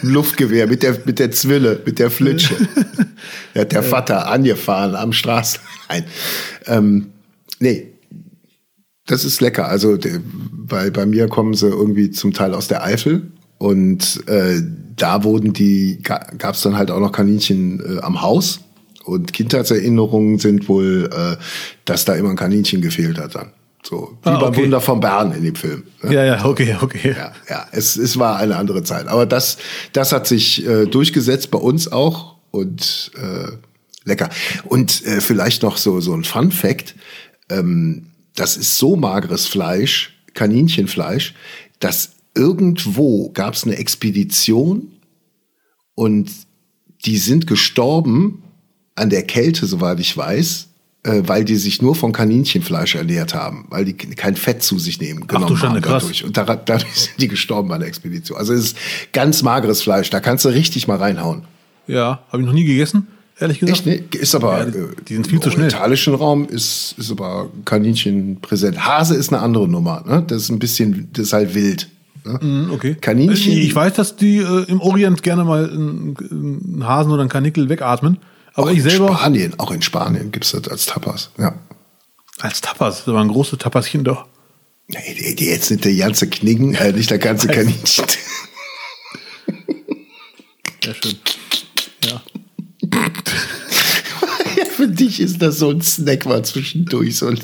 Luftgewehr 0.00 0.66
mit 0.66 0.82
der, 0.82 0.98
mit 1.04 1.18
der 1.18 1.30
Zwille, 1.30 1.82
mit 1.84 1.98
der 1.98 2.10
Flitsche. 2.10 2.54
Der 3.54 3.62
hat 3.62 3.72
der 3.72 3.82
Vater 3.82 4.28
angefahren 4.28 4.96
am 4.96 5.12
Straßen. 5.12 5.60
Nein. 5.88 6.04
Ähm, 6.66 7.12
nee. 7.60 7.91
Das 9.06 9.24
ist 9.24 9.40
lecker. 9.40 9.68
Also 9.68 9.98
bei, 10.52 10.90
bei 10.90 11.06
mir 11.06 11.28
kommen 11.28 11.54
sie 11.54 11.68
irgendwie 11.68 12.10
zum 12.10 12.32
Teil 12.32 12.54
aus 12.54 12.68
der 12.68 12.84
Eifel. 12.84 13.32
Und 13.58 14.26
äh, 14.28 14.60
da 14.96 15.24
wurden 15.24 15.52
die, 15.52 15.98
gab 16.02 16.54
es 16.54 16.62
dann 16.62 16.76
halt 16.76 16.90
auch 16.90 17.00
noch 17.00 17.12
Kaninchen 17.12 17.80
äh, 17.98 18.00
am 18.00 18.22
Haus. 18.22 18.60
Und 19.04 19.32
Kindheitserinnerungen 19.32 20.38
sind 20.38 20.68
wohl, 20.68 21.10
äh, 21.12 21.36
dass 21.84 22.04
da 22.04 22.14
immer 22.14 22.30
ein 22.30 22.36
Kaninchen 22.36 22.80
gefehlt 22.80 23.18
hat 23.18 23.34
dann. 23.34 23.50
So, 23.84 24.16
wie 24.22 24.28
Ah, 24.30 24.38
beim 24.38 24.50
okay. 24.50 24.62
Wunder 24.62 24.80
vom 24.80 25.00
Bern 25.00 25.32
in 25.32 25.42
dem 25.42 25.56
Film. 25.56 25.82
ne? 26.02 26.14
Ja, 26.14 26.24
ja, 26.24 26.44
okay, 26.44 26.76
okay. 26.80 27.16
Ja, 27.18 27.32
ja, 27.50 27.66
es, 27.72 27.96
es 27.96 28.16
war 28.16 28.36
eine 28.36 28.56
andere 28.56 28.84
Zeit. 28.84 29.08
Aber 29.08 29.26
das, 29.26 29.58
das 29.92 30.12
hat 30.12 30.28
sich 30.28 30.64
äh, 30.64 30.86
durchgesetzt 30.86 31.50
bei 31.50 31.58
uns 31.58 31.90
auch 31.90 32.36
und 32.52 33.10
äh, 33.16 33.50
lecker. 34.04 34.28
Und 34.66 35.04
äh, 35.04 35.20
vielleicht 35.20 35.64
noch 35.64 35.78
so, 35.78 36.00
so 36.00 36.14
ein 36.14 36.22
Fun 36.22 36.52
Fact. 36.52 36.94
Ähm, 37.48 38.06
das 38.34 38.56
ist 38.56 38.78
so 38.78 38.96
mageres 38.96 39.46
Fleisch, 39.46 40.14
Kaninchenfleisch, 40.34 41.34
dass 41.78 42.12
irgendwo 42.34 43.30
gab 43.30 43.54
es 43.54 43.64
eine 43.64 43.76
Expedition 43.76 44.92
und 45.94 46.30
die 47.04 47.18
sind 47.18 47.46
gestorben 47.46 48.42
an 48.94 49.10
der 49.10 49.24
Kälte, 49.24 49.66
soweit 49.66 50.00
ich 50.00 50.16
weiß, 50.16 50.68
äh, 51.04 51.22
weil 51.26 51.44
die 51.44 51.56
sich 51.56 51.82
nur 51.82 51.94
von 51.94 52.12
Kaninchenfleisch 52.12 52.94
ernährt 52.94 53.34
haben, 53.34 53.66
weil 53.70 53.84
die 53.84 53.94
kein 53.94 54.36
Fett 54.36 54.62
zu 54.62 54.78
sich 54.78 55.00
nehmen 55.00 55.26
genommen 55.26 55.48
du 55.48 55.56
Schande, 55.56 55.76
haben 55.76 55.82
krass. 55.82 56.02
dadurch. 56.04 56.24
Und 56.24 56.36
dar- 56.36 56.56
dadurch 56.56 56.94
sind 56.94 57.20
die 57.20 57.28
gestorben 57.28 57.68
bei 57.68 57.78
der 57.78 57.88
Expedition. 57.88 58.38
Also 58.38 58.52
es 58.54 58.66
ist 58.66 58.76
ganz 59.12 59.42
mageres 59.42 59.82
Fleisch, 59.82 60.10
da 60.10 60.20
kannst 60.20 60.44
du 60.44 60.50
richtig 60.50 60.86
mal 60.88 60.98
reinhauen. 60.98 61.42
Ja, 61.88 62.24
habe 62.28 62.42
ich 62.42 62.46
noch 62.46 62.54
nie 62.54 62.64
gegessen, 62.64 63.08
ehrlich 63.42 63.58
gesagt. 63.60 63.86
Echt, 63.86 64.14
ne? 64.14 64.18
Ist 64.18 64.34
aber 64.34 64.58
Ja, 64.60 64.64
äh, 64.68 64.88
die 65.08 65.14
sind 65.14 65.26
viel 65.26 65.40
zu 65.40 65.48
im 65.48 65.52
schnell. 65.52 65.64
orientalischen 65.66 66.14
Raum 66.14 66.46
ist, 66.48 66.94
ist 66.98 67.10
aber 67.10 67.50
Kaninchen 67.64 68.40
präsent. 68.40 68.84
Hase 68.86 69.14
ist 69.14 69.32
eine 69.32 69.42
andere 69.42 69.68
Nummer, 69.68 70.02
ne? 70.06 70.24
Das 70.26 70.42
ist 70.42 70.48
ein 70.50 70.58
bisschen, 70.58 71.10
das 71.12 71.26
ist 71.26 71.32
halt 71.34 71.54
wild. 71.54 71.88
Ne? 72.24 72.38
Hm, 72.40 72.70
Okay. 72.72 72.96
Kaninchen- 73.00 73.52
Ich 73.52 73.74
weiß, 73.74 73.94
dass 73.94 74.16
die 74.16 74.38
äh, 74.38 74.64
im 74.68 74.80
Orient 74.80 75.22
gerne 75.22 75.44
mal 75.44 75.68
einen, 75.70 76.82
Hasen 76.86 77.10
oder 77.12 77.20
einen 77.22 77.28
Kanickel 77.30 77.68
wegatmen. 77.68 78.18
Aber 78.54 78.66
auch 78.68 78.70
ich 78.70 78.78
in 78.78 78.84
selber 78.90 79.08
Spanien, 79.16 79.54
auch 79.58 79.70
in 79.70 79.82
Spanien 79.82 80.30
gibt's 80.30 80.52
das 80.52 80.68
als 80.68 80.86
Tapas. 80.86 81.30
Ja. 81.38 81.54
als 82.40 82.60
Tapas, 82.60 83.04
das 83.04 83.14
waren 83.14 83.28
große 83.28 83.58
Tapaschen 83.58 84.04
doch. 84.04 84.26
Nee, 84.88 85.34
jetzt 85.38 85.70
nicht 85.70 85.84
der 85.84 85.94
ganze 85.94 86.28
Knicken, 86.28 86.74
äh, 86.74 86.92
nicht 86.92 87.10
der 87.10 87.18
ganze 87.18 87.46
Kaninchen. 87.56 88.04
Sehr 90.84 90.94
schön. 90.94 91.14
Für 94.82 94.88
dich 94.88 95.20
ist 95.20 95.40
das 95.40 95.60
so 95.60 95.70
ein 95.70 95.80
Snack 95.80 96.26
mal 96.26 96.44
zwischendurch, 96.44 97.16
so 97.16 97.28
ein 97.28 97.38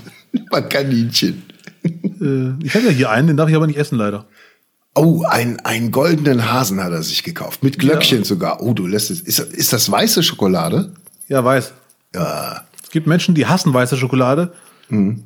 Kaninchen. 0.69 1.45
Äh, 1.85 2.65
ich 2.65 2.75
habe 2.75 2.87
ja 2.87 2.91
hier 2.91 3.11
einen, 3.11 3.29
den 3.29 3.37
darf 3.37 3.49
ich 3.49 3.55
aber 3.55 3.69
nicht 3.69 3.79
essen, 3.79 3.97
leider. 3.97 4.27
Oh, 4.97 5.23
ein, 5.23 5.61
einen 5.61 5.93
goldenen 5.93 6.51
Hasen 6.51 6.83
hat 6.83 6.91
er 6.91 7.05
sich 7.05 7.23
gekauft. 7.23 7.63
Mit 7.63 7.79
Glöckchen 7.79 8.25
sogar. 8.25 8.61
Oh, 8.61 8.75
du 8.75 8.89
lässt 8.89 9.13
es. 9.13 9.21
Ist, 9.21 9.39
ist 9.39 9.73
das 9.73 9.89
weiße 9.89 10.25
Schokolade? 10.25 10.93
Ja, 11.29 11.45
weiß. 11.45 11.73
Ja. 12.13 12.65
Es 12.83 12.91
gibt 12.91 13.07
Menschen, 13.07 13.37
die 13.37 13.47
hassen 13.47 13.73
weiße 13.73 13.97
Schokolade. 13.97 14.53
Mhm. 14.89 15.23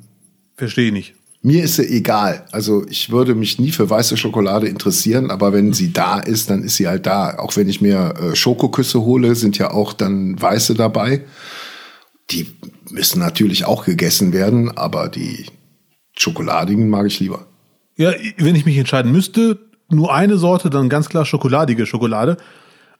Verstehe 0.59 0.89
ich 0.89 0.93
nicht. 0.93 1.15
Mir 1.41 1.65
ist 1.65 1.77
sie 1.77 1.89
egal. 1.89 2.45
Also 2.53 2.85
ich 2.91 3.11
würde 3.11 3.35
mich 3.35 3.59
nie 3.59 3.73
für 3.73 3.89
weiße 3.89 4.19
Schokolade 4.19 4.69
interessieren, 4.69 5.31
aber 5.31 5.55
wenn 5.55 5.73
sie 5.73 5.95
da 5.95 6.21
ist, 6.21 6.51
dann 6.51 6.63
ist 6.63 6.77
sie 6.77 6.89
halt 6.89 7.07
da. 7.07 7.39
Auch 7.39 7.57
wenn 7.57 7.71
ich 7.71 7.81
mir 7.81 8.15
äh, 8.21 8.37
Schokoküsse 8.37 9.01
hole, 9.01 9.35
sind 9.35 9.57
ja 9.57 9.71
auch 9.71 9.95
dann 9.95 10.41
weiße 10.41 10.75
dabei. 10.75 11.25
Die 12.31 12.47
müssen 12.91 13.19
natürlich 13.19 13.65
auch 13.65 13.85
gegessen 13.85 14.33
werden, 14.33 14.77
aber 14.77 15.09
die 15.09 15.47
schokoladigen 16.17 16.89
mag 16.89 17.07
ich 17.07 17.21
lieber. 17.21 17.47
Ja, 17.97 18.13
wenn 18.39 18.55
ich 18.55 18.65
mich 18.65 18.79
entscheiden 18.79 19.13
müsste, 19.13 19.59
nur 19.89 20.15
eine 20.15 20.39
Sorte, 20.39 20.71
dann 20.71 20.89
ganz 20.89 21.09
klar 21.09 21.27
schokoladige 21.27 21.87
Schokolade. 21.87 22.37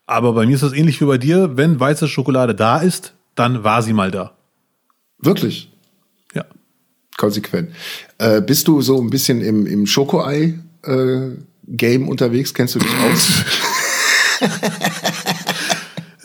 Aber 0.07 0.33
bei 0.35 0.47
mir 0.47 0.55
ist 0.55 0.63
das 0.63 0.73
ähnlich 0.73 1.01
wie 1.01 1.07
bei 1.07 1.19
dir. 1.19 1.57
Wenn 1.57 1.81
weiße 1.81 2.09
Schokolade 2.09 2.55
da 2.55 2.79
ist, 2.79 3.15
dann 3.35 3.65
war 3.65 3.83
sie 3.83 3.93
mal 3.93 4.11
da. 4.11 4.37
Wirklich? 5.19 5.71
Ja. 6.35 6.45
Konsequent. 7.17 7.71
Äh, 8.19 8.43
bist 8.43 8.69
du 8.69 8.83
so 8.83 9.01
ein 9.01 9.11
bisschen 9.11 9.41
im, 9.41 9.67
im 9.67 9.87
Schokoei-Game 9.87 10.63
äh, 12.05 12.09
unterwegs? 12.09 12.53
Kennst 12.53 12.75
du 12.75 12.81
dich 12.81 12.91
aus? 12.99 13.45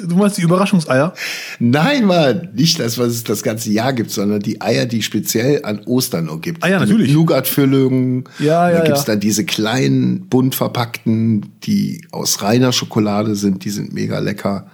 Du 0.07 0.15
meinst 0.15 0.37
die 0.37 0.41
Überraschungseier? 0.41 1.13
Nein, 1.59 2.05
Mann, 2.05 2.49
nicht 2.53 2.79
das, 2.79 2.97
was 2.97 3.09
es 3.09 3.23
das 3.23 3.41
ganze 3.41 3.71
Jahr 3.71 3.93
gibt, 3.93 4.11
sondern 4.11 4.39
die 4.39 4.61
Eier, 4.61 4.85
die 4.85 5.01
speziell 5.01 5.63
an 5.63 5.81
Ostern 5.85 6.25
nur 6.25 6.39
gibt. 6.39 6.63
Ah 6.63 6.69
ja, 6.69 6.79
natürlich. 6.79 7.11
Nougat-Füllungen. 7.11 8.25
Ja, 8.39 8.69
ja, 8.69 8.77
Da 8.77 8.83
gibt's 8.85 9.01
ja. 9.01 9.13
dann 9.13 9.19
diese 9.19 9.45
kleinen, 9.45 10.27
bunt 10.27 10.55
verpackten, 10.55 11.53
die 11.63 12.05
aus 12.11 12.41
reiner 12.41 12.71
Schokolade 12.71 13.35
sind, 13.35 13.65
die 13.65 13.69
sind 13.69 13.93
mega 13.93 14.19
lecker. 14.19 14.69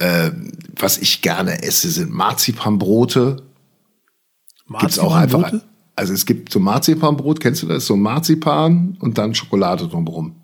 Ähm, 0.00 0.52
was 0.76 0.98
ich 0.98 1.22
gerne 1.22 1.62
esse, 1.62 1.88
sind 1.88 2.12
Marzipanbrote. 2.12 3.42
Gibt's 4.80 4.98
auch 4.98 5.14
einfach. 5.14 5.40
Marzipanbrote? 5.40 5.74
Also 5.96 6.12
es 6.12 6.26
gibt 6.26 6.52
so 6.52 6.58
Marzipanbrot, 6.58 7.40
kennst 7.40 7.62
du 7.62 7.66
das? 7.66 7.86
So 7.86 7.96
Marzipan 7.96 8.96
und 9.00 9.16
dann 9.18 9.34
Schokolade 9.34 9.86
drumherum. 9.86 10.34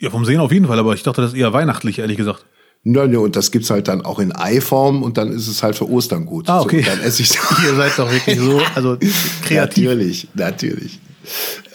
Ja, 0.00 0.10
vom 0.10 0.24
Sehen 0.24 0.40
auf 0.40 0.50
jeden 0.50 0.66
Fall, 0.66 0.78
aber 0.78 0.94
ich 0.94 1.04
dachte, 1.04 1.20
das 1.20 1.32
ist 1.32 1.38
eher 1.38 1.52
weihnachtlich, 1.52 2.00
ehrlich 2.00 2.16
gesagt. 2.16 2.44
Nö, 2.84 3.06
nö, 3.06 3.18
und 3.18 3.36
das 3.36 3.52
gibt's 3.52 3.70
halt 3.70 3.86
dann 3.86 4.02
auch 4.02 4.18
in 4.18 4.34
Eiform 4.34 5.04
und 5.04 5.16
dann 5.16 5.30
ist 5.30 5.46
es 5.46 5.62
halt 5.62 5.76
für 5.76 5.88
Ostern 5.88 6.26
gut. 6.26 6.48
Ah, 6.48 6.60
okay. 6.60 6.82
So, 6.82 6.90
dann 6.90 7.00
esse 7.00 7.22
ich 7.22 7.30
Ihr 7.64 7.76
seid 7.76 7.96
doch 7.96 8.10
wirklich 8.10 8.38
so, 8.38 8.60
also 8.74 8.98
kreativ. 9.44 9.84
Natürlich, 9.84 10.28
natürlich. 10.34 11.00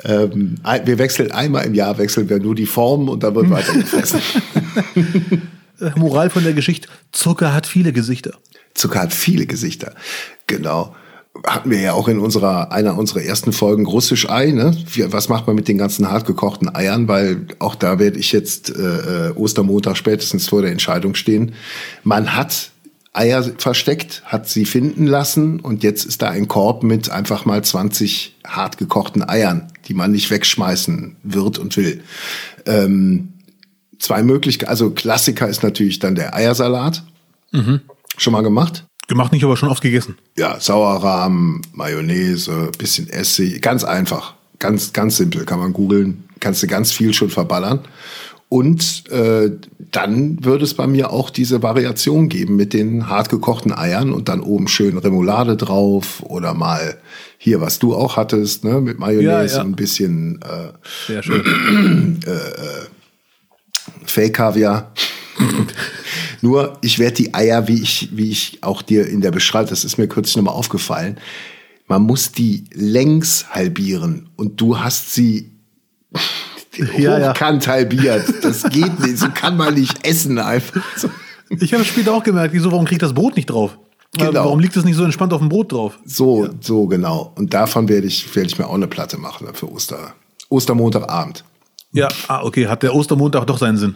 Ähm, 0.03 0.55
wir 0.83 0.97
wechseln 0.97 1.31
einmal 1.31 1.65
im 1.65 1.73
Jahr, 1.73 1.97
wechseln 1.97 2.29
wir 2.29 2.39
nur 2.39 2.55
die 2.55 2.65
Formen 2.65 3.07
und 3.07 3.23
dann 3.23 3.35
wird 3.35 3.49
weiter 3.49 3.73
gefressen. 3.73 4.19
Moral 5.95 6.29
von 6.29 6.43
der 6.43 6.53
Geschichte: 6.53 6.89
Zucker 7.13 7.53
hat 7.53 7.67
viele 7.67 7.93
Gesichter. 7.93 8.31
Zucker 8.73 9.01
hat 9.03 9.13
viele 9.13 9.45
Gesichter. 9.45 9.95
Genau. 10.45 10.93
Hatten 11.45 11.69
wir 11.69 11.79
ja 11.79 11.93
auch 11.93 12.07
in 12.07 12.19
unserer, 12.19 12.71
einer 12.71 12.97
unserer 12.97 13.21
ersten 13.21 13.53
Folgen 13.53 13.85
russisch 13.85 14.29
Ei, 14.29 14.51
ne? 14.51 14.75
Was 15.09 15.29
macht 15.29 15.47
man 15.47 15.55
mit 15.55 15.67
den 15.67 15.77
ganzen 15.77 16.09
hartgekochten 16.09 16.73
Eiern? 16.73 17.07
Weil 17.07 17.47
auch 17.59 17.75
da 17.75 17.99
werde 17.99 18.19
ich 18.19 18.31
jetzt 18.31 18.69
äh, 18.75 19.27
äh, 19.27 19.31
Ostermontag 19.31 19.97
spätestens 19.97 20.47
vor 20.47 20.61
der 20.61 20.71
Entscheidung 20.71 21.15
stehen. 21.15 21.53
Man 22.03 22.35
hat 22.35 22.71
Eier 23.13 23.43
versteckt, 23.57 24.21
hat 24.25 24.47
sie 24.47 24.65
finden 24.65 25.07
lassen 25.07 25.59
und 25.59 25.83
jetzt 25.83 26.05
ist 26.05 26.21
da 26.21 26.29
ein 26.29 26.47
Korb 26.47 26.83
mit 26.83 27.09
einfach 27.09 27.45
mal 27.45 27.63
20 27.63 28.35
hartgekochten 28.45 29.27
Eiern, 29.27 29.71
die 29.87 29.93
man 29.93 30.11
nicht 30.11 30.29
wegschmeißen 30.29 31.15
wird 31.23 31.57
und 31.57 31.75
will. 31.77 32.03
Ähm, 32.65 33.33
zwei 33.99 34.21
Möglichkeiten, 34.21 34.69
also 34.69 34.91
Klassiker 34.91 35.47
ist 35.47 35.63
natürlich 35.63 35.99
dann 35.99 36.15
der 36.15 36.35
Eiersalat. 36.35 37.03
Schon 38.17 38.33
mal 38.33 38.41
gemacht? 38.41 38.86
Gemacht 39.07 39.31
nicht, 39.31 39.43
aber 39.43 39.55
schon 39.55 39.69
oft 39.69 39.81
gegessen. 39.81 40.17
Ja, 40.37 40.59
Sauerrahm, 40.59 41.61
Mayonnaise, 41.73 42.71
bisschen 42.77 43.09
Essig, 43.09 43.61
ganz 43.61 43.83
einfach, 43.83 44.33
ganz 44.59 44.91
ganz 44.93 45.17
simpel, 45.17 45.45
kann 45.45 45.59
man 45.59 45.73
googeln, 45.73 46.25
kannst 46.39 46.61
du 46.61 46.67
ganz 46.67 46.91
viel 46.91 47.13
schon 47.13 47.29
verballern. 47.29 47.79
Und 48.49 49.09
äh, 49.09 49.51
dann 49.91 50.43
würde 50.43 50.63
es 50.63 50.73
bei 50.73 50.87
mir 50.87 51.11
auch 51.11 51.29
diese 51.29 51.63
Variation 51.63 52.29
geben 52.29 52.55
mit 52.55 52.73
den 52.73 53.09
hartgekochten 53.09 53.73
Eiern 53.73 54.13
und 54.13 54.29
dann 54.29 54.39
oben 54.39 54.67
schön 54.69 54.97
Remoulade 54.97 55.57
drauf 55.57 56.23
oder 56.23 56.53
mal 56.53 56.97
hier, 57.37 57.59
was 57.59 57.79
du 57.79 57.93
auch 57.93 58.15
hattest, 58.15 58.63
ne, 58.63 58.79
mit 58.79 58.99
Mayonnaise 58.99 59.55
Ja, 59.55 59.59
ja. 59.59 59.63
und 59.63 59.71
ein 59.71 59.75
bisschen 59.75 60.39
äh, 60.41 60.71
Sehr 61.07 61.23
schön. 61.23 62.19
Fake-Kaviar. 64.05 64.91
Nur, 66.41 66.77
ich 66.81 66.99
werde 66.99 67.15
die 67.15 67.33
Eier, 67.33 67.67
wie 67.67 67.81
ich, 67.81 68.09
wie 68.11 68.31
ich 68.31 68.59
auch 68.61 68.81
dir 68.81 69.07
in 69.07 69.21
der 69.21 69.31
Beschreibung, 69.31 69.69
das 69.69 69.83
ist 69.83 69.97
mir 69.97 70.07
kürzlich 70.07 70.35
nochmal 70.35 70.53
aufgefallen, 70.53 71.17
man 71.87 72.03
muss 72.03 72.31
die 72.31 72.65
längs 72.73 73.49
halbieren 73.49 74.29
und 74.35 74.59
du 74.59 74.79
hast 74.79 75.13
sie 75.13 75.51
Ja, 76.97 77.17
ja. 77.17 77.29
hochkant 77.31 77.67
halbiert. 77.67 78.25
Das 78.43 78.63
geht 78.63 78.99
nicht, 78.99 79.17
so 79.17 79.29
kann 79.33 79.57
man 79.57 79.73
nicht 79.73 80.05
essen 80.05 80.37
einfach. 80.37 80.81
Ich 81.49 81.73
habe 81.73 81.83
später 81.83 82.13
auch 82.13 82.23
gemerkt, 82.23 82.53
wieso, 82.53 82.71
warum 82.71 82.85
kriegt 82.85 83.01
das 83.01 83.13
Brot 83.13 83.35
nicht 83.35 83.49
drauf? 83.49 83.77
Genau. 84.17 84.45
Warum 84.45 84.59
liegt 84.59 84.75
es 84.75 84.83
nicht 84.83 84.95
so 84.95 85.03
entspannt 85.03 85.33
auf 85.33 85.39
dem 85.39 85.49
Brot 85.49 85.71
drauf? 85.71 85.97
so, 86.05 86.47
so 86.61 86.87
genau. 86.87 87.33
Und 87.35 87.53
davon 87.53 87.87
werde 87.89 88.07
ich, 88.07 88.35
werde 88.35 88.47
ich 88.47 88.57
mir 88.57 88.67
auch 88.67 88.73
eine 88.73 88.87
Platte 88.87 89.17
machen 89.17 89.47
für 89.53 89.71
Oster, 89.71 90.13
Ostermontagabend. 90.49 91.43
Ja, 91.91 92.07
ah, 92.27 92.43
okay, 92.43 92.67
hat 92.67 92.83
der 92.83 92.93
Ostermontag 92.93 93.45
doch 93.47 93.57
seinen 93.57 93.77
Sinn. 93.77 93.95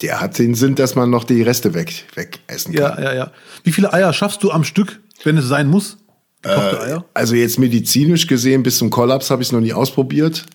Der 0.00 0.20
hat 0.20 0.38
den 0.38 0.54
Sinn, 0.54 0.74
dass 0.74 0.94
man 0.94 1.10
noch 1.10 1.24
die 1.24 1.42
Reste 1.42 1.74
weg, 1.74 2.06
wegessen 2.14 2.74
kann. 2.74 2.98
Ja, 2.98 3.00
ja, 3.00 3.14
ja. 3.14 3.32
Wie 3.62 3.72
viele 3.72 3.92
Eier 3.92 4.12
schaffst 4.12 4.42
du 4.42 4.50
am 4.50 4.64
Stück, 4.64 5.00
wenn 5.22 5.36
es 5.36 5.46
sein 5.46 5.68
muss? 5.68 5.98
Eier? 6.44 7.04
Also 7.14 7.34
jetzt 7.36 7.58
medizinisch 7.58 8.26
gesehen, 8.26 8.62
bis 8.62 8.78
zum 8.78 8.90
Kollaps 8.90 9.30
habe 9.30 9.42
ich 9.42 9.48
es 9.48 9.52
noch 9.52 9.60
nie 9.60 9.72
ausprobiert. 9.72 10.46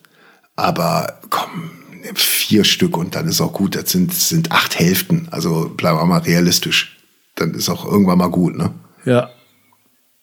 Aber 0.55 1.19
komm, 1.29 1.71
vier 2.15 2.63
Stück 2.63 2.97
und 2.97 3.15
dann 3.15 3.27
ist 3.27 3.41
auch 3.41 3.53
gut. 3.53 3.75
Das 3.75 3.91
sind, 3.91 4.11
das 4.11 4.29
sind 4.29 4.51
acht 4.51 4.77
Hälften. 4.77 5.27
Also 5.31 5.69
bleiben 5.69 5.97
wir 5.97 6.05
mal 6.05 6.19
realistisch. 6.19 6.97
Dann 7.35 7.53
ist 7.53 7.69
auch 7.69 7.85
irgendwann 7.85 8.17
mal 8.17 8.29
gut, 8.29 8.57
ne? 8.57 8.73
Ja. 9.05 9.29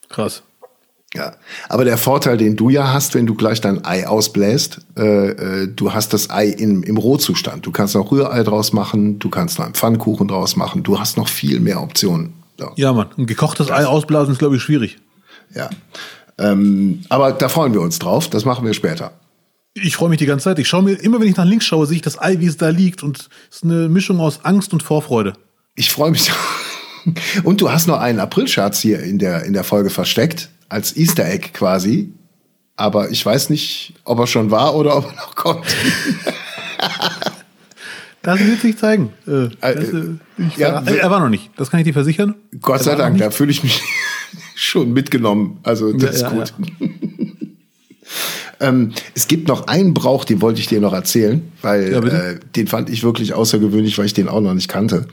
Krass. 0.09 0.43
Ja. 1.15 1.37
Aber 1.69 1.85
der 1.85 1.97
Vorteil, 1.97 2.37
den 2.37 2.57
du 2.57 2.71
ja 2.71 2.93
hast, 2.93 3.15
wenn 3.15 3.27
du 3.27 3.35
gleich 3.35 3.61
dein 3.61 3.85
Ei 3.85 4.07
ausbläst, 4.07 4.81
äh, 4.97 5.29
äh, 5.29 5.69
du 5.69 5.93
hast 5.93 6.13
das 6.13 6.31
Ei 6.31 6.49
im, 6.49 6.83
im 6.83 6.97
Rohzustand. 6.97 7.65
Du 7.65 7.71
kannst 7.71 7.95
noch 7.95 8.11
Rührei 8.11 8.43
draus 8.43 8.73
machen, 8.73 9.21
du 9.21 9.31
kannst 9.31 9.59
noch 9.59 9.65
einen 9.65 9.75
Pfannkuchen 9.75 10.27
draus 10.27 10.57
machen. 10.57 10.83
Du 10.83 10.99
hast 10.99 11.17
noch 11.17 11.29
viel 11.29 11.61
mehr 11.61 11.81
Optionen. 11.81 12.35
Ja. 12.59 12.73
Ja, 12.77 12.93
Mann. 12.93 13.09
Ein 13.17 13.27
gekochtes 13.27 13.71
Ei 13.71 13.87
ausblasen 13.87 14.33
ist, 14.33 14.39
glaube 14.39 14.57
ich, 14.57 14.63
schwierig. 14.63 14.99
ja. 15.55 15.71
Ähm, 16.37 17.03
aber 17.11 17.31
da 17.31 17.49
freuen 17.49 17.73
wir 17.75 17.81
uns 17.81 18.01
drauf. 18.01 18.29
Das 18.29 18.45
machen 18.45 18.67
wir 18.67 18.75
später. 18.75 19.13
Ich 19.75 19.95
freue 19.97 20.09
mich 20.09 20.19
die 20.19 20.27
ganze 20.27 20.45
Zeit. 20.45 20.59
Ich 20.59 20.69
schaue 20.69 20.83
mir, 20.83 20.95
immer 20.95 21.21
wenn 21.21 21.29
ich 21.29 21.37
nach 21.37 21.45
links 21.45 21.65
schaue, 21.67 21.87
sehe 21.87 21.97
ich 21.97 22.03
das 22.03 22.21
Ei, 22.21 22.41
wie 22.41 22.47
es 22.47 22.57
da 22.57 22.71
liegt. 22.71 23.05
Und 23.05 23.29
es 23.51 23.57
ist 23.57 23.65
eine 23.65 23.89
Mischung 23.89 24.19
aus 24.19 24.45
Angst 24.45 24.73
und 24.73 24.83
Vorfreude. 24.83 25.35
Ich 25.77 25.91
freue 25.91 26.11
mich. 26.11 26.33
Und 27.45 27.61
du 27.61 27.71
hast 27.71 27.87
noch 27.87 28.01
einen 28.01 28.19
Aprilscherz 28.19 28.81
hier 28.81 29.01
in 29.01 29.19
der, 29.19 29.45
in 29.45 29.53
der 29.53 29.65
Folge 29.65 29.91
versteckt, 29.91 30.49
als 30.69 30.97
Easter 30.97 31.25
Egg 31.27 31.49
quasi. 31.53 32.13
Aber 32.77 33.11
ich 33.11 33.25
weiß 33.25 33.51
nicht, 33.51 33.95
ob 34.05 34.19
er 34.19 34.27
schon 34.27 34.51
war 34.51 34.75
oder 34.75 34.97
ob 34.97 35.07
er 35.07 35.13
noch 35.17 35.35
kommt. 35.37 35.65
Das 38.23 38.41
wird 38.41 38.61
sich 38.63 38.79
zeigen. 38.79 39.13
Äh, 39.27 39.49
das, 39.61 39.75
äh, 39.91 40.05
ja, 40.57 40.79
verra- 40.81 40.89
äh, 40.91 40.97
er 40.97 41.11
war 41.11 41.21
noch 41.21 41.29
nicht. 41.29 41.51
Das 41.59 41.71
kann 41.71 41.81
ich 41.81 41.85
dir 41.85 41.93
versichern. 41.93 42.35
Gott 42.63 42.83
sei 42.83 42.93
war 42.93 42.97
Dank, 42.97 43.19
da 43.19 43.31
fühle 43.31 43.51
ich 43.51 43.63
mich 43.63 43.83
schon 44.55 44.95
mitgenommen. 44.95 45.59
Also 45.63 45.93
das 45.93 46.03
Ja, 46.03 46.09
ist 46.11 46.23
ja, 46.23 46.29
gut. 46.31 46.55
Ähm, 48.61 48.93
es 49.15 49.29
gibt 49.29 49.49
noch 49.49 49.67
einen 49.67 49.95
Brauch, 49.95 50.25
den 50.25 50.41
wollte 50.41 50.61
ich 50.61 50.67
dir 50.67 50.81
noch 50.81 50.93
erzählen, 50.93 51.43
weil 51.63 51.93
Ja, 51.93 52.01
äh, 52.01 52.39
den 52.57 52.67
fand 52.67 52.91
ich 52.91 53.03
wirklich 53.03 53.35
außergewöhnlich, 53.35 53.99
weil 53.99 54.07
ich 54.07 54.15
den 54.15 54.29
auch 54.29 54.41
noch 54.41 54.55
nicht 54.55 54.69
kannte. 54.69 55.07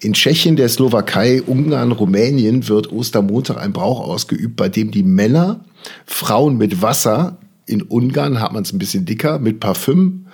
In 0.00 0.12
Tschechien, 0.12 0.56
der 0.56 0.68
Slowakei, 0.68 1.42
Ungarn, 1.42 1.92
Rumänien 1.92 2.68
wird 2.68 2.92
Ostermontag 2.92 3.58
ein 3.58 3.72
Brauch 3.72 4.00
ausgeübt, 4.00 4.56
bei 4.56 4.68
dem 4.68 4.90
die 4.90 5.02
Männer 5.02 5.64
Frauen 6.06 6.58
mit 6.58 6.82
Wasser, 6.82 7.38
in 7.66 7.82
Ungarn 7.82 8.40
hat 8.40 8.52
man 8.52 8.64
es 8.64 8.72
ein 8.72 8.78
bisschen 8.78 9.04
dicker, 9.04 9.38
mit 9.38 9.60
Parfüm 9.60 10.26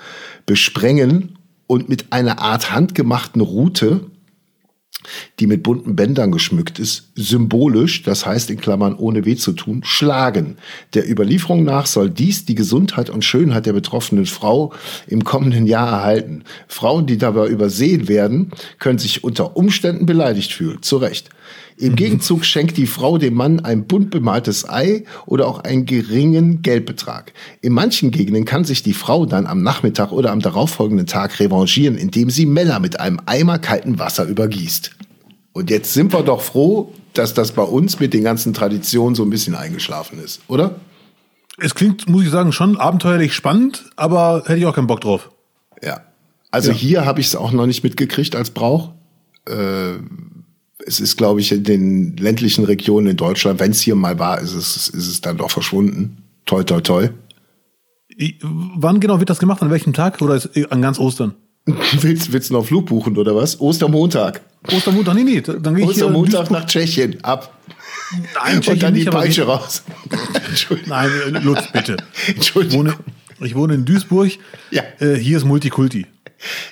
besprengen 0.46 1.38
und 1.66 1.88
mit 1.88 2.12
einer 2.12 2.40
Art 2.40 2.72
handgemachten 2.72 3.42
Rute 3.42 4.00
die 5.38 5.46
mit 5.46 5.62
bunten 5.62 5.96
Bändern 5.96 6.32
geschmückt 6.32 6.78
ist, 6.78 7.10
symbolisch, 7.14 8.02
das 8.02 8.26
heißt 8.26 8.50
in 8.50 8.60
Klammern 8.60 8.94
ohne 8.94 9.24
weh 9.24 9.36
zu 9.36 9.52
tun, 9.52 9.82
schlagen. 9.84 10.56
Der 10.94 11.10
Überlieferung 11.10 11.64
nach 11.64 11.86
soll 11.86 12.10
dies 12.10 12.44
die 12.44 12.54
Gesundheit 12.54 13.10
und 13.10 13.24
Schönheit 13.24 13.66
der 13.66 13.72
betroffenen 13.72 14.26
Frau 14.26 14.72
im 15.06 15.24
kommenden 15.24 15.66
Jahr 15.66 15.88
erhalten. 15.88 16.44
Frauen, 16.66 17.06
die 17.06 17.18
dabei 17.18 17.48
übersehen 17.48 18.08
werden, 18.08 18.50
können 18.78 18.98
sich 18.98 19.24
unter 19.24 19.56
Umständen 19.56 20.06
beleidigt 20.06 20.52
fühlen. 20.52 20.82
Zu 20.82 20.98
Recht. 20.98 21.30
Im 21.80 21.94
Gegenzug 21.94 22.44
schenkt 22.44 22.76
die 22.76 22.86
Frau 22.88 23.18
dem 23.18 23.34
Mann 23.34 23.60
ein 23.60 23.86
bunt 23.86 24.10
bemaltes 24.10 24.68
Ei 24.68 25.04
oder 25.26 25.46
auch 25.46 25.60
einen 25.60 25.86
geringen 25.86 26.60
Geldbetrag. 26.62 27.32
In 27.60 27.72
manchen 27.72 28.10
Gegenden 28.10 28.44
kann 28.44 28.64
sich 28.64 28.82
die 28.82 28.94
Frau 28.94 29.26
dann 29.26 29.46
am 29.46 29.62
Nachmittag 29.62 30.10
oder 30.10 30.32
am 30.32 30.40
darauffolgenden 30.40 31.06
Tag 31.06 31.38
revanchieren, 31.38 31.96
indem 31.96 32.30
sie 32.30 32.46
Männer 32.46 32.80
mit 32.80 32.98
einem 32.98 33.20
Eimer 33.26 33.60
kalten 33.60 34.00
Wasser 34.00 34.24
übergießt. 34.24 34.90
Und 35.52 35.70
jetzt 35.70 35.94
sind 35.94 36.12
wir 36.12 36.22
doch 36.24 36.40
froh, 36.40 36.92
dass 37.14 37.32
das 37.34 37.52
bei 37.52 37.62
uns 37.62 38.00
mit 38.00 38.12
den 38.12 38.24
ganzen 38.24 38.52
Traditionen 38.54 39.14
so 39.14 39.22
ein 39.22 39.30
bisschen 39.30 39.54
eingeschlafen 39.54 40.18
ist, 40.22 40.40
oder? 40.48 40.76
Es 41.60 41.74
klingt, 41.76 42.08
muss 42.08 42.24
ich 42.24 42.30
sagen, 42.30 42.52
schon 42.52 42.76
abenteuerlich 42.76 43.34
spannend, 43.34 43.84
aber 43.96 44.42
hätte 44.46 44.58
ich 44.58 44.66
auch 44.66 44.74
keinen 44.74 44.86
Bock 44.88 45.00
drauf. 45.00 45.30
Ja. 45.82 46.00
Also 46.50 46.70
Ja. 46.70 46.76
hier 46.76 47.04
habe 47.04 47.20
ich 47.20 47.26
es 47.28 47.36
auch 47.36 47.52
noch 47.52 47.66
nicht 47.66 47.84
mitgekriegt 47.84 48.34
als 48.34 48.50
Brauch. 48.50 48.90
Äh, 49.48 49.94
es 50.86 51.00
ist, 51.00 51.16
glaube 51.16 51.40
ich, 51.40 51.52
in 51.52 51.64
den 51.64 52.16
ländlichen 52.16 52.64
Regionen 52.64 53.08
in 53.08 53.16
Deutschland, 53.16 53.60
wenn 53.60 53.72
es 53.72 53.80
hier 53.80 53.94
mal 53.94 54.18
war, 54.18 54.40
ist 54.40 54.54
es, 54.54 54.88
ist 54.88 55.06
es 55.08 55.20
dann 55.20 55.36
doch 55.36 55.50
verschwunden. 55.50 56.18
Toi, 56.46 56.62
toi, 56.62 56.80
toi. 56.80 57.08
Wann 58.42 59.00
genau 59.00 59.18
wird 59.20 59.30
das 59.30 59.38
gemacht? 59.38 59.62
An 59.62 59.70
welchem 59.70 59.92
Tag? 59.92 60.20
Oder 60.22 60.34
ist 60.36 60.50
an 60.72 60.82
ganz 60.82 60.98
Ostern? 60.98 61.34
willst, 62.00 62.32
willst 62.32 62.50
du 62.50 62.54
noch 62.54 62.64
Flug 62.66 62.86
buchen 62.86 63.16
oder 63.16 63.36
was? 63.36 63.60
Ostermontag. 63.60 64.40
Ostermontag? 64.72 65.14
Nee, 65.14 65.24
nee, 65.24 65.40
dann 65.40 65.74
gehe 65.74 65.84
ich 65.84 65.90
Ostermontag 65.90 66.50
nach 66.50 66.64
Tschechien. 66.66 67.22
Ab. 67.22 67.54
Nein, 68.34 68.56
Und 68.56 68.62
Tschechien 68.64 68.80
dann 68.80 68.94
die 68.94 69.00
nicht, 69.00 69.10
Peitsche 69.12 69.42
ich- 69.42 69.48
raus. 69.48 69.82
Entschuldigung. 70.48 70.88
Nein, 70.90 71.10
äh, 71.26 71.38
Lutz, 71.40 71.70
bitte. 71.72 71.96
Ich 72.28 72.34
Entschuldigung. 72.36 72.78
wohne, 72.86 72.94
ich 73.40 73.54
wohne 73.54 73.74
in 73.74 73.84
Duisburg. 73.84 74.30
Ja. 74.70 74.82
Äh, 74.98 75.16
hier 75.16 75.36
ist 75.36 75.44
Multikulti. 75.44 76.06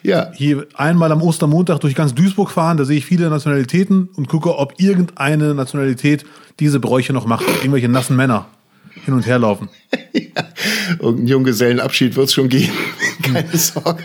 Ja. 0.03 0.31
Hier 0.35 0.67
einmal 0.75 1.11
am 1.13 1.23
Ostermontag 1.23 1.81
durch 1.81 1.95
ganz 1.95 2.15
Duisburg 2.15 2.51
fahren, 2.51 2.77
da 2.77 2.85
sehe 2.85 2.99
ich 2.99 3.07
viele 3.07 3.29
Nationalitäten 3.29 4.09
und 4.15 4.29
gucke, 4.29 4.57
ob 4.57 4.75
irgendeine 4.79 5.55
Nationalität 5.55 6.25
diese 6.61 6.81
Bräuche 6.81 7.13
noch 7.13 7.27
macht. 7.27 7.45
Irgendwelche 7.49 7.89
nassen 7.89 8.17
Männer 8.17 8.47
hin 9.05 9.15
und 9.15 9.27
her 9.27 9.39
laufen. 9.39 9.69
Irgendeinen 10.91 11.27
Junggesellenabschied 11.27 12.17
wird 12.17 12.29
es 12.29 12.35
schon 12.35 12.49
geben. 12.49 12.73
Keine 13.23 13.57
Sorge. 13.57 14.03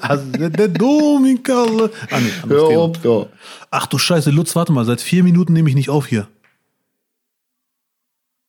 Also, 0.00 0.24
der, 0.30 0.68
Domikalle. 0.68 1.90
Ah, 2.10 2.20
nee, 2.20 2.30
Hör 2.48 2.78
auf, 2.78 3.04
ja. 3.04 3.26
Ach 3.70 3.86
du 3.86 3.98
Scheiße, 3.98 4.30
Lutz, 4.30 4.54
warte 4.56 4.72
mal, 4.72 4.84
seit 4.84 5.00
vier 5.00 5.22
Minuten 5.22 5.52
nehme 5.52 5.68
ich 5.68 5.74
nicht 5.74 5.90
auf 5.90 6.06
hier. 6.06 6.28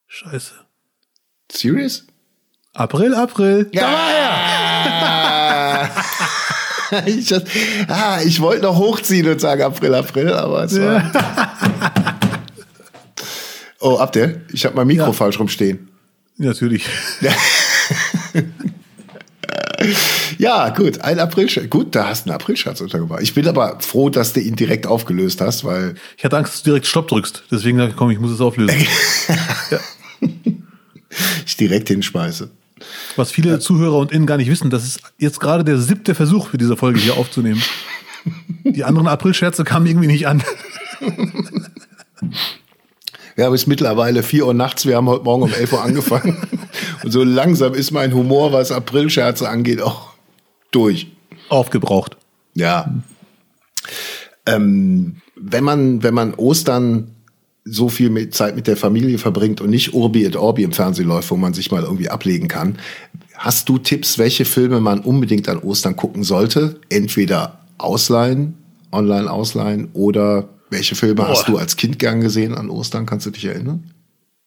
Scheiße. 0.08 0.54
Serious? 1.52 2.06
April, 2.74 3.14
April. 3.14 3.70
Ja! 3.72 5.32
ich, 7.06 7.34
ah, 7.88 8.20
ich 8.24 8.40
wollte 8.42 8.64
noch 8.64 8.78
hochziehen 8.78 9.28
und 9.28 9.40
sagen 9.42 9.62
April, 9.64 9.94
April, 9.96 10.34
aber 10.34 10.64
es 10.66 10.80
war. 10.80 11.12
oh, 13.80 13.98
Abdel, 13.98 14.46
ich 14.52 14.66
habe 14.66 14.76
mein 14.76 14.88
Mikro 14.88 15.08
Ja. 15.08 15.14
falsch 15.14 15.40
rumstehen. 15.40 15.90
Natürlich. 16.38 16.86
Ja, 20.38 20.70
gut, 20.76 21.00
ein 21.02 21.20
Aprilscherz. 21.20 21.70
Gut, 21.70 21.96
da 21.96 22.10
hast 22.10 22.26
du 22.26 22.30
einen 22.30 22.36
Aprilscherz 22.40 22.82
untergebracht. 22.82 23.22
Ich 23.22 23.34
bin 23.34 23.48
aber 23.48 23.78
froh, 23.80 24.10
dass 24.10 24.34
du 24.34 24.42
ihn 24.42 24.56
direkt 24.56 24.86
aufgelöst 24.88 25.40
hast, 25.42 25.64
weil 25.64 25.96
Ich 26.18 26.26
hatte 26.26 26.38
Angst, 26.38 26.54
dass 26.54 26.64
du 26.64 26.72
direkt 26.72 26.88
Stopp 26.88 27.08
drückst. 27.08 27.44
Deswegen 27.52 27.78
dachte 27.78 27.92
ich, 27.92 27.96
komm, 27.96 28.12
ich 28.12 28.20
muss 28.20 28.32
es 28.32 28.42
auflösen. 28.42 28.86
ich 31.46 31.56
direkt 31.58 31.88
hinschmeiße. 31.88 32.50
Was 33.16 33.32
viele 33.32 33.60
Zuhörer 33.60 33.98
und 33.98 34.12
Innen 34.12 34.26
gar 34.26 34.38
nicht 34.38 34.50
wissen, 34.50 34.70
das 34.70 34.84
ist 34.84 35.02
jetzt 35.18 35.40
gerade 35.40 35.64
der 35.64 35.78
siebte 35.78 36.16
Versuch 36.16 36.50
für 36.50 36.58
diese 36.58 36.76
Folge 36.76 37.00
hier 37.00 37.18
aufzunehmen. 37.18 37.64
Die 38.64 38.84
anderen 38.84 39.08
April-Scherze 39.08 39.64
kamen 39.64 39.86
irgendwie 39.86 40.08
nicht 40.08 40.28
an. 40.28 40.44
Wir 43.36 43.46
haben 43.46 43.54
es 43.54 43.68
mittlerweile 43.68 44.24
4 44.24 44.48
Uhr 44.48 44.54
nachts, 44.54 44.86
wir 44.86 44.96
haben 44.96 45.10
heute 45.10 45.26
Morgen 45.26 45.44
um 45.44 45.54
11 45.54 45.74
Uhr 45.74 45.84
angefangen. 45.84 46.38
Und 47.04 47.12
so 47.12 47.22
langsam 47.24 47.74
ist 47.74 47.92
mein 47.92 48.14
Humor, 48.14 48.54
was 48.54 48.72
Aprilscherze 48.72 49.50
angeht, 49.50 49.82
auch 49.82 50.14
durch. 50.72 51.08
Aufgebraucht. 51.50 52.16
Ja. 52.54 52.94
Ähm, 54.46 55.18
wenn 55.36 55.66
man, 55.66 56.02
wenn 56.02 56.14
man 56.14 56.34
Ostern 56.36 57.15
so 57.66 57.90
viel 57.90 58.12
mit 58.12 58.36
Zeit 58.36 58.56
mit 58.56 58.68
der 58.68 58.78
Familie 58.78 59.18
verbringt 59.18 59.60
und 59.60 59.72
nicht 59.72 59.94
Urbi 59.94 60.24
et 60.24 60.36
Orbi 60.36 60.64
im 60.64 60.72
Fernsehen 60.72 61.08
läuft, 61.08 61.32
wo 61.32 61.36
man 61.36 61.54
sich 61.54 61.72
mal 61.72 61.84
irgendwie 61.84 62.10
ablegen 62.10 62.48
kann, 62.48 62.78
hast 63.34 63.68
du 63.68 63.80
Tipps, 63.80 64.20
welche 64.20 64.46
Filme 64.46 64.80
man 64.80 65.00
unbedingt 65.00 65.50
an 65.50 65.58
Ostern 65.58 65.96
gucken 65.96 66.24
sollte? 66.24 66.80
Entweder 66.90 67.60
ausleihen, 67.80 68.54
online 68.92 69.30
ausleihen 69.30 69.90
oder 69.94 70.48
welche 70.70 70.96
Filme 70.96 71.16
Boah. 71.16 71.30
hast 71.30 71.48
du 71.48 71.58
als 71.58 71.76
Kind 71.76 71.98
gern 71.98 72.22
gesehen 72.22 72.54
an 72.54 72.70
Ostern? 72.70 73.08
Kannst 73.08 73.26
du 73.26 73.32
dich 73.32 73.46
erinnern? 73.46 73.92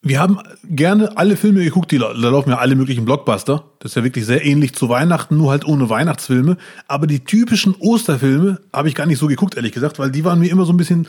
Wir 0.00 0.20
haben 0.20 0.38
gerne 0.64 1.16
alle 1.18 1.36
Filme 1.36 1.64
geguckt, 1.64 1.90
die, 1.90 1.98
da 1.98 2.12
laufen 2.12 2.50
ja 2.50 2.58
alle 2.58 2.76
möglichen 2.76 3.04
Blockbuster. 3.04 3.64
Das 3.80 3.92
ist 3.92 3.96
ja 3.96 4.04
wirklich 4.04 4.26
sehr 4.26 4.44
ähnlich 4.44 4.72
zu 4.74 4.88
Weihnachten, 4.88 5.36
nur 5.36 5.50
halt 5.50 5.66
ohne 5.66 5.90
Weihnachtsfilme. 5.90 6.56
Aber 6.86 7.08
die 7.08 7.24
typischen 7.24 7.74
Osterfilme 7.74 8.60
habe 8.72 8.88
ich 8.88 8.94
gar 8.94 9.06
nicht 9.06 9.18
so 9.18 9.26
geguckt, 9.26 9.56
ehrlich 9.56 9.72
gesagt, 9.72 9.98
weil 9.98 10.12
die 10.12 10.24
waren 10.24 10.38
mir 10.38 10.52
immer 10.52 10.64
so 10.64 10.72
ein 10.72 10.76
bisschen. 10.76 11.08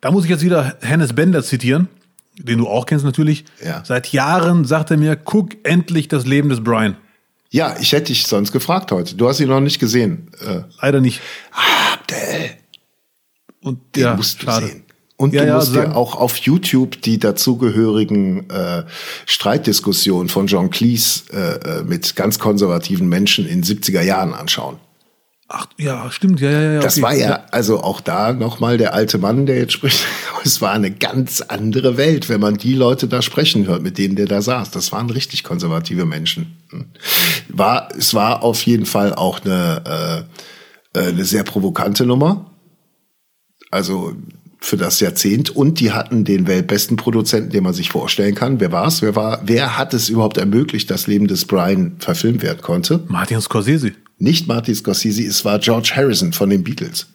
Da 0.00 0.10
muss 0.10 0.24
ich 0.24 0.30
jetzt 0.30 0.44
wieder 0.44 0.76
Hannes 0.82 1.12
Bender 1.12 1.42
zitieren, 1.42 1.88
den 2.38 2.58
du 2.58 2.68
auch 2.68 2.86
kennst 2.86 3.04
natürlich. 3.04 3.44
Ja. 3.64 3.82
Seit 3.84 4.12
Jahren 4.12 4.64
sagt 4.64 4.90
er 4.90 4.96
mir, 4.96 5.16
guck 5.16 5.50
endlich 5.64 6.08
das 6.08 6.26
Leben 6.26 6.48
des 6.48 6.62
Brian. 6.62 6.96
Ja, 7.50 7.76
ich 7.80 7.92
hätte 7.92 8.06
dich 8.06 8.26
sonst 8.26 8.52
gefragt 8.52 8.92
heute. 8.92 9.16
Du 9.16 9.28
hast 9.28 9.40
ihn 9.40 9.48
noch 9.48 9.60
nicht 9.60 9.80
gesehen. 9.80 10.30
Äh, 10.40 10.62
Leider 10.80 11.00
nicht. 11.00 11.20
Abdel. 11.92 12.50
Und 13.62 13.80
Den 13.96 14.02
ja, 14.02 14.14
musst 14.16 14.42
du 14.42 14.46
schade. 14.46 14.66
sehen. 14.66 14.84
Und 15.16 15.34
Ja, 15.34 15.44
du 15.44 15.52
musst 15.52 15.74
dir 15.74 15.94
auch 15.96 16.14
auf 16.14 16.36
YouTube 16.38 17.02
die 17.02 17.18
dazugehörigen 17.18 18.48
äh, 18.48 18.84
Streitdiskussionen 19.26 20.30
von 20.30 20.46
John 20.46 20.70
Cleese 20.70 21.24
äh, 21.32 21.80
äh, 21.80 21.82
mit 21.84 22.16
ganz 22.16 22.38
konservativen 22.38 23.06
Menschen 23.06 23.46
in 23.46 23.62
70er 23.62 24.00
Jahren 24.00 24.32
anschauen. 24.32 24.78
Ach, 25.52 25.66
ja, 25.78 26.08
stimmt, 26.12 26.40
ja, 26.40 26.48
ja, 26.48 26.72
ja. 26.74 26.80
Das 26.80 26.94
okay. 26.94 27.02
war 27.02 27.14
ja, 27.14 27.44
also 27.50 27.82
auch 27.82 28.00
da 28.00 28.32
nochmal 28.32 28.78
der 28.78 28.94
alte 28.94 29.18
Mann, 29.18 29.46
der 29.46 29.56
jetzt 29.56 29.72
spricht. 29.72 30.06
Es 30.42 30.62
war 30.62 30.72
eine 30.72 30.90
ganz 30.90 31.42
andere 31.42 31.98
Welt, 31.98 32.30
wenn 32.30 32.40
man 32.40 32.56
die 32.56 32.72
Leute 32.72 33.08
da 33.08 33.20
sprechen 33.20 33.66
hört, 33.66 33.82
mit 33.82 33.98
denen 33.98 34.16
der 34.16 34.24
da 34.24 34.40
saß. 34.40 34.70
Das 34.70 34.90
waren 34.90 35.10
richtig 35.10 35.44
konservative 35.44 36.06
Menschen. 36.06 36.56
War, 37.50 37.90
es 37.98 38.14
war 38.14 38.42
auf 38.42 38.62
jeden 38.62 38.86
Fall 38.86 39.12
auch 39.12 39.44
eine, 39.44 40.24
äh, 40.94 40.98
äh, 40.98 41.08
eine 41.08 41.26
sehr 41.26 41.42
provokante 41.42 42.06
Nummer. 42.06 42.52
Also 43.70 44.14
für 44.60 44.78
das 44.78 45.00
Jahrzehnt. 45.00 45.50
Und 45.50 45.78
die 45.80 45.92
hatten 45.92 46.24
den 46.24 46.46
weltbesten 46.46 46.96
Produzenten, 46.96 47.50
den 47.50 47.64
man 47.64 47.74
sich 47.74 47.90
vorstellen 47.90 48.34
kann. 48.34 48.60
Wer 48.60 48.72
war's? 48.72 49.02
Wer 49.02 49.16
war, 49.16 49.42
wer 49.44 49.76
hat 49.76 49.92
es 49.92 50.08
überhaupt 50.08 50.38
ermöglicht, 50.38 50.90
dass 50.90 51.06
Leben 51.06 51.26
des 51.26 51.44
Brian 51.44 51.96
verfilmt 51.98 52.42
werden 52.42 52.62
konnte? 52.62 53.04
Martin 53.08 53.40
Scorsese. 53.42 53.92
Nicht 54.20 54.46
Martin 54.46 54.74
Scorsese, 54.74 55.24
es 55.24 55.44
war 55.44 55.58
George 55.58 55.92
Harrison 55.96 56.32
von 56.32 56.50
den 56.50 56.62
Beatles. 56.62 57.06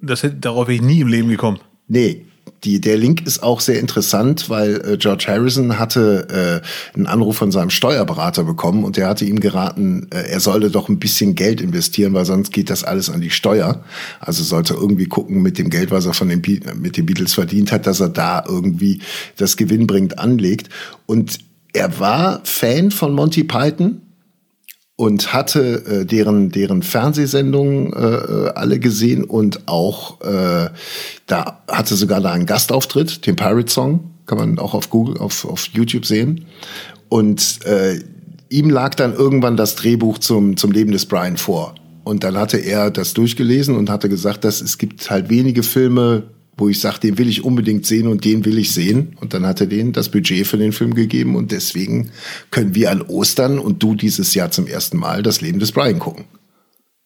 Das 0.00 0.22
hätte, 0.22 0.36
darauf 0.36 0.66
wäre 0.66 0.76
ich 0.76 0.82
nie 0.82 1.00
im 1.00 1.08
Leben 1.08 1.28
gekommen. 1.28 1.60
Nee, 1.88 2.24
die, 2.64 2.80
der 2.80 2.96
Link 2.96 3.26
ist 3.26 3.42
auch 3.42 3.60
sehr 3.60 3.78
interessant, 3.78 4.48
weil 4.48 4.76
äh, 4.80 4.96
George 4.96 5.26
Harrison 5.28 5.78
hatte 5.78 6.62
äh, 6.94 6.96
einen 6.96 7.06
Anruf 7.06 7.36
von 7.36 7.52
seinem 7.52 7.68
Steuerberater 7.68 8.44
bekommen 8.44 8.84
und 8.84 8.96
der 8.96 9.08
hatte 9.08 9.26
ihm 9.26 9.40
geraten, 9.40 10.08
äh, 10.10 10.30
er 10.30 10.40
sollte 10.40 10.70
doch 10.70 10.88
ein 10.88 10.98
bisschen 10.98 11.34
Geld 11.34 11.60
investieren, 11.60 12.14
weil 12.14 12.24
sonst 12.24 12.50
geht 12.50 12.70
das 12.70 12.82
alles 12.82 13.10
an 13.10 13.20
die 13.20 13.30
Steuer. 13.30 13.84
Also 14.20 14.42
sollte 14.42 14.74
irgendwie 14.74 15.06
gucken 15.06 15.42
mit 15.42 15.58
dem 15.58 15.68
Geld, 15.68 15.90
was 15.90 16.06
er 16.06 16.14
von 16.14 16.28
den, 16.28 16.40
Be 16.40 16.60
mit 16.76 16.96
den 16.96 17.04
Beatles 17.04 17.34
verdient 17.34 17.72
hat, 17.72 17.86
dass 17.86 18.00
er 18.00 18.08
da 18.08 18.42
irgendwie 18.48 19.00
das 19.36 19.58
gewinnbringend 19.58 20.18
anlegt. 20.18 20.70
Und 21.04 21.38
er 21.74 21.98
war 22.00 22.40
Fan 22.44 22.90
von 22.90 23.12
Monty 23.12 23.44
Python 23.44 24.00
und 25.00 25.32
hatte 25.32 26.02
äh, 26.02 26.04
deren 26.04 26.50
deren 26.50 26.82
Fernsehsendungen 26.82 27.90
äh, 27.94 28.06
äh, 28.06 28.48
alle 28.54 28.78
gesehen 28.78 29.24
und 29.24 29.66
auch 29.66 30.20
äh, 30.20 30.68
da 31.26 31.62
hatte 31.70 31.94
sogar 31.94 32.20
da 32.20 32.32
einen 32.32 32.44
Gastauftritt, 32.44 33.26
den 33.26 33.34
Pirate 33.34 33.72
Song, 33.72 34.10
kann 34.26 34.36
man 34.36 34.58
auch 34.58 34.74
auf 34.74 34.90
Google 34.90 35.16
auf 35.16 35.46
auf 35.46 35.70
YouTube 35.72 36.04
sehen. 36.04 36.44
Und 37.08 37.64
äh, 37.64 37.98
ihm 38.50 38.68
lag 38.68 38.94
dann 38.94 39.14
irgendwann 39.14 39.56
das 39.56 39.74
Drehbuch 39.74 40.18
zum 40.18 40.58
zum 40.58 40.70
Leben 40.70 40.92
des 40.92 41.06
Brian 41.06 41.38
vor. 41.38 41.76
Und 42.04 42.22
dann 42.22 42.36
hatte 42.36 42.58
er 42.58 42.90
das 42.90 43.14
durchgelesen 43.14 43.76
und 43.76 43.88
hatte 43.88 44.10
gesagt, 44.10 44.44
dass 44.44 44.60
es 44.60 44.76
gibt 44.76 45.10
halt 45.10 45.30
wenige 45.30 45.62
Filme 45.62 46.24
wo 46.56 46.68
ich 46.68 46.80
sage, 46.80 47.00
den 47.00 47.18
will 47.18 47.28
ich 47.28 47.44
unbedingt 47.44 47.86
sehen 47.86 48.06
und 48.06 48.24
den 48.24 48.44
will 48.44 48.58
ich 48.58 48.72
sehen. 48.72 49.16
Und 49.20 49.34
dann 49.34 49.46
hat 49.46 49.60
er 49.60 49.66
denen 49.66 49.92
das 49.92 50.10
Budget 50.10 50.46
für 50.46 50.58
den 50.58 50.72
Film 50.72 50.94
gegeben 50.94 51.36
und 51.36 51.52
deswegen 51.52 52.10
können 52.50 52.74
wir 52.74 52.90
an 52.90 53.02
Ostern 53.02 53.58
und 53.58 53.82
du 53.82 53.94
dieses 53.94 54.34
Jahr 54.34 54.50
zum 54.50 54.66
ersten 54.66 54.98
Mal 54.98 55.22
das 55.22 55.40
Leben 55.40 55.58
des 55.58 55.72
Brian 55.72 55.98
gucken. 55.98 56.26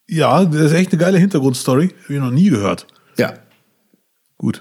Ja, 0.09 0.45
das 0.45 0.61
ist 0.61 0.73
echt 0.73 0.93
eine 0.93 1.01
geile 1.01 1.19
Hintergrundstory. 1.19 1.91
Habe 2.05 2.15
ich 2.15 2.21
noch 2.21 2.31
nie 2.31 2.51
gehört. 2.51 2.87
Ja. 3.17 3.35
Gut. 4.37 4.61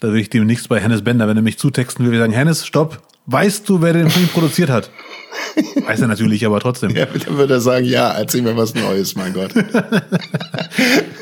Da 0.00 0.12
will 0.12 0.20
ich 0.20 0.30
demnächst 0.30 0.68
bei 0.68 0.80
Hennes 0.80 1.02
Bender, 1.02 1.26
wenn 1.26 1.36
er 1.36 1.42
mich 1.42 1.58
zutexten 1.58 2.08
will, 2.10 2.18
sagen, 2.18 2.32
Hennes, 2.32 2.66
stopp. 2.66 3.02
Weißt 3.26 3.68
du, 3.68 3.80
wer 3.80 3.94
den 3.94 4.10
Film 4.10 4.28
produziert 4.28 4.68
hat? 4.68 4.90
Weiß 5.86 6.00
er 6.00 6.08
natürlich, 6.08 6.44
aber 6.44 6.60
trotzdem. 6.60 6.90
ja. 6.90 7.06
Dann 7.06 7.38
würde 7.38 7.54
er 7.54 7.60
sagen, 7.60 7.86
ja, 7.86 8.12
erzähl 8.12 8.42
mir 8.42 8.56
was 8.56 8.74
Neues, 8.74 9.16
mein 9.16 9.32
Gott. 9.32 9.52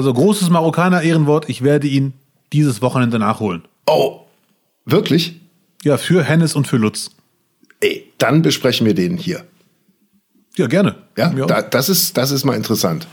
Also 0.00 0.14
großes 0.14 0.48
Marokkaner 0.48 1.02
Ehrenwort, 1.02 1.50
ich 1.50 1.60
werde 1.60 1.86
ihn 1.86 2.14
dieses 2.54 2.80
Wochenende 2.80 3.18
nachholen. 3.18 3.64
Oh, 3.86 4.20
wirklich? 4.86 5.38
Ja, 5.84 5.98
für 5.98 6.24
Hennes 6.24 6.54
und 6.56 6.66
für 6.66 6.78
Lutz. 6.78 7.10
Ey, 7.80 8.10
dann 8.16 8.40
besprechen 8.40 8.86
wir 8.86 8.94
den 8.94 9.18
hier. 9.18 9.44
Ja, 10.56 10.68
gerne. 10.68 10.94
Ja, 11.18 11.34
Ja. 11.36 11.44
Da, 11.44 11.60
das, 11.60 11.90
ist, 11.90 12.16
das 12.16 12.30
ist 12.30 12.46
mal 12.46 12.54
interessant. 12.56 13.06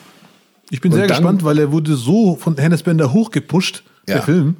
ich 0.70 0.80
bin 0.80 0.94
und 0.94 1.00
sehr 1.00 1.08
gespannt, 1.08 1.44
weil 1.44 1.60
er 1.60 1.74
wurde 1.74 1.94
so 1.98 2.38
von 2.38 2.56
Hennes 2.56 2.84
Bender 2.84 3.12
hochgepusht, 3.12 3.84
Ja. 4.08 4.14
der 4.16 4.24
Film. 4.24 4.56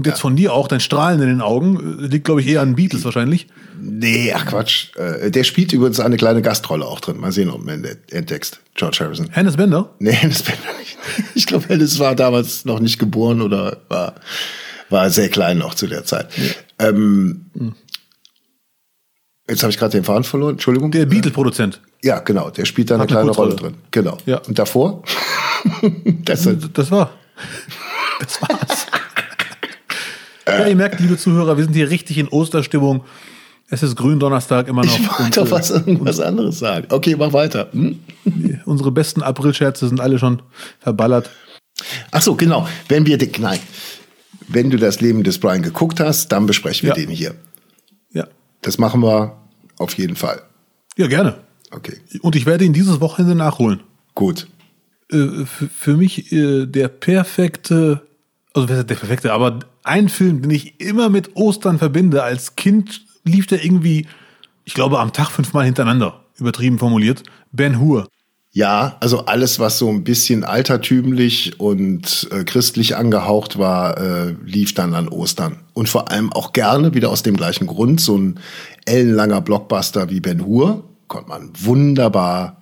Und 0.00 0.06
jetzt 0.06 0.22
von 0.22 0.34
dir 0.34 0.54
auch, 0.54 0.66
dein 0.66 0.80
Strahlen 0.80 1.20
in 1.20 1.28
den 1.28 1.40
Augen, 1.42 1.98
äh, 2.02 2.06
liegt, 2.06 2.24
glaube 2.24 2.40
ich, 2.40 2.46
eher 2.46 2.62
an 2.62 2.74
Beatles 2.74 3.04
wahrscheinlich. 3.04 3.48
Nee, 3.78 4.32
ach 4.34 4.46
Quatsch. 4.46 4.96
Äh, 4.96 5.30
der 5.30 5.44
spielt 5.44 5.74
übrigens 5.74 6.00
eine 6.00 6.16
kleine 6.16 6.40
Gastrolle 6.40 6.86
auch 6.86 7.00
drin. 7.00 7.18
Mal 7.20 7.32
sehen, 7.32 7.50
ob 7.50 7.62
man 7.62 7.86
entdeckst. 8.10 8.60
George 8.76 8.96
Harrison. 9.00 9.28
Hannes 9.32 9.58
Bender? 9.58 9.90
Nee, 9.98 10.14
Hannes 10.14 10.42
Bender 10.42 10.72
nicht. 10.78 10.96
Ich 11.34 11.44
glaube, 11.44 11.68
Hannes 11.68 11.98
war 11.98 12.14
damals 12.14 12.64
noch 12.64 12.80
nicht 12.80 12.98
geboren 12.98 13.42
oder 13.42 13.82
war, 13.90 14.14
war 14.88 15.10
sehr 15.10 15.28
klein 15.28 15.58
noch 15.58 15.74
zu 15.74 15.86
der 15.86 16.04
Zeit. 16.04 16.28
Ja. 16.38 16.88
Ähm, 16.88 17.74
Jetzt 19.50 19.62
habe 19.62 19.70
ich 19.70 19.76
gerade 19.78 19.92
den 19.92 20.04
Faden 20.04 20.24
verloren. 20.24 20.52
Entschuldigung. 20.52 20.92
Der 20.92 21.04
Beatle-Produzent. 21.04 21.82
Ja, 22.02 22.20
genau. 22.20 22.48
Der 22.48 22.64
spielt 22.64 22.90
da 22.90 22.94
eine 22.94 23.06
kleine 23.06 23.22
eine 23.22 23.30
Rolle 23.32 23.54
drin. 23.54 23.74
Genau. 23.90 24.16
Ja. 24.24 24.38
Und 24.38 24.58
davor? 24.58 25.02
das, 26.24 26.48
das 26.72 26.90
war. 26.90 27.10
Das 28.20 28.40
war's. 28.40 28.86
Ja, 30.58 30.66
ihr 30.66 30.76
merkt, 30.76 31.00
liebe 31.00 31.16
Zuhörer, 31.16 31.56
wir 31.56 31.64
sind 31.64 31.74
hier 31.74 31.90
richtig 31.90 32.18
in 32.18 32.28
Osterstimmung. 32.28 33.04
Es 33.68 33.82
ist 33.82 33.96
Gründonnerstag 33.96 34.66
immer 34.66 34.84
noch. 34.84 34.98
Ich 34.98 35.18
wollte 35.18 35.40
doch 35.40 35.50
was, 35.50 35.70
irgendwas 35.70 36.18
anderes 36.18 36.58
sagen. 36.58 36.88
Okay, 36.90 37.14
mach 37.16 37.32
weiter. 37.32 37.68
Hm? 37.72 38.00
Unsere 38.64 38.90
besten 38.90 39.22
Aprilscherze 39.22 39.88
sind 39.88 40.00
alle 40.00 40.18
schon 40.18 40.42
verballert. 40.80 41.30
Ach 42.10 42.20
so, 42.20 42.34
genau. 42.34 42.66
Wenn 42.88 43.06
wir, 43.06 43.16
nein, 43.38 43.60
wenn 44.48 44.70
du 44.70 44.76
das 44.76 45.00
Leben 45.00 45.22
des 45.22 45.38
Brian 45.38 45.62
geguckt 45.62 46.00
hast, 46.00 46.32
dann 46.32 46.46
besprechen 46.46 46.88
wir 46.88 46.96
ja. 46.96 47.06
den 47.06 47.10
hier. 47.10 47.34
Ja. 48.12 48.26
Das 48.62 48.78
machen 48.78 49.02
wir 49.02 49.36
auf 49.78 49.94
jeden 49.94 50.16
Fall. 50.16 50.42
Ja, 50.96 51.06
gerne. 51.06 51.36
Okay. 51.70 51.98
Und 52.20 52.34
ich 52.34 52.46
werde 52.46 52.64
ihn 52.64 52.72
dieses 52.72 53.00
Wochenende 53.00 53.36
nachholen. 53.36 53.80
Gut. 54.14 54.48
Äh, 55.12 55.44
für, 55.46 55.96
mich 55.96 56.32
äh, 56.32 56.66
der 56.66 56.88
perfekte, 56.88 58.02
also 58.54 58.66
der 58.66 58.82
perfekte, 58.82 59.32
aber 59.32 59.60
ein 59.84 60.08
Film, 60.08 60.42
den 60.42 60.50
ich 60.50 60.80
immer 60.80 61.08
mit 61.08 61.36
Ostern 61.36 61.78
verbinde. 61.78 62.22
Als 62.22 62.56
Kind 62.56 63.04
lief 63.24 63.46
der 63.46 63.64
irgendwie, 63.64 64.06
ich 64.64 64.74
glaube, 64.74 64.98
am 64.98 65.12
Tag 65.12 65.30
fünfmal 65.30 65.64
hintereinander, 65.64 66.24
übertrieben 66.38 66.78
formuliert. 66.78 67.22
Ben 67.52 67.78
Hur. 67.78 68.08
Ja, 68.52 68.96
also 68.98 69.26
alles, 69.26 69.60
was 69.60 69.78
so 69.78 69.88
ein 69.88 70.02
bisschen 70.02 70.42
altertümlich 70.42 71.60
und 71.60 72.28
äh, 72.32 72.42
christlich 72.42 72.96
angehaucht 72.96 73.58
war, 73.58 73.96
äh, 73.98 74.34
lief 74.44 74.74
dann 74.74 74.94
an 74.94 75.06
Ostern. 75.06 75.60
Und 75.72 75.88
vor 75.88 76.10
allem 76.10 76.32
auch 76.32 76.52
gerne, 76.52 76.92
wieder 76.92 77.10
aus 77.10 77.22
dem 77.22 77.36
gleichen 77.36 77.68
Grund, 77.68 78.00
so 78.00 78.18
ein 78.18 78.40
ellenlanger 78.86 79.40
Blockbuster 79.40 80.10
wie 80.10 80.18
Ben 80.18 80.44
Hur, 80.44 80.82
konnte 81.06 81.28
man 81.28 81.52
wunderbar 81.60 82.60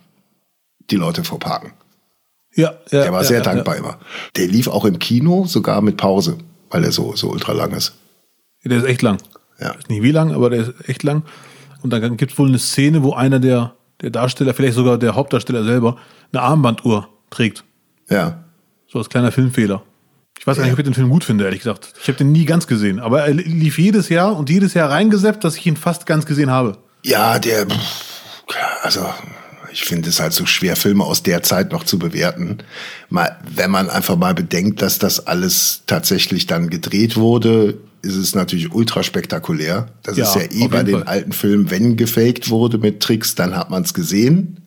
die 0.90 0.96
Leute 0.96 1.24
vorparken. 1.24 1.72
Ja, 2.58 2.74
ja. 2.90 3.02
Der 3.02 3.12
war 3.12 3.22
ja, 3.22 3.28
sehr 3.28 3.38
ja, 3.38 3.44
dankbar 3.44 3.76
ja. 3.76 3.80
immer. 3.80 3.98
Der 4.36 4.46
lief 4.46 4.68
auch 4.68 4.84
im 4.84 4.98
Kino, 4.98 5.46
sogar 5.46 5.80
mit 5.80 5.96
Pause, 5.96 6.38
weil 6.70 6.84
er 6.84 6.92
so, 6.92 7.14
so 7.16 7.30
ultra 7.30 7.52
lang 7.52 7.72
ist. 7.72 7.94
Der 8.64 8.78
ist 8.78 8.84
echt 8.84 9.02
lang. 9.02 9.18
Ja. 9.60 9.70
Ich 9.70 9.76
weiß 9.76 9.88
nicht 9.88 10.02
wie 10.02 10.12
lang, 10.12 10.32
aber 10.32 10.50
der 10.50 10.60
ist 10.60 10.88
echt 10.88 11.02
lang. 11.02 11.22
Und 11.82 11.90
dann 11.90 12.16
gibt 12.16 12.32
es 12.32 12.38
wohl 12.38 12.48
eine 12.48 12.58
Szene, 12.58 13.02
wo 13.02 13.14
einer 13.14 13.38
der 13.38 13.74
der 14.00 14.10
Darsteller, 14.10 14.54
vielleicht 14.54 14.74
sogar 14.74 14.98
der 14.98 15.14
Hauptdarsteller 15.14 15.64
selber, 15.64 15.96
eine 16.32 16.42
Armbanduhr 16.42 17.08
trägt. 17.30 17.64
Ja. 18.08 18.44
So 18.86 18.98
als 18.98 19.08
kleiner 19.08 19.32
Filmfehler. 19.32 19.82
Ich 20.38 20.46
weiß 20.46 20.56
gar 20.56 20.64
nicht, 20.64 20.72
ob 20.72 20.78
ich 20.78 20.84
den 20.84 20.94
Film 20.94 21.10
gut 21.10 21.24
finde, 21.24 21.44
ehrlich 21.44 21.60
gesagt. 21.60 21.92
Ich 22.00 22.08
habe 22.08 22.16
den 22.16 22.30
nie 22.30 22.44
ganz 22.44 22.66
gesehen. 22.66 23.00
Aber 23.00 23.24
er 23.24 23.34
lief 23.34 23.78
jedes 23.78 24.08
Jahr 24.08 24.36
und 24.36 24.50
jedes 24.50 24.74
Jahr 24.74 24.90
reingeseppt, 24.90 25.42
dass 25.42 25.56
ich 25.56 25.66
ihn 25.66 25.76
fast 25.76 26.06
ganz 26.06 26.26
gesehen 26.26 26.50
habe. 26.50 26.78
Ja, 27.04 27.38
der, 27.38 27.66
also 28.82 29.04
ich 29.72 29.82
finde 29.82 30.08
es 30.08 30.20
halt 30.20 30.32
so 30.32 30.46
schwer, 30.46 30.76
Filme 30.76 31.04
aus 31.04 31.22
der 31.22 31.42
Zeit 31.42 31.72
noch 31.72 31.84
zu 31.84 31.98
bewerten. 31.98 32.58
Mal, 33.08 33.38
wenn 33.54 33.70
man 33.70 33.90
einfach 33.90 34.16
mal 34.16 34.34
bedenkt, 34.34 34.82
dass 34.82 34.98
das 34.98 35.26
alles 35.26 35.82
tatsächlich 35.86 36.46
dann 36.46 36.70
gedreht 36.70 37.16
wurde, 37.16 37.78
ist 38.02 38.16
es 38.16 38.34
natürlich 38.34 38.72
ultra 38.72 39.02
spektakulär. 39.02 39.88
Das 40.02 40.16
ja, 40.16 40.24
ist 40.24 40.34
ja 40.36 40.42
eh 40.50 40.68
bei 40.68 40.82
den 40.82 41.00
Fall. 41.00 41.08
alten 41.08 41.32
Filmen, 41.32 41.70
wenn 41.70 41.96
gefaked 41.96 42.50
wurde 42.50 42.78
mit 42.78 43.00
Tricks, 43.00 43.34
dann 43.34 43.56
hat 43.56 43.70
man 43.70 43.82
es 43.82 43.94
gesehen. 43.94 44.64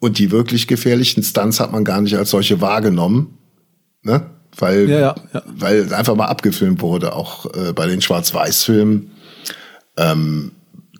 Und 0.00 0.18
die 0.18 0.30
wirklich 0.30 0.66
gefährlichen 0.66 1.22
Stunts 1.22 1.60
hat 1.60 1.72
man 1.72 1.84
gar 1.84 2.00
nicht 2.00 2.16
als 2.16 2.30
solche 2.30 2.60
wahrgenommen. 2.60 3.38
Ne? 4.02 4.26
Weil, 4.56 4.88
ja, 4.88 4.98
ja, 4.98 5.14
ja. 5.32 5.42
weil 5.46 5.92
einfach 5.94 6.14
mal 6.14 6.26
abgefilmt 6.26 6.82
wurde, 6.82 7.14
auch 7.14 7.46
äh, 7.54 7.72
bei 7.72 7.86
den 7.86 8.00
Schwarz-Weiß-Filmen. 8.00 9.10
Ähm, 9.96 10.52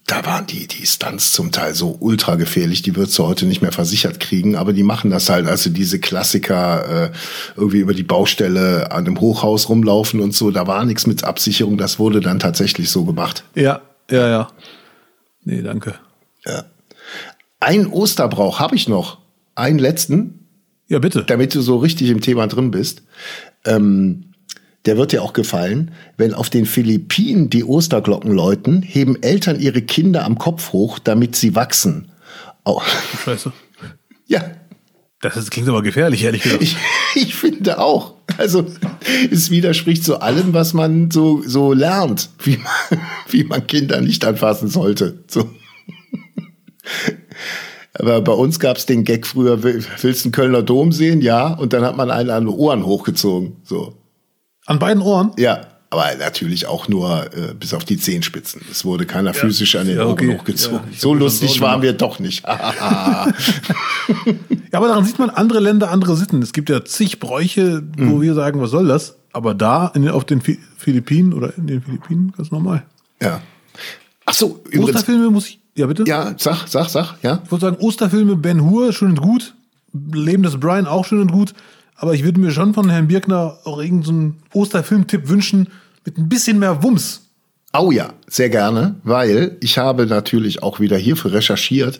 da 0.07 0.25
waren 0.27 0.47
die, 0.47 0.67
die 0.69 0.87
Stunts 0.87 1.33
zum 1.33 1.51
Teil 1.51 1.75
so 1.75 1.97
ultra 1.99 2.35
gefährlich, 2.35 2.83
die 2.83 2.95
würdest 2.95 3.19
du 3.19 3.27
heute 3.27 3.47
nicht 3.47 3.63
mehr 3.63 3.73
versichert 3.73 4.21
kriegen, 4.21 4.55
aber 4.55 4.75
die 4.75 4.83
machen 4.83 5.11
das 5.11 5.31
halt, 5.31 5.47
also 5.47 5.71
diese 5.71 5.99
Klassiker 5.99 7.07
äh, 7.07 7.13
irgendwie 7.57 7.79
über 7.79 7.95
die 7.95 8.03
Baustelle 8.03 8.93
an 8.93 9.07
einem 9.07 9.21
Hochhaus 9.21 9.69
rumlaufen 9.69 10.21
und 10.21 10.35
so, 10.35 10.51
da 10.51 10.67
war 10.67 10.85
nichts 10.85 11.07
mit 11.07 11.25
Absicherung, 11.25 11.79
das 11.79 11.99
wurde 11.99 12.21
dann 12.21 12.39
tatsächlich 12.39 12.91
so 12.91 13.05
gemacht. 13.05 13.45
Ja, 13.55 13.81
ja, 14.11 14.29
ja. 14.29 14.49
Nee, 15.45 15.63
danke. 15.63 15.95
Ja. 16.45 16.65
Ein 17.61 17.87
Osterbrauch 17.87 18.61
habe 18.61 18.77
ich 18.77 18.89
noch, 18.89 19.19
einen 19.55 19.79
letzten. 19.79 20.49
Ja, 20.89 20.99
bitte. 20.99 21.25
Damit 21.25 21.55
du 21.55 21.63
so 21.63 21.79
richtig 21.79 22.11
im 22.11 22.21
Thema 22.21 22.47
drin 22.47 22.71
bist. 22.71 23.03
Ähm, 23.65 24.34
der 24.87 24.97
wird 24.97 25.13
dir 25.13 25.23
auch 25.23 25.33
gefallen. 25.33 25.93
Wenn 26.17 26.35
auf 26.35 26.51
den 26.51 26.67
Philippinen 26.67 27.51
die 27.51 27.65
Osterglocken 27.65 28.33
läuten, 28.33 28.83
heben 28.83 29.23
Eltern 29.23 29.59
ihre 29.59 29.83
Kinder 29.83 30.25
am 30.25 30.39
Kopf 30.39 30.73
hoch, 30.73 30.99
damit 30.99 31.37
sie 31.37 31.55
wachsen. 31.55 32.11
Oh. 32.65 32.83
Scheiße. 33.25 33.53
Ja. 34.27 34.43
Das 35.21 35.39
ist, 35.39 35.51
klingt 35.51 35.69
aber 35.69 35.83
gefährlich, 35.83 36.23
ehrlich 36.25 36.43
gesagt. 36.43 36.63
Ich, 36.63 36.77
ich 37.15 37.35
finde 37.35 37.79
auch. 37.79 38.15
Also, 38.37 38.67
es 39.31 39.51
widerspricht 39.51 40.05
zu 40.05 40.21
allem, 40.21 40.53
was 40.53 40.75
man 40.75 41.11
so, 41.11 41.43
so 41.47 41.73
lernt, 41.73 42.29
wie 42.43 42.59
man, 42.59 43.01
wie 43.31 43.45
man 43.45 43.67
Kinder 43.67 44.03
nicht 44.03 44.25
anfassen 44.25 44.69
sollte. 44.69 45.25
So. 45.29 45.49
Aber 47.95 48.21
bei 48.21 48.33
uns 48.33 48.61
gab 48.61 48.77
es 48.77 48.85
den 48.85 49.05
Gag 49.05 49.27
früher, 49.27 49.63
willst 49.63 49.89
du 50.03 50.09
einen 50.29 50.33
Kölner 50.33 50.63
Dom 50.63 50.93
sehen? 50.93 51.23
Ja. 51.23 51.55
Und 51.55 51.73
dann 51.73 51.85
hat 51.85 51.97
man 51.97 52.11
einen 52.11 52.31
an 52.31 52.45
den 52.45 52.55
Ohren 52.55 52.85
hochgezogen. 52.85 53.57
So. 53.63 53.95
An 54.67 54.79
beiden 54.79 55.03
Ohren? 55.03 55.33
Ja, 55.37 55.67
aber 55.91 56.15
natürlich 56.19 56.67
auch 56.67 56.89
nur 56.89 57.27
äh, 57.35 57.55
bis 57.55 57.73
auf 57.73 57.85
die 57.85 57.99
Zehenspitzen. 57.99 58.63
Es 58.71 58.85
wurde 58.85 59.07
keiner 59.07 59.33
ja. 59.33 59.41
physisch 59.41 59.77
an 59.77 59.87
den 59.87 59.99
ja, 59.99 60.07
okay. 60.07 60.29
Ohren 60.29 60.39
hochgezogen. 60.39 60.81
Ja, 60.91 60.99
so 60.99 61.15
lustig 61.15 61.61
waren 61.61 61.83
wir 61.83 61.93
doch 61.93 62.19
nicht. 62.19 62.45
ja, 62.47 63.29
aber 64.73 64.89
daran 64.89 65.05
sieht 65.05 65.19
man 65.21 65.31
andere 65.31 65.61
Länder, 65.61 65.91
andere 65.91 66.17
Sitten. 66.17 66.43
Es 66.43 66.53
gibt 66.53 66.69
ja 66.69 66.85
zig 66.85 67.21
Bräuche, 67.21 67.85
wo 67.97 68.17
mhm. 68.17 68.23
wir 68.23 68.35
sagen, 68.35 68.61
was 68.61 68.71
soll 68.71 68.89
das? 68.89 69.17
Aber 69.33 69.55
da 69.55 69.89
in, 69.95 70.09
auf 70.09 70.25
den 70.25 70.41
Philippinen 70.41 71.33
oder 71.33 71.57
in 71.57 71.67
den 71.67 71.83
Philippinen 71.83 72.33
ganz 72.37 72.51
normal. 72.51 72.85
Ja. 73.23 73.41
Ach 74.25 74.35
so, 74.35 74.63
übrigens. 74.67 74.97
Osterfilme 74.97 75.31
muss 75.31 75.49
ich. 75.49 75.61
Ja, 75.77 75.87
bitte? 75.87 76.05
Ja, 76.07 76.35
sag, 76.39 76.67
sag, 76.69 76.89
sag, 76.89 77.17
ja. 77.23 77.41
Ich 77.45 77.51
würde 77.51 77.67
sagen, 77.67 77.77
Osterfilme, 77.79 78.37
Ben 78.37 78.63
Hur, 78.63 78.93
schön 78.93 79.11
und 79.11 79.21
gut. 79.21 79.55
Leben 80.13 80.43
des 80.43 80.59
Brian 80.59 80.87
auch 80.87 81.05
schön 81.05 81.21
und 81.21 81.33
gut. 81.33 81.53
Aber 81.97 82.15
ich 82.15 82.25
würde 82.25 82.41
mir 82.41 82.51
schon 82.51 82.75
von 82.75 82.91
Herrn 82.91 83.09
Birkner 83.09 83.59
auch 83.65 83.79
irgendeinen 83.79 84.43
so 84.53 84.61
Osterfilmtipp 84.61 85.29
wünschen 85.29 85.69
mit 86.05 86.19
ein 86.19 86.29
bisschen 86.29 86.59
mehr 86.59 86.83
Wumms. 86.83 87.23
Oh 87.77 87.91
ja, 87.91 88.13
sehr 88.29 88.51
gerne, 88.51 88.97
weil 89.03 89.57
ich 89.61 89.79
habe 89.79 90.07
natürlich 90.07 90.63
auch 90.63 90.79
wieder 90.79 90.97
hierfür 90.97 91.33
recherchiert 91.33 91.99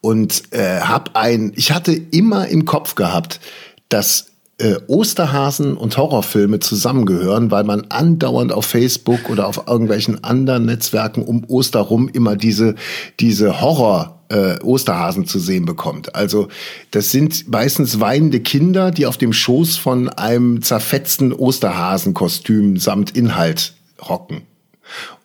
und 0.00 0.52
äh, 0.52 0.80
habe 0.80 1.16
ein, 1.16 1.52
ich 1.56 1.72
hatte 1.72 1.92
immer 1.92 2.46
im 2.48 2.64
Kopf 2.64 2.94
gehabt, 2.94 3.40
dass 3.88 4.26
äh, 4.58 4.76
Osterhasen 4.86 5.76
und 5.76 5.96
Horrorfilme 5.96 6.60
zusammengehören, 6.60 7.50
weil 7.50 7.64
man 7.64 7.86
andauernd 7.88 8.52
auf 8.52 8.66
Facebook 8.66 9.28
oder 9.28 9.46
auf 9.46 9.66
irgendwelchen 9.66 10.22
anderen 10.24 10.66
Netzwerken 10.66 11.22
um 11.22 11.44
Oster 11.48 11.80
rum 11.80 12.08
immer 12.08 12.36
diese, 12.36 12.74
diese 13.18 13.60
Horror 13.60 14.17
äh, 14.28 14.58
Osterhasen 14.60 15.26
zu 15.26 15.38
sehen 15.38 15.64
bekommt. 15.64 16.14
Also 16.14 16.48
das 16.90 17.10
sind 17.10 17.48
meistens 17.48 18.00
weinende 18.00 18.40
Kinder, 18.40 18.90
die 18.90 19.06
auf 19.06 19.16
dem 19.16 19.32
Schoß 19.32 19.76
von 19.76 20.08
einem 20.08 20.62
zerfetzten 20.62 21.32
Osterhasenkostüm 21.32 22.76
samt 22.76 23.16
Inhalt 23.16 23.74
hocken. 24.00 24.42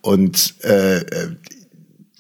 Und 0.02 0.56
äh, 0.64 0.98
äh 0.98 1.36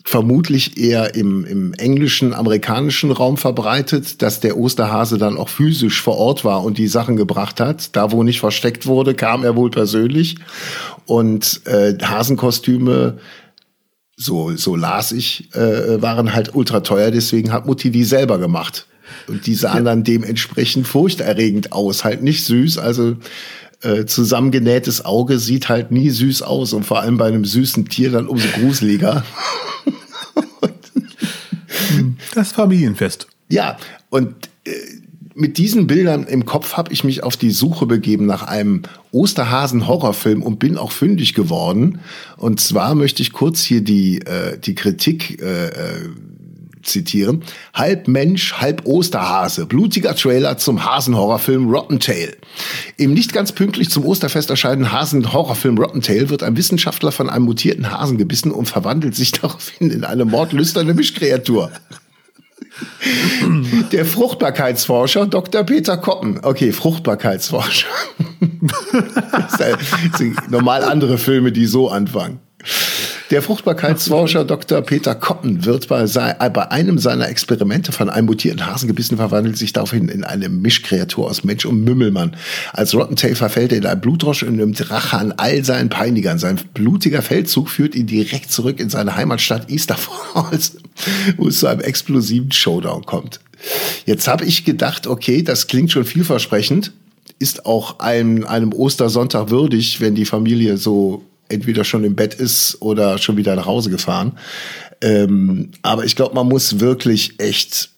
vermutlich 0.06 0.78
eher 0.78 1.16
im, 1.16 1.46
im 1.46 1.74
englischen, 1.74 2.34
amerikanischen 2.34 3.12
Raum 3.12 3.38
verbreitet, 3.38 4.22
dass 4.22 4.42
der 4.42 4.58
Osterhase 4.58 5.18
dann 5.18 5.38
auch 5.38 5.50
physisch 5.50 6.02
vor 6.02 6.18
Ort 6.18 6.44
war 6.44 6.64
und 6.64 6.78
die 6.78 6.88
Sachen 6.88 7.16
gebracht 7.16 7.60
hat. 7.60 7.96
Da, 7.96 8.12
wo 8.12 8.22
nicht 8.22 8.40
versteckt 8.40 8.86
wurde, 8.86 9.14
kam 9.14 9.44
er 9.44 9.56
wohl 9.56 9.72
persönlich. 9.72 10.36
Und 11.06 11.62
äh, 11.66 11.98
Hasenkostüme 12.04 13.18
so, 14.24 14.56
so 14.56 14.76
las 14.76 15.12
ich, 15.12 15.54
äh, 15.56 16.02
waren 16.02 16.34
halt 16.34 16.56
ultra 16.56 16.80
teuer, 16.80 17.12
deswegen 17.12 17.52
hat 17.52 17.66
Mutti 17.66 17.92
die 17.92 18.04
selber 18.04 18.40
gemacht. 18.40 18.88
Und 19.28 19.46
die 19.46 19.56
sahen 19.56 19.86
dann 19.86 20.04
dementsprechend 20.04 20.88
furchterregend 20.88 21.72
aus, 21.72 22.04
halt 22.04 22.24
nicht 22.24 22.46
süß, 22.46 22.78
also 22.78 23.18
äh, 23.82 24.06
zusammengenähtes 24.06 25.06
Auge 25.06 25.40
sieht 25.40 25.70
halt 25.70 25.92
nie 25.92 26.10
süß 26.10 26.42
aus 26.42 26.74
und 26.74 26.86
vor 26.86 27.02
allem 27.02 27.18
bei 27.18 27.28
einem 27.28 27.46
süßen 27.46 27.90
Tier 27.90 28.12
dann 28.12 28.28
umso 28.28 28.48
gruseliger. 28.60 29.24
das 32.34 32.54
Familienfest. 32.54 33.28
Ja, 33.50 33.78
und 34.10 34.34
äh, 34.66 34.72
mit 35.36 35.58
diesen 35.58 35.88
Bildern 35.88 36.26
im 36.26 36.46
Kopf 36.46 36.74
habe 36.74 36.94
ich 36.94 37.04
mich 37.04 37.24
auf 37.24 37.38
die 37.38 37.52
Suche 37.52 37.86
begeben 37.86 38.26
nach 38.26 38.44
einem 38.44 38.84
Osterhasen-Horrorfilm 39.12 40.44
und 40.44 40.60
bin 40.60 40.78
auch 40.78 40.92
fündig 40.92 41.34
geworden. 41.34 42.00
Und 42.38 42.60
zwar 42.60 42.96
möchte 42.96 43.22
ich 43.22 43.34
kurz 43.34 43.62
hier 43.62 43.82
die, 43.82 44.20
äh, 44.22 44.58
die 44.58 44.76
Kritik 44.76 45.42
äh, 45.42 45.68
äh 45.68 46.10
zitieren. 46.84 47.44
Halb 47.74 48.08
Mensch, 48.08 48.56
halb 48.56 48.86
Osterhase. 48.86 49.66
Blutiger 49.66 50.16
Trailer 50.16 50.58
zum 50.58 50.86
Hasenhorrorfilm 50.86 51.70
Rotten 51.70 52.00
Tail. 52.00 52.36
Im 52.98 53.14
nicht 53.14 53.34
ganz 53.34 53.54
pünktlich 53.54 53.90
zum 53.90 54.06
Osterfest 54.06 54.50
erscheinenden 54.50 54.92
Hasenhorrorfilm 54.92 55.78
Rotten 55.78 56.02
Tail 56.02 56.30
wird 56.30 56.44
ein 56.44 56.58
Wissenschaftler 56.58 57.12
von 57.12 57.30
einem 57.30 57.46
mutierten 57.46 57.90
Hasen 57.92 58.18
gebissen 58.18 58.52
und 58.52 58.68
verwandelt 58.68 59.16
sich 59.16 59.32
daraufhin 59.42 59.90
in 59.90 60.04
eine 60.04 60.26
mordlüsterne 60.26 60.94
Mischkreatur. 60.94 61.72
Der 63.92 64.06
Fruchtbarkeitsforscher 64.06 65.28
Dr. 65.28 65.64
Peter 65.64 65.98
Koppen. 65.98 66.40
Okay, 66.44 66.72
Fruchtbarkeitsforscher. 66.72 67.88
das 69.58 70.18
sind 70.18 70.52
normal 70.52 70.84
andere 70.84 71.18
Filme, 71.18 71.52
die 71.52 71.66
so 71.66 71.90
anfangen. 71.90 72.40
Der 73.34 73.42
Fruchtbarkeitsforscher 73.42 74.46
Dr. 74.46 74.84
Peter 74.84 75.16
Koppen 75.16 75.66
wird 75.66 75.88
bei, 75.88 76.04
äh, 76.04 76.50
bei, 76.52 76.70
einem 76.70 77.00
seiner 77.00 77.28
Experimente 77.30 77.92
von 77.92 78.08
einem 78.08 78.28
mutierten 78.28 78.68
Hasen 78.68 78.86
gebissen, 78.86 79.18
verwandelt 79.18 79.58
sich 79.58 79.74
daraufhin 79.74 80.08
in 80.08 80.24
eine 80.24 80.50
Mischkreatur 80.50 81.28
aus 81.28 81.44
Mensch 81.44 81.66
und 81.66 81.84
Mümmelmann. 81.84 82.36
Als 82.74 82.94
Rottentail 82.94 83.34
verfällt 83.34 83.72
er 83.72 83.80
in 83.80 83.88
ein 83.88 84.00
Blutrausch 84.00 84.44
und 84.44 84.58
nimmt 84.58 84.92
Rache 84.92 85.18
an 85.18 85.32
all 85.38 85.66
seinen 85.66 85.90
Peinigern. 85.90 86.38
Sein 86.38 86.60
blutiger 86.76 87.24
Feldzug 87.24 87.72
führt 87.72 87.96
ihn 87.96 88.06
direkt 88.06 88.52
zurück 88.52 88.80
in 88.80 88.92
seine 88.92 89.16
Heimatstadt 89.16 89.68
Easter 89.68 89.98
Falls, 89.98 90.78
wo 91.38 91.48
es 91.48 91.58
zu 91.58 91.66
einem 91.66 91.82
explosiven 91.82 92.52
Showdown 92.52 93.04
kommt. 93.04 93.40
Jetzt 94.06 94.28
habe 94.28 94.46
ich 94.46 94.64
gedacht, 94.64 95.08
okay, 95.08 95.42
das 95.42 95.66
klingt 95.66 95.92
schon 95.92 96.06
vielversprechend, 96.06 96.92
ist 97.40 97.66
auch 97.66 97.98
einem, 97.98 98.46
einem 98.46 98.74
Ostersonntag 98.74 99.50
würdig, 99.50 100.02
wenn 100.02 100.14
die 100.14 100.26
Familie 100.26 100.78
so 100.78 101.24
entweder 101.54 101.84
schon 101.84 102.04
im 102.04 102.16
Bett 102.16 102.34
ist 102.34 102.82
oder 102.82 103.18
schon 103.18 103.38
wieder 103.38 103.56
nach 103.56 103.66
Hause 103.66 103.90
gefahren. 103.90 104.38
Ähm, 105.02 105.72
aber 105.82 106.06
ich 106.06 106.16
glaube, 106.16 106.36
man 106.36 106.48
muss 106.48 106.80
wirklich 106.80 107.40
echt 107.40 107.90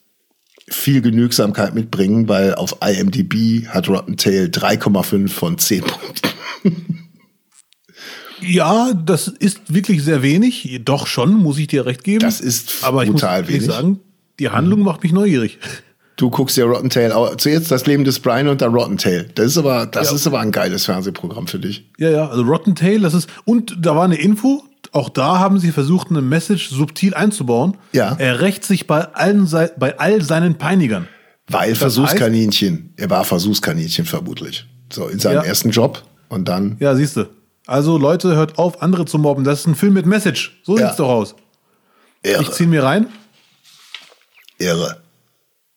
viel 0.67 1.01
Genügsamkeit 1.01 1.75
mitbringen, 1.75 2.27
weil 2.27 2.55
auf 2.55 2.77
IMDb 2.81 3.67
hat 3.67 3.87
Rotten 3.87 4.17
Tail 4.17 4.45
3,5 4.45 5.29
von 5.29 5.57
10 5.57 5.81
Punkten. 5.81 6.29
Ja, 8.41 8.93
das 8.93 9.27
ist 9.27 9.73
wirklich 9.73 10.03
sehr 10.03 10.21
wenig. 10.21 10.79
Doch 10.83 11.07
schon, 11.07 11.33
muss 11.35 11.57
ich 11.57 11.67
dir 11.67 11.85
recht 11.85 12.03
geben. 12.03 12.19
Das 12.19 12.41
ist 12.41 12.83
aber 12.83 13.03
ich 13.03 13.09
brutal 13.09 13.41
muss 13.41 13.49
wenig. 13.49 13.65
sagen, 13.65 13.99
die 14.39 14.49
Handlung 14.49 14.81
macht 14.81 15.03
mich 15.03 15.13
neugierig. 15.13 15.57
Du 16.17 16.29
guckst 16.29 16.55
ja 16.55 16.65
Rotten 16.65 16.89
Tail, 16.89 17.13
zuerst 17.37 17.69
das 17.71 17.85
Leben 17.85 18.05
des 18.05 18.19
Brian 18.19 18.47
und 18.47 18.61
dann 18.61 18.73
Rotten 18.73 18.97
Tail. 18.97 19.29
Das 19.35 19.47
ist 19.47 19.57
aber, 19.57 19.85
das 19.85 20.09
ja. 20.09 20.15
ist 20.15 20.25
aber 20.25 20.39
ein 20.39 20.51
geiles 20.51 20.85
Fernsehprogramm 20.85 21.47
für 21.47 21.59
dich. 21.59 21.89
Ja, 21.97 22.09
ja, 22.09 22.29
also 22.29 22.43
Rotten 22.43 22.75
Tail, 22.75 23.01
das 23.01 23.13
ist, 23.13 23.29
und 23.43 23.75
da 23.79 23.95
war 23.95 24.05
eine 24.05 24.15
Info, 24.15 24.63
auch 24.93 25.09
da 25.09 25.39
haben 25.39 25.59
sie 25.59 25.71
versucht, 25.71 26.09
eine 26.09 26.21
Message 26.21 26.69
subtil 26.69 27.13
einzubauen. 27.13 27.75
Ja. 27.91 28.15
Er 28.17 28.39
rächt 28.39 28.63
sich 28.63 28.87
bei 28.87 29.13
allen, 29.13 29.49
bei 29.77 29.99
all 29.99 30.21
seinen 30.21 30.55
Peinigern. 30.55 31.07
Weil 31.47 31.71
das 31.71 31.79
Versuchskaninchen. 31.79 32.73
Heißt, 32.73 32.99
er 33.01 33.09
war 33.09 33.25
Versuchskaninchen 33.25 34.05
vermutlich. 34.05 34.65
So, 34.91 35.07
in 35.07 35.19
seinem 35.19 35.37
ja. 35.37 35.43
ersten 35.43 35.71
Job 35.71 36.03
und 36.29 36.47
dann. 36.47 36.77
Ja, 36.79 36.95
siehst 36.95 37.17
du. 37.17 37.25
Also 37.67 37.97
Leute, 37.97 38.35
hört 38.35 38.57
auf, 38.57 38.81
andere 38.81 39.05
zu 39.05 39.17
mobben. 39.17 39.43
Das 39.43 39.61
ist 39.61 39.67
ein 39.67 39.75
Film 39.75 39.93
mit 39.93 40.05
Message. 40.05 40.61
So 40.63 40.77
ja. 40.77 40.85
sieht's 40.85 40.97
doch 40.97 41.09
aus. 41.09 41.35
Irre. 42.23 42.41
Ich 42.41 42.51
zieh 42.51 42.67
mir 42.67 42.83
rein. 42.83 43.07
Irre. 44.57 45.01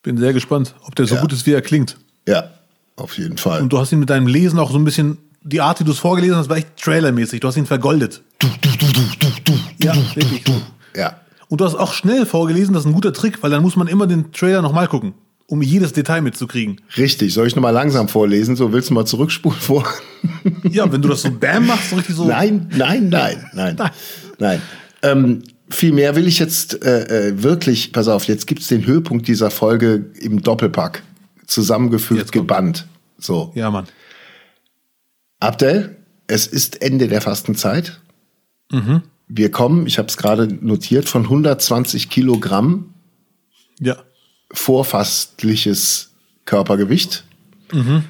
Bin 0.02 0.16
sehr 0.16 0.32
gespannt, 0.32 0.74
ob 0.82 0.94
der 0.94 1.06
so 1.06 1.16
ja. 1.16 1.20
gut 1.20 1.32
ist, 1.32 1.46
wie 1.46 1.52
er 1.52 1.62
klingt. 1.62 1.96
Ja, 2.26 2.50
auf 2.96 3.18
jeden 3.18 3.38
Fall. 3.38 3.62
Und 3.62 3.72
du 3.72 3.78
hast 3.78 3.92
ihn 3.92 3.98
mit 3.98 4.10
deinem 4.10 4.26
Lesen 4.26 4.58
auch 4.58 4.70
so 4.70 4.78
ein 4.78 4.84
bisschen, 4.84 5.18
die 5.42 5.60
Art, 5.60 5.80
wie 5.80 5.84
du 5.84 5.92
es 5.92 5.98
vorgelesen 5.98 6.36
hast, 6.36 6.48
war 6.48 6.56
echt 6.56 6.76
trailermäßig. 6.76 7.40
Du 7.40 7.48
hast 7.48 7.56
ihn 7.56 7.66
vergoldet. 7.66 8.22
Du, 8.38 8.48
du, 8.60 8.68
du, 8.70 8.86
du, 8.92 9.02
du, 9.18 9.28
du, 9.44 9.58
ja, 9.82 9.94
wirklich. 10.14 10.44
Du, 10.44 10.52
Ja. 10.94 11.20
Und 11.48 11.60
du 11.60 11.64
hast 11.64 11.74
auch 11.74 11.94
schnell 11.94 12.26
vorgelesen, 12.26 12.74
das 12.74 12.82
ist 12.82 12.86
ein 12.86 12.92
guter 12.92 13.12
Trick, 13.12 13.42
weil 13.42 13.50
dann 13.50 13.62
muss 13.62 13.74
man 13.74 13.88
immer 13.88 14.06
den 14.06 14.32
Trailer 14.32 14.60
nochmal 14.60 14.86
gucken, 14.86 15.14
um 15.46 15.62
jedes 15.62 15.94
Detail 15.94 16.20
mitzukriegen. 16.20 16.80
Richtig, 16.96 17.32
soll 17.32 17.46
ich 17.46 17.56
nochmal 17.56 17.72
langsam 17.72 18.08
vorlesen? 18.08 18.54
So 18.54 18.72
willst 18.72 18.90
du 18.90 18.94
mal 18.94 19.06
zurückspulen 19.06 19.58
vor? 19.58 19.88
ja, 20.70 20.90
wenn 20.92 21.00
du 21.00 21.08
das 21.08 21.22
so 21.22 21.30
bam 21.30 21.66
machst, 21.66 21.90
so 21.90 21.96
richtig 21.96 22.16
so. 22.16 22.26
Nein, 22.26 22.68
nein, 22.76 23.08
nein, 23.08 23.46
nein, 23.54 23.76
nein. 23.76 23.90
nein. 24.38 24.62
Ähm, 25.02 25.42
viel 25.70 25.92
mehr 25.92 26.16
will 26.16 26.26
ich 26.26 26.38
jetzt 26.38 26.84
äh, 26.84 27.28
äh, 27.28 27.42
wirklich, 27.42 27.92
pass 27.92 28.08
auf, 28.08 28.24
jetzt 28.24 28.46
gibt's 28.46 28.68
den 28.68 28.86
Höhepunkt 28.86 29.28
dieser 29.28 29.50
Folge 29.50 30.10
im 30.20 30.42
Doppelpack. 30.42 31.02
Zusammengefügt, 31.46 32.32
gebannt. 32.32 32.86
So. 33.18 33.52
Ja, 33.54 33.70
Mann. 33.70 33.86
Abdel, 35.40 35.96
es 36.26 36.46
ist 36.46 36.82
Ende 36.82 37.08
der 37.08 37.20
Fastenzeit. 37.20 38.00
Mhm. 38.70 39.02
Wir 39.28 39.50
kommen, 39.50 39.86
ich 39.86 39.98
habe 39.98 40.08
es 40.08 40.16
gerade 40.16 40.46
notiert, 40.46 41.08
von 41.08 41.24
120 41.24 42.10
Kilogramm 42.10 42.94
ja. 43.80 43.96
vorfastliches 44.50 46.10
Körpergewicht. 46.44 47.24
Mhm. 47.72 48.04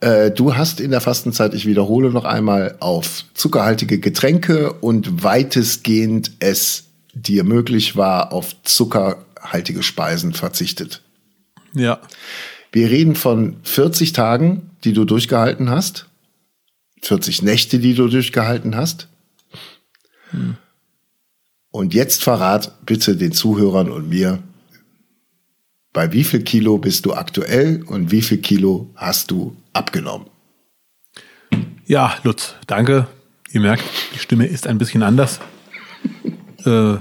Äh, 0.00 0.30
du 0.30 0.56
hast 0.56 0.80
in 0.80 0.90
der 0.90 1.00
Fastenzeit, 1.00 1.54
ich 1.54 1.66
wiederhole 1.66 2.10
noch 2.10 2.24
einmal, 2.24 2.76
auf 2.80 3.24
zuckerhaltige 3.34 3.98
Getränke 3.98 4.72
und 4.72 5.22
weitestgehend 5.22 6.32
es 6.40 6.89
dir 7.22 7.44
möglich 7.44 7.96
war, 7.96 8.32
auf 8.32 8.62
zuckerhaltige 8.62 9.82
Speisen 9.82 10.32
verzichtet. 10.32 11.02
Ja. 11.74 12.00
Wir 12.72 12.90
reden 12.90 13.16
von 13.16 13.56
40 13.62 14.12
Tagen, 14.12 14.70
die 14.84 14.92
du 14.92 15.04
durchgehalten 15.04 15.70
hast. 15.70 16.06
40 17.02 17.42
Nächte, 17.42 17.78
die 17.78 17.94
du 17.94 18.08
durchgehalten 18.08 18.76
hast. 18.76 19.08
Hm. 20.30 20.56
Und 21.70 21.94
jetzt 21.94 22.22
verrat 22.22 22.84
bitte 22.84 23.16
den 23.16 23.32
Zuhörern 23.32 23.90
und 23.90 24.08
mir, 24.08 24.42
bei 25.92 26.12
wie 26.12 26.24
viel 26.24 26.42
Kilo 26.42 26.78
bist 26.78 27.06
du 27.06 27.14
aktuell 27.14 27.82
und 27.84 28.10
wie 28.10 28.22
viel 28.22 28.38
Kilo 28.38 28.90
hast 28.94 29.30
du 29.30 29.56
abgenommen? 29.72 30.26
Ja, 31.86 32.16
Lutz, 32.22 32.54
danke. 32.66 33.08
Ihr 33.52 33.60
merkt, 33.60 33.84
die 34.14 34.18
Stimme 34.18 34.46
ist 34.46 34.66
ein 34.66 34.78
bisschen 34.78 35.02
anders. 35.02 35.40
Äh, 36.66 36.98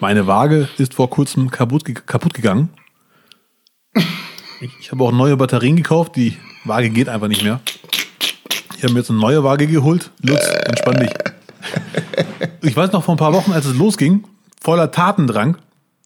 meine 0.00 0.26
Waage 0.26 0.68
ist 0.78 0.94
vor 0.94 1.10
kurzem 1.10 1.50
kaputt, 1.50 1.84
kaputt 2.06 2.34
gegangen. 2.34 2.70
Ich, 4.80 4.90
habe 4.90 5.04
auch 5.04 5.12
neue 5.12 5.36
Batterien 5.36 5.76
gekauft. 5.76 6.16
Die 6.16 6.36
Waage 6.64 6.90
geht 6.90 7.08
einfach 7.08 7.28
nicht 7.28 7.42
mehr. 7.42 7.60
Ich 8.76 8.82
habe 8.82 8.92
mir 8.92 9.00
jetzt 9.00 9.10
eine 9.10 9.18
neue 9.18 9.44
Waage 9.44 9.66
geholt. 9.66 10.10
Lutz, 10.22 10.46
entspann 10.64 10.98
dich. 10.98 11.10
Ich 12.62 12.76
weiß 12.76 12.92
noch 12.92 13.04
vor 13.04 13.14
ein 13.14 13.18
paar 13.18 13.32
Wochen, 13.32 13.52
als 13.52 13.66
es 13.66 13.74
losging, 13.74 14.24
voller 14.60 14.90
Tatendrang, 14.90 15.58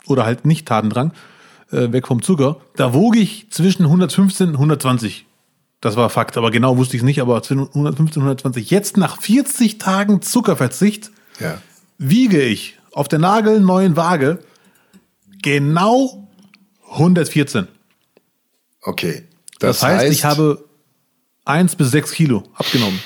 oder 0.06 0.24
halt 0.24 0.44
nicht 0.44 0.66
Tatendrang, 0.66 1.12
äh, 1.70 1.92
weg 1.92 2.06
vom 2.06 2.22
Zucker, 2.22 2.56
da 2.76 2.92
wog 2.92 3.16
ich 3.16 3.46
zwischen 3.50 3.84
115 3.84 4.48
und 4.48 4.54
120. 4.54 5.26
Das 5.80 5.96
war 5.96 6.10
Fakt, 6.10 6.36
aber 6.36 6.50
genau 6.50 6.76
wusste 6.76 6.96
ich 6.96 7.02
es 7.02 7.06
nicht, 7.06 7.20
aber 7.20 7.42
zwischen 7.42 7.68
115 7.68 8.22
und 8.22 8.28
120. 8.28 8.70
Jetzt 8.70 8.96
nach 8.96 9.20
40 9.20 9.78
Tagen 9.78 10.22
Zuckerverzicht 10.22 11.10
ja 11.38 11.58
wiege 12.00 12.42
ich 12.42 12.78
auf 12.92 13.08
der 13.08 13.18
nagelneuen 13.18 13.96
Waage 13.96 14.38
genau 15.42 16.28
114. 16.90 17.68
Okay. 18.82 19.24
Das, 19.58 19.78
das 19.78 19.82
heißt, 19.82 20.00
heißt, 20.04 20.12
ich 20.12 20.24
habe 20.24 20.64
1 21.44 21.76
bis 21.76 21.90
6 21.90 22.12
Kilo 22.12 22.44
abgenommen. 22.54 23.00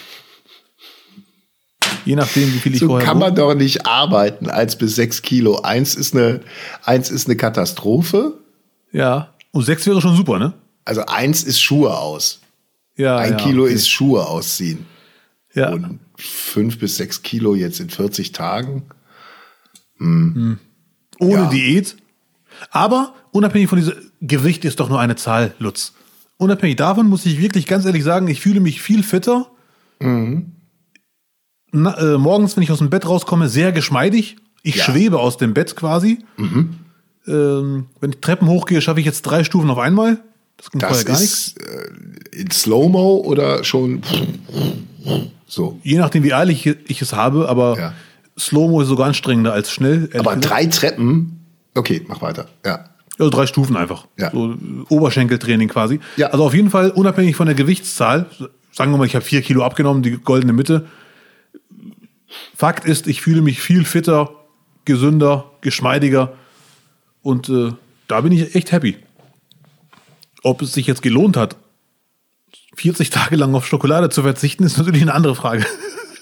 Je 2.05 2.17
nachdem, 2.17 2.53
wie 2.53 2.59
viel 2.59 2.75
ich 2.75 2.81
so 2.81 2.87
vorher. 2.89 3.07
kann 3.07 3.19
man 3.19 3.35
doch 3.35 3.55
nicht 3.55 3.87
arbeiten, 3.87 4.51
1 4.51 4.77
bis 4.77 4.95
6 4.97 5.23
Kilo. 5.23 5.63
Eins 5.63 5.95
ist 5.95 6.15
eine, 6.15 6.41
eins 6.85 7.11
ist 7.11 7.27
eine 7.27 7.37
Katastrophe. 7.37 8.35
Ja. 8.93 9.35
Und 9.53 9.63
6 9.63 9.87
wäre 9.87 10.01
schon 10.01 10.17
super, 10.17 10.39
ne? 10.39 10.53
Also 10.85 11.07
eins 11.07 11.43
ist 11.45 11.61
Schuhe 11.61 11.97
aus. 11.97 12.41
Ja. 12.97 13.17
Ein 13.17 13.33
ja, 13.33 13.45
Kilo 13.45 13.65
okay. 13.65 13.73
ist 13.73 13.89
Schuhe 13.89 14.27
ausziehen. 14.27 14.87
Ja. 15.55 15.71
Und 15.71 16.01
fünf 16.17 16.79
bis 16.79 16.97
sechs 16.97 17.23
Kilo 17.23 17.55
jetzt 17.55 17.81
in 17.81 17.91
40 17.91 18.33
Tagen. 18.33 18.83
Hm. 19.99 20.35
Hm. 20.35 20.59
Ohne 21.19 21.43
ja. 21.43 21.49
Diät. 21.51 21.97
Aber 22.71 23.15
unabhängig 23.31 23.69
von 23.69 23.79
diesem 23.79 23.95
Gewicht 24.21 24.65
ist 24.65 24.81
doch 24.81 24.89
nur 24.89 25.01
eine 25.01 25.17
Zahl, 25.17 25.55
Lutz. 25.59 25.93
Unabhängig 26.37 26.77
davon 26.77 27.09
muss 27.09 27.27
ich 27.27 27.41
wirklich 27.41 27.67
ganz 27.67 27.85
ehrlich 27.85 28.05
sagen, 28.05 28.29
ich 28.29 28.41
fühle 28.41 28.61
mich 28.61 28.83
viel 28.83 29.03
fitter. 29.03 29.47
Mhm. 30.01 30.53
Na, 31.73 31.97
äh, 31.99 32.19
morgens, 32.19 32.57
wenn 32.57 32.63
ich 32.63 32.71
aus 32.71 32.79
dem 32.79 32.91
Bett 32.91 33.07
rauskomme, 33.07 33.49
sehr 33.49 33.73
geschmeidig. 33.73 34.37
Ich 34.63 34.77
ja. 34.77 34.85
schwebe 34.85 35.19
aus 35.19 35.37
dem 35.37 35.55
Bett 35.55 35.77
quasi. 35.77 36.25
Mhm. 36.37 36.75
Ähm, 37.27 37.87
wenn 38.01 38.11
ich 38.11 38.21
Treppen 38.21 38.49
hochgehe, 38.49 38.81
schaffe 38.81 39.01
ich 39.01 39.07
jetzt 39.07 39.23
drei 39.23 39.45
Stufen 39.45 39.71
auf 39.71 39.79
einmal. 39.79 40.23
Das, 40.57 40.71
ging 40.71 40.81
das 40.81 41.05
gar 41.05 41.21
ist 41.21 41.57
äh, 41.61 42.41
in 42.41 42.51
Slow-Mo 42.51 43.23
oder 43.25 43.65
schon 43.65 44.03
so. 45.47 45.79
Je 45.83 45.99
nachdem, 45.99 46.23
wie 46.23 46.33
eilig 46.33 46.67
ich 46.67 47.03
es 47.03 47.13
habe, 47.13 47.49
aber 47.49 47.79
ja. 47.79 47.95
Slow-Mo 48.39 48.81
ist 48.83 48.89
sogar 48.89 49.07
anstrengender 49.07 49.53
als 49.53 49.71
schnell. 49.71 50.11
Aber 50.15 50.37
drei 50.37 50.67
Treppen, 50.67 51.45
okay, 51.75 52.05
mach 52.09 52.23
weiter, 52.23 52.47
ja. 52.65 52.91
Also 53.19 53.31
drei 53.31 53.47
Stufen 53.47 53.77
einfach. 53.77 54.09
Ja. 54.19 54.33
So 54.33 54.57
Oberschenkeltraining 54.89 55.69
quasi. 55.69 56.01
Ja. 56.17 56.29
Also 56.29 56.45
auf 56.45 56.55
jeden 56.55 56.71
Fall 56.71 56.91
unabhängig 56.91 57.37
von 57.37 57.47
der 57.47 57.55
Gewichtszahl. 57.55 58.27
Sagen 58.73 58.91
wir 58.91 58.99
mal, 58.99 59.07
ich 59.07 59.15
habe 59.15 59.25
vier 59.25 59.41
Kilo 59.43 59.63
abgenommen, 59.63 60.03
die 60.03 60.19
goldene 60.19 60.53
Mitte. 60.53 60.87
Fakt 62.57 62.85
ist, 62.85 63.07
ich 63.07 63.23
fühle 63.23 63.41
mich 63.41 63.61
viel 63.61 63.85
fitter, 63.85 64.31
gesünder, 64.85 65.53
geschmeidiger 65.61 66.33
und 67.23 67.49
äh, 67.49 67.73
da 68.09 68.21
bin 68.21 68.33
ich 68.33 68.57
echt 68.57 68.73
happy. 68.73 68.97
Ob 70.43 70.63
es 70.63 70.73
sich 70.73 70.87
jetzt 70.87 71.03
gelohnt 71.03 71.37
hat, 71.37 71.57
40 72.77 73.11
Tage 73.11 73.37
lang 73.37 73.55
auf 73.55 73.67
Schokolade 73.67 74.09
zu 74.11 74.23
verzichten, 74.23 74.65
ist 74.65 74.77
natürlich 74.77 75.03
eine 75.03 75.15
andere 75.15 75.35
Frage. 75.37 75.65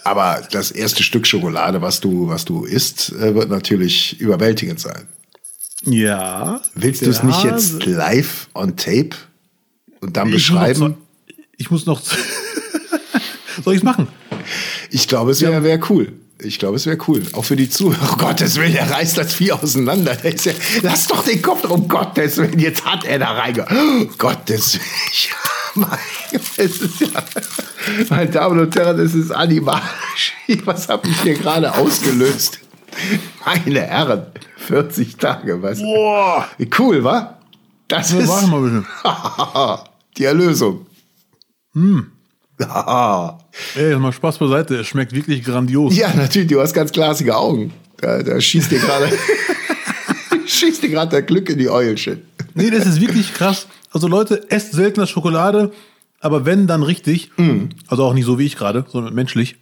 Aber 0.05 0.43
das 0.51 0.71
erste 0.71 1.03
Stück 1.03 1.27
Schokolade, 1.27 1.81
was 1.81 2.01
du, 2.01 2.29
was 2.29 2.45
du 2.45 2.65
isst, 2.65 3.13
äh, 3.13 3.35
wird 3.35 3.51
natürlich 3.51 4.21
überwältigend 4.21 4.81
sein. 4.81 5.07
Ja. 5.85 6.61
Willst 6.75 7.05
du 7.05 7.11
es 7.11 7.23
nicht 7.23 7.45
jetzt 7.45 7.87
live 7.87 8.49
on 8.55 8.77
tape 8.77 9.11
und 10.01 10.17
dann 10.17 10.31
beschreiben? 10.31 10.97
Ich 11.57 11.71
muss 11.71 11.87
noch. 11.87 12.01
Soll 13.65 13.75
ich 13.75 13.81
es 13.81 13.85
machen? 13.85 14.09
Ich 14.91 15.09
glaube, 15.09 15.33
es 15.33 15.41
wäre 15.41 15.63
wär 15.63 15.79
cool. 15.91 16.13
Ich 16.41 16.59
glaube, 16.59 16.77
es 16.77 16.87
wäre 16.87 16.99
cool. 17.07 17.23
Auch 17.33 17.45
für 17.45 17.57
die 17.57 17.71
Zuhörer. 17.71 18.11
Oh 18.13 18.17
Gottes 18.17 18.57
Willen, 18.57 18.73
der 18.73 18.91
reißt 18.91 19.17
das 19.17 19.35
Vieh 19.35 19.53
auseinander. 19.53 20.17
Ja, 20.25 20.53
lass 20.83 21.07
doch 21.07 21.25
den 21.25 21.41
Kopf, 21.41 21.65
um 21.65 21.87
Gottes 21.87 22.37
Willen, 22.37 22.59
jetzt 22.59 22.85
hat 22.85 23.05
er 23.05 23.21
da 23.21 23.33
reinge... 23.33 23.65
Oh, 23.71 24.07
Gottes 24.19 24.75
Willen. 24.75 24.85
Es 26.57 26.81
ist 26.81 27.01
ja, 27.01 27.09
meine 28.11 28.31
Damen 28.31 28.61
und 28.61 28.75
Herren, 28.77 28.99
es 29.01 29.15
ist 29.15 29.31
animalisch. 29.31 30.35
Was 30.65 30.89
habe 30.89 31.09
ich 31.09 31.21
hier 31.23 31.35
gerade 31.35 31.75
ausgelöst? 31.75 32.61
Meine 33.45 33.81
Herren, 33.81 34.27
40 34.59 35.17
Tage, 35.17 35.63
was? 35.63 35.81
Boah. 35.81 36.47
Cool, 36.79 37.03
wa? 37.03 37.39
Das 37.89 38.13
Ja, 38.13 38.19
ist 38.19 38.29
warte 38.29 38.47
mal 38.49 38.61
bitte. 38.61 38.85
die 40.19 40.25
Erlösung. 40.25 40.87
Hm. 41.73 42.13
Ey, 43.75 43.97
mal 43.97 44.13
Spaß 44.13 44.39
beiseite. 44.39 44.77
Es 44.77 44.87
schmeckt 44.89 45.13
wirklich 45.13 45.43
grandios. 45.43 45.97
Ja, 45.97 46.13
natürlich, 46.15 46.49
du 46.49 46.61
hast 46.61 46.75
ganz 46.75 46.93
glasige 46.93 47.35
Augen. 47.35 47.73
Da, 47.97 48.23
da 48.23 48.39
schießt 48.41 48.71
dir 48.71 48.79
gerade 48.79 49.11
schießt 50.47 50.83
dir 50.83 50.91
gerade 50.91 51.11
der 51.11 51.23
Glück 51.23 51.49
in 51.49 51.59
die 51.59 51.71
Eulchen. 51.71 52.23
Nee, 52.55 52.71
das 52.71 52.87
ist 52.87 53.01
wirklich 53.01 53.33
krass. 53.33 53.67
Also 53.93 54.09
Leute, 54.09 54.51
esst 54.51 54.73
seltener 54.73 55.07
Schokolade, 55.07 55.73
aber 56.21 56.47
wenn, 56.47 56.67
dann 56.67 56.83
richtig. 56.83 57.31
Mhm. 57.37 57.71
Also 57.89 58.05
auch 58.05 58.15
nicht 58.15 58.25
so 58.25 58.39
wie 58.39 58.47
ich 58.47 58.57
gerade, 58.57 58.87
sondern 58.89 59.15
menschlich. 59.15 59.57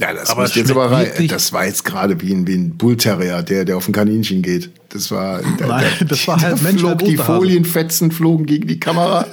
Ja, 0.00 0.14
das 0.14 0.30
Aber 0.30 0.46
jetzt 0.46 0.70
aber 0.70 0.90
rein. 0.90 1.28
Das 1.28 1.52
war 1.52 1.66
jetzt 1.66 1.84
gerade 1.84 2.20
wie 2.22 2.32
ein, 2.32 2.46
wie 2.46 2.54
ein 2.54 2.78
Bullterrier, 2.78 3.42
der, 3.42 3.66
der 3.66 3.76
auf 3.76 3.86
ein 3.86 3.92
Kaninchen 3.92 4.40
geht. 4.40 4.70
Das 4.88 5.10
war, 5.10 5.42
da, 5.58 5.66
Nein, 5.66 5.84
da, 6.00 6.04
das 6.06 6.26
war 6.26 6.40
halt 6.40 6.62
Mensch, 6.62 6.80
flog 6.80 6.98
Die. 7.00 7.18
Folienfetzen 7.18 8.10
flogen 8.10 8.46
gegen 8.46 8.66
die 8.66 8.80
Kamera. 8.80 9.26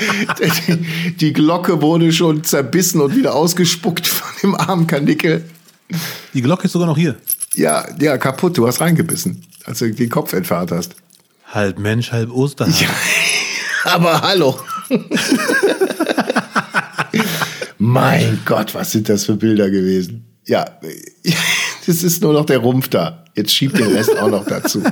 die, 0.68 1.12
die 1.16 1.32
Glocke 1.34 1.82
wurde 1.82 2.12
schon 2.12 2.44
zerbissen 2.44 3.02
und 3.02 3.14
wieder 3.14 3.34
ausgespuckt 3.34 4.06
von 4.06 4.28
dem 4.42 4.54
armen 4.54 4.86
Kanickel. 4.86 5.44
Die 6.32 6.40
Glocke 6.42 6.64
ist 6.64 6.72
sogar 6.72 6.88
noch 6.88 6.96
hier. 6.96 7.16
Ja, 7.54 7.86
ja, 8.00 8.16
kaputt. 8.16 8.56
Du 8.56 8.66
hast 8.66 8.80
reingebissen, 8.80 9.42
als 9.64 9.80
du 9.80 9.92
den 9.92 10.08
Kopf 10.08 10.32
entfernt 10.32 10.72
hast. 10.72 10.96
Halb 11.52 11.78
Mensch, 11.78 12.10
halb 12.10 12.30
Osterhase. 12.30 12.86
Aber 13.86 14.20
hallo. 14.20 14.58
mein 17.78 18.40
Gott, 18.44 18.74
was 18.74 18.92
sind 18.92 19.08
das 19.08 19.24
für 19.24 19.34
Bilder 19.36 19.70
gewesen? 19.70 20.24
Ja, 20.46 20.64
das 21.86 22.02
ist 22.02 22.22
nur 22.22 22.32
noch 22.32 22.44
der 22.46 22.58
Rumpf 22.58 22.88
da. 22.88 23.24
Jetzt 23.34 23.52
schiebt 23.52 23.78
den 23.78 23.92
Rest 23.94 24.16
auch 24.18 24.30
noch 24.30 24.44
dazu. 24.46 24.82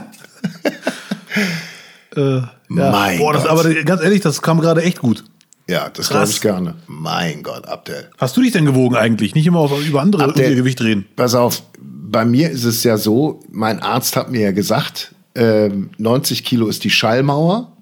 Äh, 2.17 2.21
ja. 2.21 2.51
Mein 2.69 3.19
Boah, 3.19 3.33
das, 3.33 3.43
Gott. 3.45 3.51
aber 3.51 3.75
ganz 3.83 4.03
ehrlich, 4.03 4.21
das 4.21 4.43
kam 4.43 4.61
gerade 4.61 4.83
echt 4.83 4.99
gut. 5.01 5.25
Ja, 5.69 5.89
das 5.89 6.11
glaube 6.11 6.29
ich 6.29 6.41
gerne. 6.41 6.75
Mein 6.87 7.43
Gott, 7.43 7.67
Abdel. 7.67 8.11
Hast 8.19 8.37
du 8.37 8.43
dich 8.43 8.53
denn 8.53 8.67
gewogen 8.67 8.97
eigentlich? 8.97 9.35
Nicht 9.35 9.47
immer 9.47 9.61
auf, 9.61 9.73
über 9.87 10.03
andere 10.03 10.25
Abdel- 10.25 10.55
Gewicht 10.55 10.81
reden. 10.83 11.07
Pass 11.17 11.35
auf, 11.35 11.63
bei 11.81 12.25
mir 12.25 12.51
ist 12.51 12.65
es 12.65 12.85
ja 12.85 12.99
so, 12.99 13.41
mein 13.51 13.81
Arzt 13.81 14.15
hat 14.17 14.31
mir 14.31 14.41
ja 14.43 14.53
gesagt, 14.53 15.15
ähm, 15.35 15.91
90 15.99 16.45
Kilo 16.45 16.69
ist 16.69 16.85
die 16.85 16.91
Schallmauer. 16.91 17.74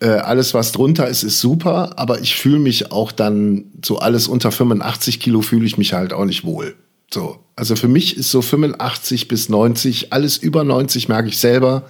Äh, 0.00 0.08
alles, 0.08 0.54
was 0.54 0.72
drunter 0.72 1.08
ist, 1.08 1.22
ist 1.22 1.40
super, 1.40 1.98
aber 1.98 2.20
ich 2.20 2.34
fühle 2.34 2.58
mich 2.58 2.90
auch 2.90 3.12
dann, 3.12 3.66
so 3.84 3.98
alles 3.98 4.28
unter 4.28 4.50
85 4.50 5.20
Kilo 5.20 5.42
fühle 5.42 5.66
ich 5.66 5.76
mich 5.76 5.92
halt 5.92 6.12
auch 6.12 6.24
nicht 6.24 6.44
wohl. 6.44 6.74
So. 7.12 7.38
Also 7.54 7.76
für 7.76 7.88
mich 7.88 8.16
ist 8.16 8.30
so 8.30 8.40
85 8.40 9.28
bis 9.28 9.50
90, 9.50 10.12
alles 10.12 10.38
über 10.38 10.64
90 10.64 11.08
merke 11.08 11.28
ich 11.28 11.38
selber. 11.38 11.82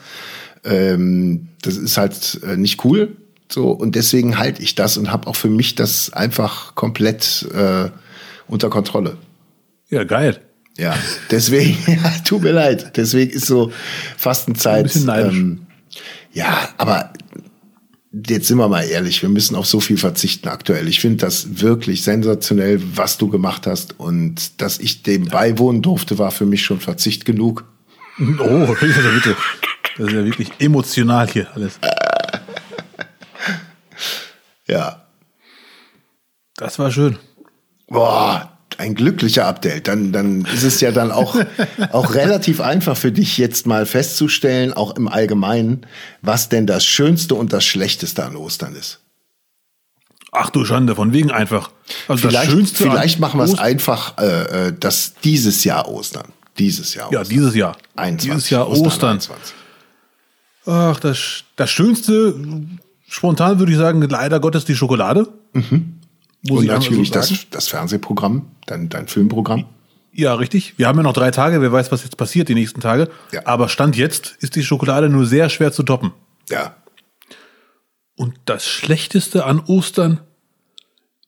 Ähm, 0.64 1.48
das 1.62 1.76
ist 1.76 1.96
halt 1.96 2.40
äh, 2.42 2.56
nicht 2.56 2.84
cool. 2.84 3.16
So, 3.48 3.70
und 3.70 3.94
deswegen 3.94 4.38
halte 4.38 4.62
ich 4.62 4.74
das 4.74 4.96
und 4.96 5.12
habe 5.12 5.26
auch 5.26 5.36
für 5.36 5.50
mich 5.50 5.74
das 5.74 6.12
einfach 6.12 6.74
komplett 6.74 7.46
äh, 7.54 7.90
unter 8.48 8.70
Kontrolle. 8.70 9.16
Ja, 9.88 10.04
geil. 10.04 10.40
Ja, 10.78 10.94
deswegen, 11.30 11.76
ja, 11.86 12.11
tut 12.24 12.42
mir 12.42 12.52
leid. 12.52 12.96
Deswegen 12.96 13.30
ist 13.30 13.46
so 13.46 13.72
Fastenzeit. 14.16 14.78
Ein 14.78 14.82
bisschen 14.84 15.06
neidisch. 15.06 15.36
Ähm, 15.36 15.66
ja, 16.32 16.68
aber 16.78 17.12
jetzt 18.12 18.48
sind 18.48 18.58
wir 18.58 18.68
mal 18.68 18.82
ehrlich, 18.82 19.22
wir 19.22 19.28
müssen 19.28 19.54
auf 19.54 19.66
so 19.66 19.80
viel 19.80 19.96
verzichten 19.96 20.48
aktuell. 20.48 20.88
Ich 20.88 21.00
finde 21.00 21.18
das 21.18 21.61
wirklich 21.61 22.02
sensationell, 22.02 22.80
was 22.96 23.18
du 23.18 23.28
gemacht 23.28 23.66
hast. 23.66 23.98
Und 24.00 24.61
dass 24.61 24.78
ich 24.78 25.02
dem 25.02 25.28
beiwohnen 25.28 25.82
durfte, 25.82 26.18
war 26.18 26.30
für 26.30 26.46
mich 26.46 26.62
schon 26.64 26.80
Verzicht 26.80 27.24
genug. 27.24 27.64
Oh, 28.38 28.76
also 28.78 29.11
bitte. 29.14 29.34
Das 29.96 30.08
ist 30.08 30.12
ja 30.12 30.24
wirklich 30.24 30.50
emotional 30.58 31.26
hier 31.28 31.48
alles. 31.54 31.78
Ja. 34.66 35.06
Das 36.54 36.78
war 36.78 36.92
schön. 36.92 37.18
Boah, 37.88 38.49
ein 38.80 38.94
glücklicher 38.94 39.46
Update. 39.46 39.86
Dann, 39.86 40.12
dann 40.12 40.44
ist 40.46 40.64
es 40.64 40.80
ja 40.80 40.90
dann 40.90 41.12
auch, 41.12 41.36
auch 41.92 42.14
relativ 42.14 42.60
einfach 42.60 42.96
für 42.96 43.12
dich 43.12 43.38
jetzt 43.38 43.66
mal 43.66 43.86
festzustellen, 43.86 44.72
auch 44.72 44.96
im 44.96 45.06
Allgemeinen, 45.06 45.86
was 46.22 46.48
denn 46.48 46.66
das 46.66 46.84
Schönste 46.84 47.34
und 47.34 47.52
das 47.52 47.64
Schlechteste 47.64 48.24
an 48.24 48.36
Ostern 48.36 48.74
ist. 48.74 49.00
Ach 50.32 50.50
du 50.50 50.64
Schande, 50.64 50.94
von 50.94 51.12
wegen 51.12 51.30
einfach. 51.30 51.70
Also 52.08 52.28
Vielleicht, 52.28 52.46
das 52.46 52.52
Schönste 52.52 52.84
vielleicht 52.84 53.18
machen 53.18 53.38
wir 53.38 53.44
es 53.44 53.58
einfach, 53.58 54.16
äh, 54.18 54.68
äh, 54.68 54.72
dass 54.78 55.14
dieses 55.24 55.64
Jahr 55.64 55.88
Ostern. 55.88 56.28
Dieses 56.58 56.94
Jahr. 56.94 57.12
Ja, 57.12 57.20
Ostern. 57.20 57.36
dieses 57.36 57.54
Jahr. 57.54 57.76
21. 57.96 58.30
Dieses 58.30 58.50
Jahr 58.50 58.68
Ostern. 58.68 59.10
21. 59.10 59.54
Ach, 60.66 61.00
das, 61.00 61.44
das 61.56 61.70
Schönste, 61.70 62.34
spontan 63.08 63.58
würde 63.58 63.72
ich 63.72 63.78
sagen, 63.78 64.00
leider 64.02 64.40
Gottes 64.40 64.64
die 64.64 64.76
Schokolade. 64.76 65.26
Muss. 66.49 66.61
Und 66.61 66.66
natürlich 66.66 67.09
so 67.09 67.14
das, 67.14 67.47
das 67.51 67.68
Fernsehprogramm, 67.68 68.47
dein, 68.66 68.88
dein 68.88 69.09
Filmprogramm. 69.09 69.66
Ja, 70.12 70.34
richtig. 70.34 70.74
Wir 70.78 70.88
haben 70.88 70.97
ja 70.99 71.03
noch 71.05 71.12
drei 71.12 71.30
Tage. 71.30 71.61
Wer 71.61 71.70
weiß, 71.72 71.93
was 71.93 72.03
jetzt 72.03 72.16
passiert 72.16 72.49
die 72.49 72.55
nächsten 72.55 72.80
Tage. 72.80 73.09
Ja. 73.32 73.43
Aber 73.47 73.68
Stand 73.68 73.97
jetzt 73.97 74.36
ist 74.41 74.57
die 74.57 74.62
Schokolade 74.64 75.09
nur 75.09 75.26
sehr 75.26 75.49
schwer 75.51 75.70
zu 75.72 75.82
toppen. 75.82 76.12
Ja. 76.49 76.74
Und 78.16 78.34
das 78.45 78.66
Schlechteste 78.66 79.45
an 79.45 79.61
Ostern, 79.61 80.20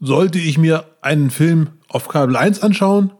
sollte 0.00 0.38
ich 0.40 0.58
mir 0.58 0.84
einen 1.00 1.30
Film 1.30 1.68
auf 1.88 2.08
Kabel 2.08 2.36
1 2.36 2.60
anschauen, 2.60 3.12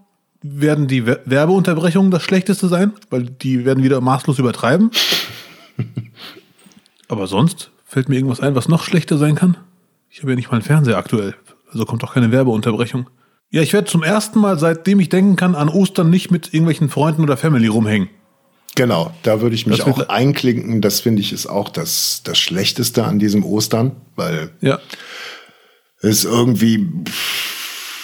werden 0.43 0.89
die 0.89 1.07
Wer- 1.07 1.21
Werbeunterbrechungen 1.27 2.11
das 2.11 2.25
Schlechteste 2.25 2.67
sein, 2.69 2.93
weil 3.11 3.23
die 3.25 3.65
werden 3.65 3.85
wieder 3.85 4.01
maßlos 4.01 4.39
übertreiben. 4.41 4.91
Aber 7.09 7.27
sonst 7.29 7.71
fällt 7.85 8.09
mir 8.09 8.17
irgendwas 8.17 8.41
ein, 8.41 8.55
was 8.55 8.69
noch 8.69 8.83
schlechter 8.83 9.19
sein 9.19 9.37
kann. 9.37 9.57
Ich 10.11 10.21
habe 10.21 10.33
ja 10.33 10.37
nicht 10.37 10.49
mal 10.51 10.57
einen 10.57 10.65
Fernseher 10.65 10.99
aktuell, 10.99 11.35
also 11.73 11.85
kommt 11.85 12.05
auch 12.05 12.15
keine 12.15 12.31
Werbeunterbrechung. 12.31 13.09
Ja, 13.51 13.61
ich 13.63 13.73
werde 13.73 13.87
zum 13.91 14.03
ersten 14.03 14.39
Mal, 14.41 14.59
seitdem 14.59 15.01
ich 15.01 15.09
denken 15.09 15.37
kann, 15.37 15.55
an 15.55 15.69
Ostern 15.69 16.09
nicht 16.11 16.31
mit 16.31 16.55
irgendwelchen 16.55 16.89
Freunden 16.89 17.23
oder 17.23 17.37
Family 17.37 17.67
rumhängen. 17.67 18.09
Genau, 18.75 19.13
da 19.23 19.43
würde 19.43 19.55
ich 19.55 19.67
mich 19.67 19.79
Das 19.79 19.87
auch 19.87 20.09
einklinken. 20.09 20.81
Das 20.81 21.01
finde 21.01 21.21
ich 21.21 21.33
ist 21.35 21.47
auch 21.47 21.69
das, 21.69 22.23
das 22.25 22.39
Schlechteste 22.39 23.05
an 23.05 23.19
diesem 23.19 23.45
Ostern, 23.45 23.93
weil 24.17 24.51
Ja. 24.63 24.79
es 26.01 26.25
irgendwie, 26.25 26.89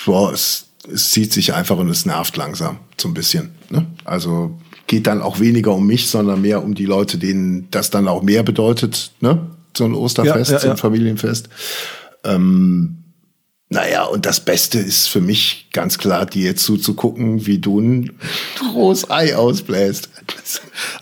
boah, 0.04 0.32
es, 0.32 0.66
es 0.92 1.10
zieht 1.10 1.32
sich 1.32 1.54
einfach 1.54 1.78
und 1.78 1.88
es 1.88 2.04
nervt 2.04 2.36
langsam 2.36 2.80
so 3.00 3.08
ein 3.08 3.14
bisschen. 3.14 3.52
Ne? 3.70 3.86
Also 4.04 4.58
geht 4.86 5.06
dann 5.06 5.22
auch 5.22 5.40
weniger 5.40 5.74
um 5.74 5.86
mich, 5.86 6.08
sondern 6.10 6.42
mehr 6.42 6.62
um 6.62 6.74
die 6.74 6.86
Leute, 6.86 7.16
denen 7.16 7.70
das 7.70 7.88
dann 7.90 8.06
auch 8.08 8.22
mehr 8.22 8.42
bedeutet, 8.42 9.12
ne? 9.20 9.50
So 9.76 9.84
ein 9.84 9.94
Osterfest, 9.94 10.50
Ja, 10.50 10.56
ja, 10.56 10.60
so 10.62 10.70
ein. 10.70 10.76
Familienfest. 10.76 11.48
Ähm, 12.24 12.97
naja, 13.70 14.04
und 14.04 14.24
das 14.24 14.40
Beste 14.40 14.78
ist 14.78 15.08
für 15.08 15.20
mich 15.20 15.68
ganz 15.72 15.98
klar, 15.98 16.24
dir 16.24 16.56
zuzugucken, 16.56 17.46
wie 17.46 17.58
du 17.58 17.80
ein 17.80 18.12
rohes 18.74 19.10
Ei 19.10 19.36
ausbläst. 19.36 20.08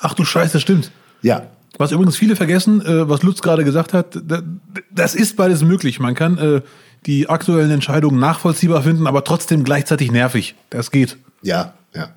Ach 0.00 0.14
du 0.14 0.24
Scheiße, 0.24 0.58
stimmt. 0.60 0.90
Ja, 1.22 1.46
Was 1.78 1.92
übrigens 1.92 2.16
viele 2.16 2.36
vergessen, 2.36 2.84
äh, 2.84 3.08
was 3.08 3.22
Lutz 3.22 3.42
gerade 3.42 3.64
gesagt 3.64 3.92
hat, 3.92 4.18
da, 4.26 4.42
das 4.90 5.14
ist 5.14 5.36
beides 5.36 5.62
möglich. 5.62 6.00
Man 6.00 6.14
kann 6.14 6.38
äh, 6.38 6.60
die 7.06 7.28
aktuellen 7.28 7.70
Entscheidungen 7.70 8.18
nachvollziehbar 8.18 8.82
finden, 8.82 9.06
aber 9.06 9.22
trotzdem 9.24 9.62
gleichzeitig 9.62 10.10
nervig. 10.10 10.54
Das 10.70 10.90
geht. 10.90 11.16
ja, 11.42 11.74
ja. 11.94 12.10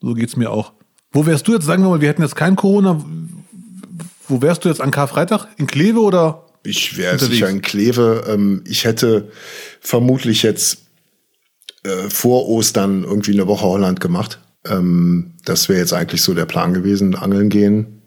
So 0.00 0.14
geht's 0.14 0.36
mir 0.36 0.50
auch. 0.50 0.72
Wo 1.12 1.26
wärst 1.26 1.46
du 1.46 1.54
jetzt, 1.54 1.64
sagen 1.64 1.82
wir 1.82 1.90
mal, 1.90 2.00
wir 2.00 2.08
hätten 2.08 2.22
jetzt 2.22 2.36
kein 2.36 2.56
Corona, 2.56 3.04
wo 4.28 4.42
wärst 4.42 4.64
du 4.64 4.68
jetzt 4.68 4.80
an 4.80 4.90
Karfreitag? 4.90 5.46
In 5.56 5.66
Kleve 5.66 6.00
oder? 6.00 6.41
Ich 6.64 6.96
wäre 6.96 7.18
sicher 7.18 7.48
in 7.48 7.62
Kleve. 7.62 8.24
Ähm, 8.28 8.62
ich 8.66 8.84
hätte 8.84 9.30
vermutlich 9.80 10.42
jetzt 10.42 10.82
äh, 11.84 12.08
vor 12.08 12.48
Ostern 12.48 13.02
irgendwie 13.04 13.32
eine 13.32 13.46
Woche 13.46 13.66
Holland 13.66 14.00
gemacht. 14.00 14.38
Ähm, 14.64 15.34
das 15.44 15.68
wäre 15.68 15.80
jetzt 15.80 15.92
eigentlich 15.92 16.22
so 16.22 16.34
der 16.34 16.46
Plan 16.46 16.72
gewesen, 16.74 17.16
angeln 17.16 17.48
gehen. 17.48 18.02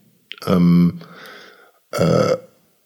Ähm, 0.45 1.01
äh, 1.91 2.38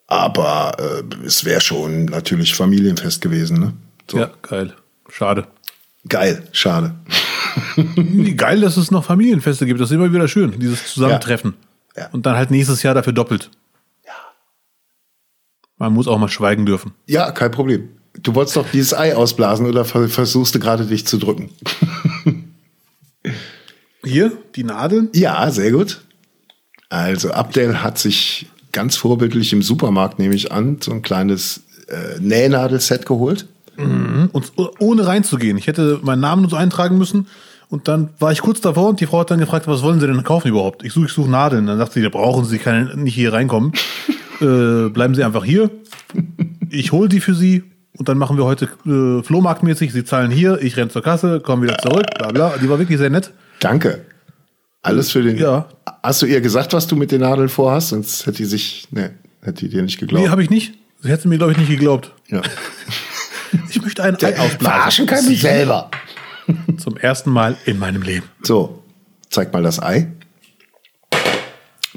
aber 0.08 0.78
äh, 0.80 1.26
es 1.26 1.46
wäre 1.46 1.62
schon 1.62 2.06
natürlich 2.06 2.56
Familienfest 2.56 3.22
gewesen. 3.22 3.60
Ne? 3.60 3.74
So. 4.10 4.18
Ja, 4.18 4.32
geil. 4.42 4.74
Schade. 5.08 5.48
Geil, 6.08 6.48
schade. 6.52 6.96
Geil, 8.38 8.62
dass 8.62 8.78
es 8.78 8.90
noch 8.90 9.04
Familienfeste 9.04 9.66
gibt. 9.66 9.80
Das 9.80 9.90
ist 9.90 9.96
immer 9.96 10.12
wieder 10.12 10.28
schön, 10.28 10.60
dieses 10.60 10.94
Zusammentreffen. 10.94 11.56
Ja. 11.96 12.04
Ja. 12.04 12.10
Und 12.12 12.26
dann 12.26 12.36
halt 12.36 12.52
nächstes 12.52 12.84
Jahr 12.84 12.94
dafür 12.94 13.14
doppelt. 13.14 13.50
Man 15.80 15.94
muss 15.94 16.08
auch 16.08 16.18
mal 16.20 16.28
schweigen 16.30 16.66
dürfen. 16.66 16.92
Ja, 17.08 17.32
kein 17.32 17.52
Problem. 17.52 17.90
Du 18.22 18.36
wolltest 18.36 18.58
doch 18.58 18.66
dieses 18.72 18.94
Ei 18.94 19.16
ausblasen 19.16 19.66
oder 19.66 19.86
ver- 19.86 20.10
versuchst 20.10 20.54
du 20.56 20.60
gerade 20.60 20.86
dich 20.86 21.08
zu 21.08 21.18
drücken? 21.18 21.50
Hier, 24.04 24.32
die 24.56 24.64
Nadeln. 24.64 25.10
Ja, 25.14 25.50
sehr 25.52 25.72
gut. 25.72 26.02
Also 26.90 27.32
Abdel 27.32 27.84
hat 27.84 27.98
sich 27.98 28.48
ganz 28.72 28.96
vorbildlich 28.98 29.54
im 29.54 29.62
Supermarkt, 29.62 30.20
nehme 30.20 30.36
ich 30.36 30.52
an, 30.52 30.78
so 30.82 30.92
ein 30.92 31.02
kleines 31.02 31.62
äh, 31.88 32.20
Nähnadelset 32.20 33.06
geholt. 33.06 33.48
Und 33.78 34.52
ohne 34.80 35.08
reinzugehen. 35.08 35.58
Ich 35.58 35.68
hätte 35.68 36.00
meinen 36.04 36.20
Namen 36.20 36.42
nur 36.42 36.52
so 36.52 36.58
eintragen 36.58 36.98
müssen. 36.98 37.28
Und 37.70 37.88
dann 37.88 38.10
war 38.20 38.34
ich 38.34 38.42
kurz 38.42 38.60
davor 38.60 38.90
und 38.90 39.00
die 39.00 39.06
Frau 39.06 39.20
hat 39.20 39.32
dann 39.32 39.40
gefragt, 39.40 39.68
was 39.68 39.84
wollen 39.84 40.02
Sie 40.02 40.08
denn 40.08 40.22
kaufen 40.26 40.50
überhaupt? 40.50 40.84
Ich 40.84 40.92
suche 40.92 41.06
ich 41.06 41.14
suche 41.14 41.30
Nadeln. 41.30 41.66
Dann 41.66 41.78
sagt 41.78 41.94
sie, 41.94 42.02
da 42.02 42.10
brauchen 42.10 42.44
Sie 42.44 42.58
keine, 42.58 42.98
nicht 42.98 43.14
hier 43.16 43.32
reinkommen. 43.32 43.72
Äh, 44.42 44.90
bleiben 44.90 45.16
Sie 45.16 45.24
einfach 45.24 45.44
hier. 45.46 45.70
Ich 46.70 46.92
hole 46.92 47.10
die 47.10 47.20
für 47.20 47.34
Sie. 47.34 47.64
Und 47.98 48.08
dann 48.08 48.18
machen 48.18 48.38
wir 48.38 48.46
heute 48.46 48.66
äh, 48.86 49.24
Flohmarktmäßig. 49.24 49.92
Sie 49.92 50.04
zahlen 50.06 50.32
hier, 50.32 50.62
ich 50.62 50.78
renn 50.78 50.90
zur 50.90 51.02
Kasse, 51.02 51.42
komme 51.42 51.64
wieder 51.64 51.78
zurück, 51.80 52.06
bla 52.18 52.30
bla. 52.30 52.58
Die 52.58 52.70
war 52.70 52.80
wirklich 52.80 52.98
sehr 52.98 53.10
nett. 53.10 53.34
Danke. 53.60 54.06
Alles 54.82 55.12
für 55.12 55.22
den. 55.22 55.38
Ja. 55.38 55.68
Hast 56.02 56.22
du 56.22 56.26
ihr 56.26 56.40
gesagt, 56.40 56.72
was 56.72 56.88
du 56.88 56.96
mit 56.96 57.12
den 57.12 57.22
Nadeln 57.22 57.50
vorhast? 57.50 57.90
Sonst 57.90 58.26
hätte 58.26 58.38
die 58.38 58.46
sich, 58.46 58.88
ne, 58.92 59.12
hätte 59.42 59.66
die 59.66 59.70
dir 59.70 59.82
nicht 59.82 60.00
geglaubt. 60.00 60.24
Nee, 60.24 60.30
habe 60.30 60.42
ich 60.44 60.50
nicht. 60.50 60.76
Sie 61.02 61.10
hätte 61.10 61.28
mir, 61.28 61.38
glaube 61.38 61.52
ich, 61.54 61.58
nicht 61.58 61.70
geglaubt. 61.70 62.14
ja. 62.28 62.42
Ich 63.72 63.82
möchte 63.82 64.04
ein 64.04 64.16
Ei 64.16 64.40
ausblasen. 64.40 64.60
Verarschen 64.60 65.06
kann 65.08 65.26
mich 65.26 65.42
selber. 65.42 65.90
Zum 66.78 66.98
ersten 66.98 67.32
Mal 67.32 67.58
in 67.66 67.80
meinem 67.80 68.04
Leben. 68.04 68.28
So, 68.44 68.84
zeig 69.32 69.52
mal 69.52 69.64
das 69.64 69.82
Ei. 69.82 70.12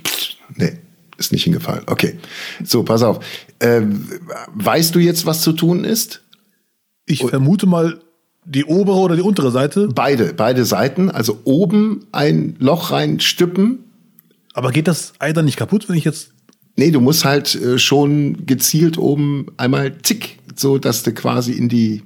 Psst, 0.02 0.38
Nee, 0.56 0.78
ist 1.22 1.32
nicht 1.32 1.44
hingefallen. 1.44 1.84
Okay. 1.86 2.18
So, 2.64 2.82
pass 2.82 3.02
auf. 3.02 3.24
Ähm, 3.60 4.08
weißt 4.54 4.94
du 4.94 4.98
jetzt, 4.98 5.24
was 5.26 5.40
zu 5.40 5.52
tun 5.52 5.84
ist? 5.84 6.22
Ich 7.06 7.20
vermute 7.24 7.66
mal 7.66 8.00
die 8.44 8.64
obere 8.64 8.96
oder 8.98 9.14
die 9.16 9.22
untere 9.22 9.50
Seite. 9.52 9.88
Beide, 9.88 10.34
beide 10.34 10.64
Seiten. 10.64 11.10
Also 11.10 11.40
oben 11.44 12.06
ein 12.12 12.56
Loch 12.58 12.90
reinstippen. 12.90 13.84
Aber 14.52 14.70
geht 14.72 14.88
das 14.88 15.12
Ei 15.18 15.32
dann 15.32 15.44
nicht 15.44 15.56
kaputt, 15.56 15.88
wenn 15.88 15.96
ich 15.96 16.04
jetzt. 16.04 16.30
Nee, 16.76 16.90
du 16.90 17.00
musst 17.00 17.24
halt 17.24 17.54
äh, 17.54 17.78
schon 17.78 18.46
gezielt 18.46 18.98
oben 18.98 19.46
einmal 19.58 19.96
zick, 20.02 20.38
so 20.56 20.78
dass 20.78 21.02
du 21.02 21.12
quasi 21.12 21.52
in 21.52 21.68
die, 21.68 22.02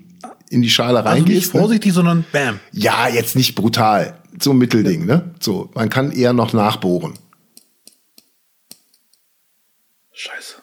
in 0.50 0.60
die 0.60 0.70
Schale 0.70 0.98
Also 1.04 1.10
nicht 1.22 1.28
reingehst. 1.28 1.54
ne? 1.54 1.60
vorsichtig, 1.60 1.92
sondern 1.92 2.24
bam. 2.32 2.60
Ja, 2.72 3.08
jetzt 3.08 3.36
nicht 3.36 3.54
brutal. 3.54 4.18
So 4.40 4.50
ein 4.50 4.58
Mittelding, 4.58 5.06
ne? 5.06 5.30
So, 5.40 5.70
man 5.74 5.88
kann 5.88 6.12
eher 6.12 6.32
noch 6.32 6.52
nachbohren. 6.52 7.14
Scheiße. 10.12 10.56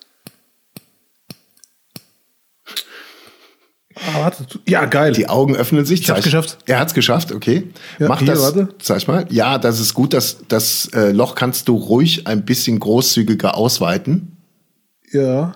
Ah, 4.07 4.19
warte. 4.19 4.45
Ja, 4.67 4.85
geil. 4.85 5.13
Die 5.13 5.29
Augen 5.29 5.55
öffnen 5.55 5.85
sich. 5.85 6.01
Ich 6.01 6.09
hab's 6.09 6.19
Zeig- 6.19 6.23
geschafft. 6.25 6.57
Er 6.65 6.79
hat's 6.79 6.93
geschafft, 6.93 7.31
okay. 7.31 7.69
Ja, 7.99 8.07
Mach 8.09 8.19
hier, 8.19 8.27
das. 8.33 8.41
warte. 8.41 8.69
Zeig 8.79 9.07
mal. 9.07 9.25
Ja, 9.29 9.57
das 9.57 9.79
ist 9.79 9.93
gut. 9.93 10.13
Das, 10.13 10.37
das 10.47 10.87
äh, 10.93 11.11
Loch 11.11 11.35
kannst 11.35 11.67
du 11.67 11.75
ruhig 11.77 12.27
ein 12.27 12.43
bisschen 12.45 12.79
großzügiger 12.79 13.55
ausweiten, 13.55 14.37
ja. 15.11 15.53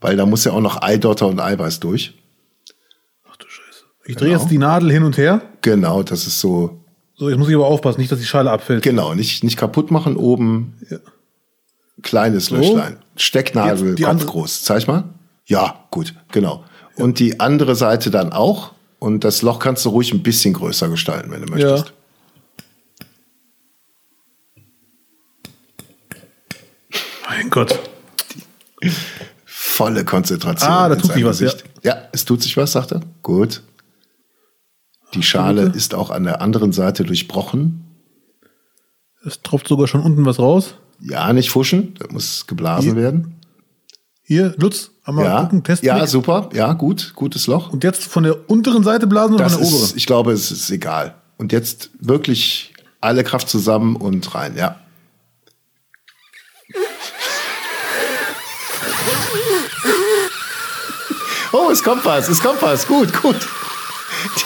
weil 0.00 0.16
da 0.16 0.26
muss 0.26 0.44
ja 0.44 0.52
auch 0.52 0.60
noch 0.60 0.82
Eidotter 0.82 1.26
und 1.28 1.40
Eiweiß 1.40 1.80
durch. 1.80 2.14
Ach 3.30 3.36
du 3.36 3.46
Scheiße. 3.48 3.84
Ich 4.06 4.16
drehe 4.16 4.30
jetzt 4.32 4.50
die 4.50 4.58
Nadel 4.58 4.90
hin 4.90 5.04
und 5.04 5.16
her. 5.16 5.42
Genau, 5.60 6.02
das 6.02 6.26
ist 6.26 6.40
so. 6.40 6.80
So, 7.16 7.28
jetzt 7.28 7.38
muss 7.38 7.48
ich 7.48 7.54
aber 7.54 7.66
aufpassen, 7.66 8.00
nicht, 8.00 8.10
dass 8.10 8.18
die 8.18 8.26
Schale 8.26 8.50
abfällt. 8.50 8.82
Genau, 8.82 9.14
nicht, 9.14 9.44
nicht 9.44 9.56
kaputt 9.56 9.92
machen. 9.92 10.16
Oben 10.16 10.74
Ja. 10.90 10.98
kleines 12.02 12.50
Löchlein. 12.50 12.96
Stecknadel, 13.16 13.94
Kopf 13.94 14.08
andere- 14.08 14.26
groß. 14.28 14.64
Zeig 14.64 14.88
mal. 14.88 15.04
Ja, 15.46 15.84
gut, 15.92 16.14
genau. 16.32 16.64
Und 16.96 17.18
die 17.18 17.40
andere 17.40 17.74
Seite 17.74 18.10
dann 18.10 18.32
auch. 18.32 18.72
Und 18.98 19.24
das 19.24 19.42
Loch 19.42 19.58
kannst 19.58 19.84
du 19.84 19.90
ruhig 19.90 20.12
ein 20.12 20.22
bisschen 20.22 20.54
größer 20.54 20.88
gestalten, 20.88 21.30
wenn 21.30 21.42
du 21.42 21.52
möchtest. 21.52 21.92
Mein 27.28 27.50
Gott. 27.50 27.78
Volle 29.44 30.04
Konzentration. 30.04 30.70
Ah, 30.70 30.88
da 30.88 30.96
tut 30.96 31.12
sich 31.12 31.24
was, 31.24 31.40
ja. 31.40 31.52
ja. 31.82 32.08
es 32.12 32.24
tut 32.24 32.42
sich 32.42 32.56
was, 32.56 32.72
sagt 32.72 32.92
er. 32.92 33.00
Gut. 33.22 33.62
Die 35.14 35.22
Schale 35.22 35.66
bitte? 35.66 35.76
ist 35.76 35.94
auch 35.94 36.10
an 36.10 36.24
der 36.24 36.40
anderen 36.40 36.72
Seite 36.72 37.04
durchbrochen. 37.04 37.84
Es 39.24 39.42
tropft 39.42 39.68
sogar 39.68 39.88
schon 39.88 40.02
unten 40.02 40.24
was 40.24 40.38
raus. 40.38 40.74
Ja, 41.00 41.32
nicht 41.32 41.50
fuschen, 41.50 41.94
das 41.98 42.10
muss 42.10 42.46
geblasen 42.46 42.92
Hier. 42.92 43.02
werden. 43.02 43.40
Hier, 44.22 44.54
Lutz, 44.58 44.90
einmal 45.04 45.24
Ja, 45.24 45.40
gucken, 45.42 45.62
testen. 45.62 45.86
ja, 45.86 46.06
super, 46.06 46.48
ja, 46.52 46.72
gut, 46.72 47.12
gutes 47.14 47.46
Loch. 47.46 47.72
Und 47.72 47.84
jetzt 47.84 48.04
von 48.04 48.22
der 48.24 48.48
unteren 48.50 48.82
Seite 48.84 49.06
blasen 49.06 49.34
oder 49.34 49.44
Das 49.44 49.54
von 49.54 49.62
der 49.62 49.70
oberen? 49.70 49.84
ist, 49.84 49.96
ich 49.96 50.06
glaube, 50.06 50.32
es 50.32 50.50
ist 50.50 50.70
egal. 50.70 51.14
Und 51.36 51.52
jetzt 51.52 51.90
wirklich 52.00 52.72
alle 53.00 53.22
Kraft 53.24 53.48
zusammen 53.48 53.96
und 53.96 54.34
rein, 54.34 54.56
ja. 54.56 54.76
Oh, 61.52 61.70
es 61.70 61.82
kommt 61.82 62.04
was, 62.04 62.28
es 62.28 62.40
kommt 62.40 62.60
was. 62.62 62.86
Gut, 62.86 63.12
gut. 63.22 63.36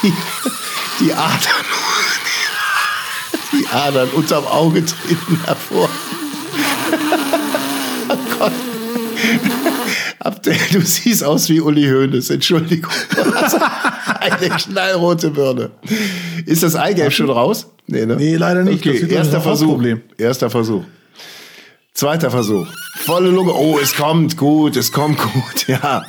Die, 0.02 0.12
die 1.00 1.12
Adern, 1.12 1.64
die 3.52 3.66
Adern 3.68 4.08
unterm 4.10 4.46
Auge 4.46 4.84
treten 4.84 5.40
hervor. 5.44 5.88
Oh 8.10 8.16
Gott. 8.38 8.52
Abdel, 10.28 10.56
du 10.72 10.80
siehst 10.82 11.24
aus 11.24 11.48
wie 11.48 11.60
Uli 11.60 11.84
Hoeneß, 11.88 12.28
Entschuldigung. 12.30 12.92
Eine 14.20 14.48
knallrote 14.50 15.30
Birne. 15.30 15.70
Ist 16.44 16.62
das 16.62 16.76
Eigelb 16.76 17.12
schon 17.12 17.30
raus? 17.30 17.66
Nee, 17.86 18.04
ne? 18.04 18.16
Nee, 18.16 18.36
leider 18.36 18.62
nicht. 18.62 18.86
Okay, 18.86 19.08
erster 19.08 19.40
Versuch. 19.40 19.82
Erster 20.18 20.50
Versuch. 20.50 20.84
Zweiter 21.94 22.30
Versuch. 22.30 22.66
Volle 22.98 23.30
Lunge. 23.30 23.54
Oh, 23.54 23.78
es 23.82 23.94
kommt 23.94 24.36
gut, 24.36 24.76
es 24.76 24.92
kommt 24.92 25.18
gut. 25.18 25.66
Ja. 25.66 26.04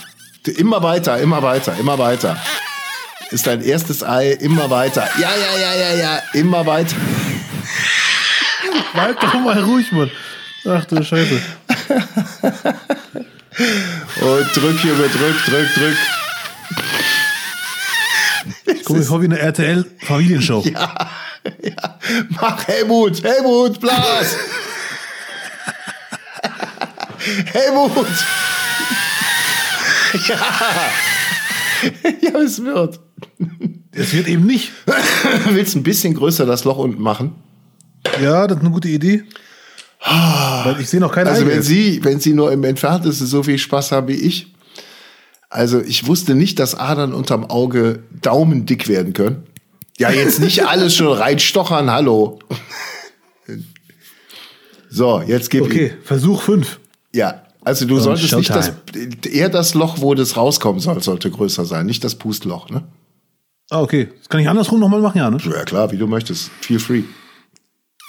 Immer 0.58 0.82
weiter, 0.82 1.20
immer 1.20 1.44
weiter, 1.44 1.76
immer 1.80 1.98
weiter. 2.00 2.38
Ist 3.30 3.46
dein 3.46 3.62
erstes 3.62 4.04
Ei, 4.04 4.32
immer 4.32 4.70
weiter. 4.70 5.08
Ja, 5.20 5.30
ja, 5.30 5.62
ja, 5.62 5.76
ja, 5.80 6.02
ja, 6.02 6.20
immer 6.34 6.66
weiter. 6.66 6.96
Bleib 8.94 9.20
doch 9.20 9.34
mal 9.36 9.60
ruhig, 9.62 9.92
Mann. 9.92 10.10
Ach 10.66 10.86
du 10.86 11.04
Scheiße. 11.04 11.42
Und 13.60 14.56
drück, 14.56 14.84
Junge, 14.84 15.10
drück, 15.10 15.46
drück, 15.46 15.74
drück. 15.74 15.98
Guck, 18.86 18.98
ich 18.98 19.10
hoffe, 19.10 19.26
eine 19.26 19.38
RTL-Familienshow. 19.40 20.64
Ja, 20.66 21.10
ja. 21.62 22.00
Mach 22.30 22.66
Helmut, 22.68 23.22
Helmut, 23.24 23.80
Blas. 23.80 24.38
Helmut. 27.54 28.08
Ja. 30.28 30.38
Ja, 32.22 32.40
es 32.40 32.64
wird. 32.64 33.00
Es 33.92 34.14
wird 34.14 34.28
eben 34.28 34.46
nicht. 34.46 34.72
Willst 35.50 35.76
ein 35.76 35.84
bisschen 35.84 36.14
größer 36.14 36.46
das 36.46 36.64
Loch 36.64 36.78
unten 36.78 37.02
machen? 37.02 37.36
Ja, 38.22 38.48
das 38.48 38.58
ist 38.58 38.64
eine 38.64 38.72
gute 38.72 38.88
Idee. 38.90 39.24
Weil 40.02 40.80
ich 40.80 40.90
sehe 40.90 41.00
noch 41.00 41.12
keine 41.12 41.30
Also 41.30 41.46
wenn. 41.46 41.62
Sie, 41.62 42.04
wenn 42.04 42.20
Sie 42.20 42.34
nur 42.34 42.52
im 42.52 42.64
Entferntesten 42.64 43.28
so 43.28 43.44
viel 43.44 43.58
Spaß 43.58 43.92
haben 43.92 44.08
wie 44.08 44.14
ich. 44.14 44.54
Also 45.50 45.82
ich 45.82 46.08
wusste 46.08 46.36
nicht, 46.36 46.60
dass 46.60 46.76
Adern 46.76 47.14
unterm 47.14 47.50
Auge 47.50 48.04
daumendick 48.22 48.88
werden 48.88 49.14
können. 49.14 49.44
Ja, 49.98 50.12
jetzt 50.12 50.40
nicht 50.40 50.66
alles 50.68 50.96
schon 50.96 51.12
reinstochern, 51.12 51.92
hallo. 51.92 52.40
So, 54.90 55.22
jetzt 55.22 55.50
gib 55.50 55.64
Okay, 55.64 55.94
Versuch 56.04 56.42
5. 56.44 56.80
Ja, 57.14 57.44
also 57.64 57.86
du 57.86 58.00
solltest 58.00 58.36
nicht 58.36 58.50
das, 58.50 58.68
Showtime. 58.68 59.10
eher 59.32 59.50
das 59.50 59.74
Loch, 59.74 59.98
wo 60.00 60.16
das 60.16 60.38
rauskommen 60.38 60.80
soll, 60.80 61.02
sollte 61.04 61.30
größer 61.30 61.66
sein, 61.66 61.86
nicht 61.86 62.04
das 62.04 62.16
Pustloch, 62.16 62.70
ne? 62.70 62.84
Ah, 63.70 63.82
okay. 63.82 64.10
Das 64.18 64.30
kann 64.30 64.40
ich 64.40 64.50
andersrum 64.50 64.80
nochmal 64.80 65.02
machen, 65.02 65.18
ja, 65.18 65.30
ne? 65.30 65.38
Ja 65.44 65.64
klar, 65.64 65.92
wie 65.92 65.98
du 65.98 66.08
möchtest. 66.08 66.50
Feel 66.62 66.80
free. 66.80 67.04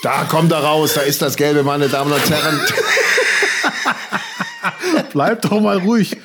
Da 0.03 0.24
kommt 0.24 0.51
er 0.53 0.61
raus, 0.61 0.94
da 0.94 1.03
ist 1.03 1.20
das 1.20 1.36
Gelbe, 1.36 1.62
meine 1.62 1.88
Damen 1.88 2.12
und 2.12 2.30
Herren. 2.30 2.61
Bleib 5.12 5.42
doch 5.42 5.61
mal 5.61 5.78
ruhig. 5.78 6.16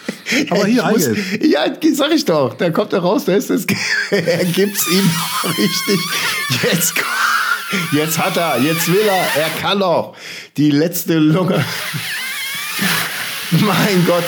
Aber 0.49 0.65
hier, 0.65 0.83
Ich 0.83 0.91
muss, 0.91 1.09
ja, 1.41 1.65
sag 1.93 2.11
ich 2.11 2.25
doch. 2.25 2.53
Da 2.53 2.69
kommt 2.69 2.93
er 2.93 2.99
raus, 2.99 3.25
da 3.25 3.33
ist 3.33 3.49
das. 3.49 3.65
er 4.11 4.45
gibt's 4.45 4.87
ihm 4.87 5.11
richtig. 5.57 5.99
Jetzt, 6.63 6.93
jetzt 7.91 8.17
hat 8.17 8.37
er, 8.37 8.59
jetzt 8.61 8.87
will 8.87 9.07
er, 9.07 9.43
er 9.43 9.49
kann 9.61 9.79
noch. 9.79 10.15
Die 10.57 10.71
letzte 10.71 11.15
Lunge. 11.15 11.63
Mein 13.51 14.05
Gott. 14.07 14.23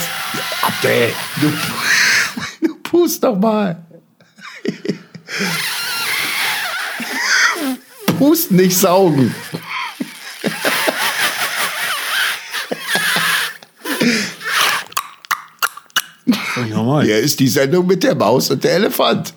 Abdel, 0.61 1.13
du, 1.41 2.67
du 2.67 2.75
pust 2.83 3.23
doch 3.23 3.37
mal. 3.37 3.83
Pust 8.17 8.51
nicht 8.51 8.77
saugen. 8.77 9.33
Hier 17.03 17.19
ist 17.19 17.39
die 17.39 17.47
Sendung 17.47 17.85
mit 17.87 18.03
der 18.03 18.15
Maus 18.15 18.49
und 18.49 18.63
der 18.63 18.73
Elefant. 18.73 19.33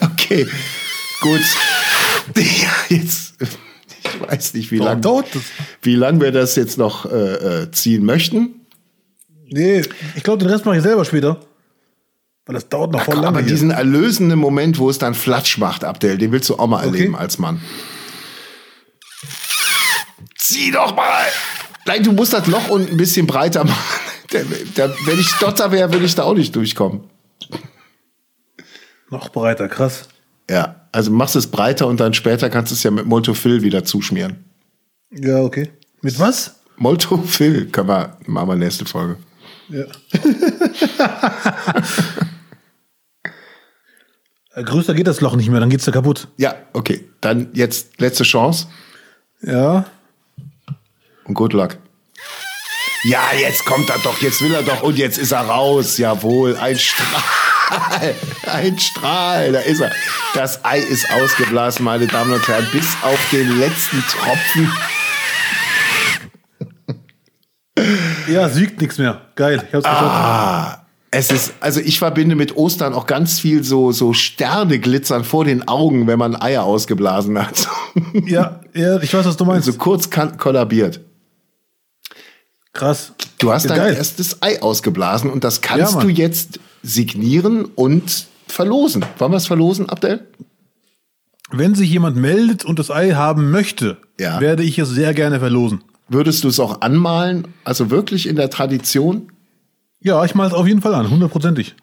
okay, 0.00 0.46
gut. 1.20 1.40
Ja, 2.36 2.70
jetzt, 2.88 3.34
ich 3.40 4.20
weiß 4.28 4.54
nicht, 4.54 4.70
wie 4.70 4.78
lange 4.78 5.24
wie 5.82 5.94
lang 5.94 6.20
wir 6.20 6.30
das 6.30 6.54
jetzt 6.56 6.78
noch 6.78 7.10
äh, 7.10 7.62
äh, 7.62 7.70
ziehen 7.70 8.04
möchten. 8.04 8.66
Nee, 9.46 9.82
ich 10.14 10.22
glaube, 10.22 10.44
den 10.44 10.50
Rest 10.50 10.66
mache 10.66 10.76
ich 10.76 10.82
selber 10.82 11.04
später. 11.04 11.40
Weil 12.48 12.54
das 12.54 12.68
dauert 12.70 12.92
noch 12.92 13.02
voll 13.02 13.16
lange. 13.16 13.28
Aber 13.28 13.40
hier. 13.40 13.48
diesen 13.50 13.70
erlösenden 13.70 14.38
Moment, 14.38 14.78
wo 14.78 14.88
es 14.88 14.96
dann 14.98 15.14
flatsch 15.14 15.58
macht, 15.58 15.84
Abdel, 15.84 16.16
den 16.16 16.32
willst 16.32 16.48
du 16.48 16.56
auch 16.56 16.66
mal 16.66 16.82
erleben 16.82 17.12
Okay. 17.14 17.22
als 17.22 17.38
Mann. 17.38 17.60
Zieh 20.38 20.70
doch 20.70 20.96
mal! 20.96 21.24
Nein, 21.84 22.02
du 22.02 22.12
musst 22.12 22.32
das 22.32 22.46
Loch 22.46 22.68
unten 22.70 22.92
ein 22.92 22.96
bisschen 22.96 23.26
breiter 23.26 23.64
machen. 23.64 23.76
Da, 24.30 24.40
da, 24.74 24.92
wenn 25.06 25.18
ich 25.18 25.32
Dotter 25.40 25.72
wäre, 25.72 25.90
würde 25.90 26.04
ich 26.04 26.14
da 26.14 26.24
auch 26.24 26.34
nicht 26.34 26.54
durchkommen. 26.54 27.00
Noch 29.08 29.30
breiter, 29.30 29.68
krass. 29.68 30.06
Ja, 30.50 30.86
also 30.92 31.10
machst 31.10 31.34
es 31.34 31.46
breiter 31.46 31.86
und 31.86 31.98
dann 31.98 32.12
später 32.12 32.50
kannst 32.50 32.70
du 32.70 32.74
es 32.74 32.82
ja 32.82 32.90
mit 32.90 33.06
Moltofil 33.06 33.62
wieder 33.62 33.84
zuschmieren. 33.84 34.44
Ja, 35.10 35.38
okay. 35.38 35.70
Mit 36.02 36.18
was? 36.18 36.56
Moltofil 36.76 37.70
können 37.70 37.88
wir, 37.88 38.18
machen 38.26 38.48
wir 38.50 38.56
nächste 38.56 38.84
Folge. 38.84 39.16
Ja. 39.70 39.86
Äh, 44.58 44.62
Größer 44.64 44.94
geht 44.94 45.06
das 45.06 45.20
Loch 45.20 45.36
nicht 45.36 45.48
mehr, 45.50 45.60
dann 45.60 45.70
geht's 45.70 45.86
ja 45.86 45.92
kaputt. 45.92 46.28
Ja, 46.36 46.54
okay. 46.72 47.04
Dann 47.20 47.48
jetzt 47.52 48.00
letzte 48.00 48.24
Chance 48.24 48.66
Ja. 49.42 49.84
und 51.24 51.34
good 51.34 51.52
luck. 51.52 51.76
Ja, 53.04 53.20
jetzt 53.40 53.64
kommt 53.64 53.88
er 53.90 53.98
doch, 53.98 54.20
jetzt 54.20 54.42
will 54.42 54.52
er 54.52 54.62
doch 54.64 54.82
und 54.82 54.98
jetzt 54.98 55.18
ist 55.18 55.30
er 55.32 55.42
raus. 55.42 55.98
Jawohl, 55.98 56.56
ein 56.56 56.78
Strahl. 56.78 57.22
Ein 58.46 58.78
Strahl, 58.78 59.52
da 59.52 59.58
ist 59.60 59.80
er. 59.82 59.90
Das 60.32 60.64
Ei 60.64 60.78
ist 60.78 61.10
ausgeblasen, 61.12 61.84
meine 61.84 62.06
Damen 62.06 62.32
und 62.32 62.48
Herren, 62.48 62.66
bis 62.72 62.86
auf 63.02 63.18
den 63.30 63.58
letzten 63.58 64.02
Tropfen. 64.08 64.72
Ja, 68.26 68.48
siegt 68.48 68.80
nichts 68.80 68.96
mehr. 68.96 69.20
Geil, 69.34 69.62
ich 69.68 69.74
hab's 69.74 69.84
geschafft. 69.84 70.80
Es 71.10 71.30
ist, 71.30 71.54
also 71.60 71.80
ich 71.80 71.98
verbinde 71.98 72.34
mit 72.36 72.56
Ostern 72.56 72.92
auch 72.92 73.06
ganz 73.06 73.40
viel 73.40 73.64
so, 73.64 73.92
so 73.92 74.12
Sterne 74.12 74.78
glitzern 74.78 75.24
vor 75.24 75.44
den 75.46 75.66
Augen, 75.66 76.06
wenn 76.06 76.18
man 76.18 76.36
Eier 76.40 76.64
ausgeblasen 76.64 77.38
hat. 77.38 77.68
Ja, 78.26 78.60
ja, 78.74 79.00
ich 79.00 79.12
weiß, 79.12 79.26
was 79.26 79.36
du 79.36 79.44
meinst. 79.44 79.66
so 79.66 79.72
kurz 79.72 80.08
kan- 80.10 80.36
kollabiert. 80.38 81.00
Krass. 82.72 83.12
Du 83.38 83.50
hast 83.52 83.64
Ja, 83.64 83.70
dein 83.70 83.78
geil. 83.78 83.94
erstes 83.96 84.40
Ei 84.42 84.60
ausgeblasen 84.62 85.30
und 85.30 85.42
das 85.44 85.60
kannst 85.62 85.94
Ja, 85.94 86.00
du 86.00 86.08
jetzt 86.08 86.60
signieren 86.82 87.64
und 87.64 88.26
verlosen. 88.46 89.04
Wollen 89.18 89.32
wir 89.32 89.36
es 89.36 89.46
verlosen, 89.46 89.88
Abdel? 89.88 90.28
Wenn 91.50 91.74
sich 91.74 91.90
jemand 91.90 92.16
meldet 92.16 92.64
und 92.64 92.78
das 92.78 92.90
Ei 92.90 93.12
haben 93.12 93.50
möchte, 93.50 93.96
Ja. 94.20 94.40
werde 94.40 94.62
ich 94.62 94.78
es 94.78 94.90
sehr 94.90 95.12
gerne 95.14 95.40
verlosen. 95.40 95.82
Würdest 96.08 96.44
du 96.44 96.48
es 96.48 96.60
auch 96.60 96.80
anmalen? 96.82 97.48
Also 97.64 97.90
wirklich 97.90 98.28
in 98.28 98.36
der 98.36 98.50
Tradition? 98.50 99.32
Ja, 100.00 100.24
ich 100.24 100.34
mal 100.34 100.46
es 100.46 100.52
auf 100.52 100.66
jeden 100.66 100.80
Fall 100.80 100.94
an, 100.94 101.10
hundertprozentig. 101.10 101.74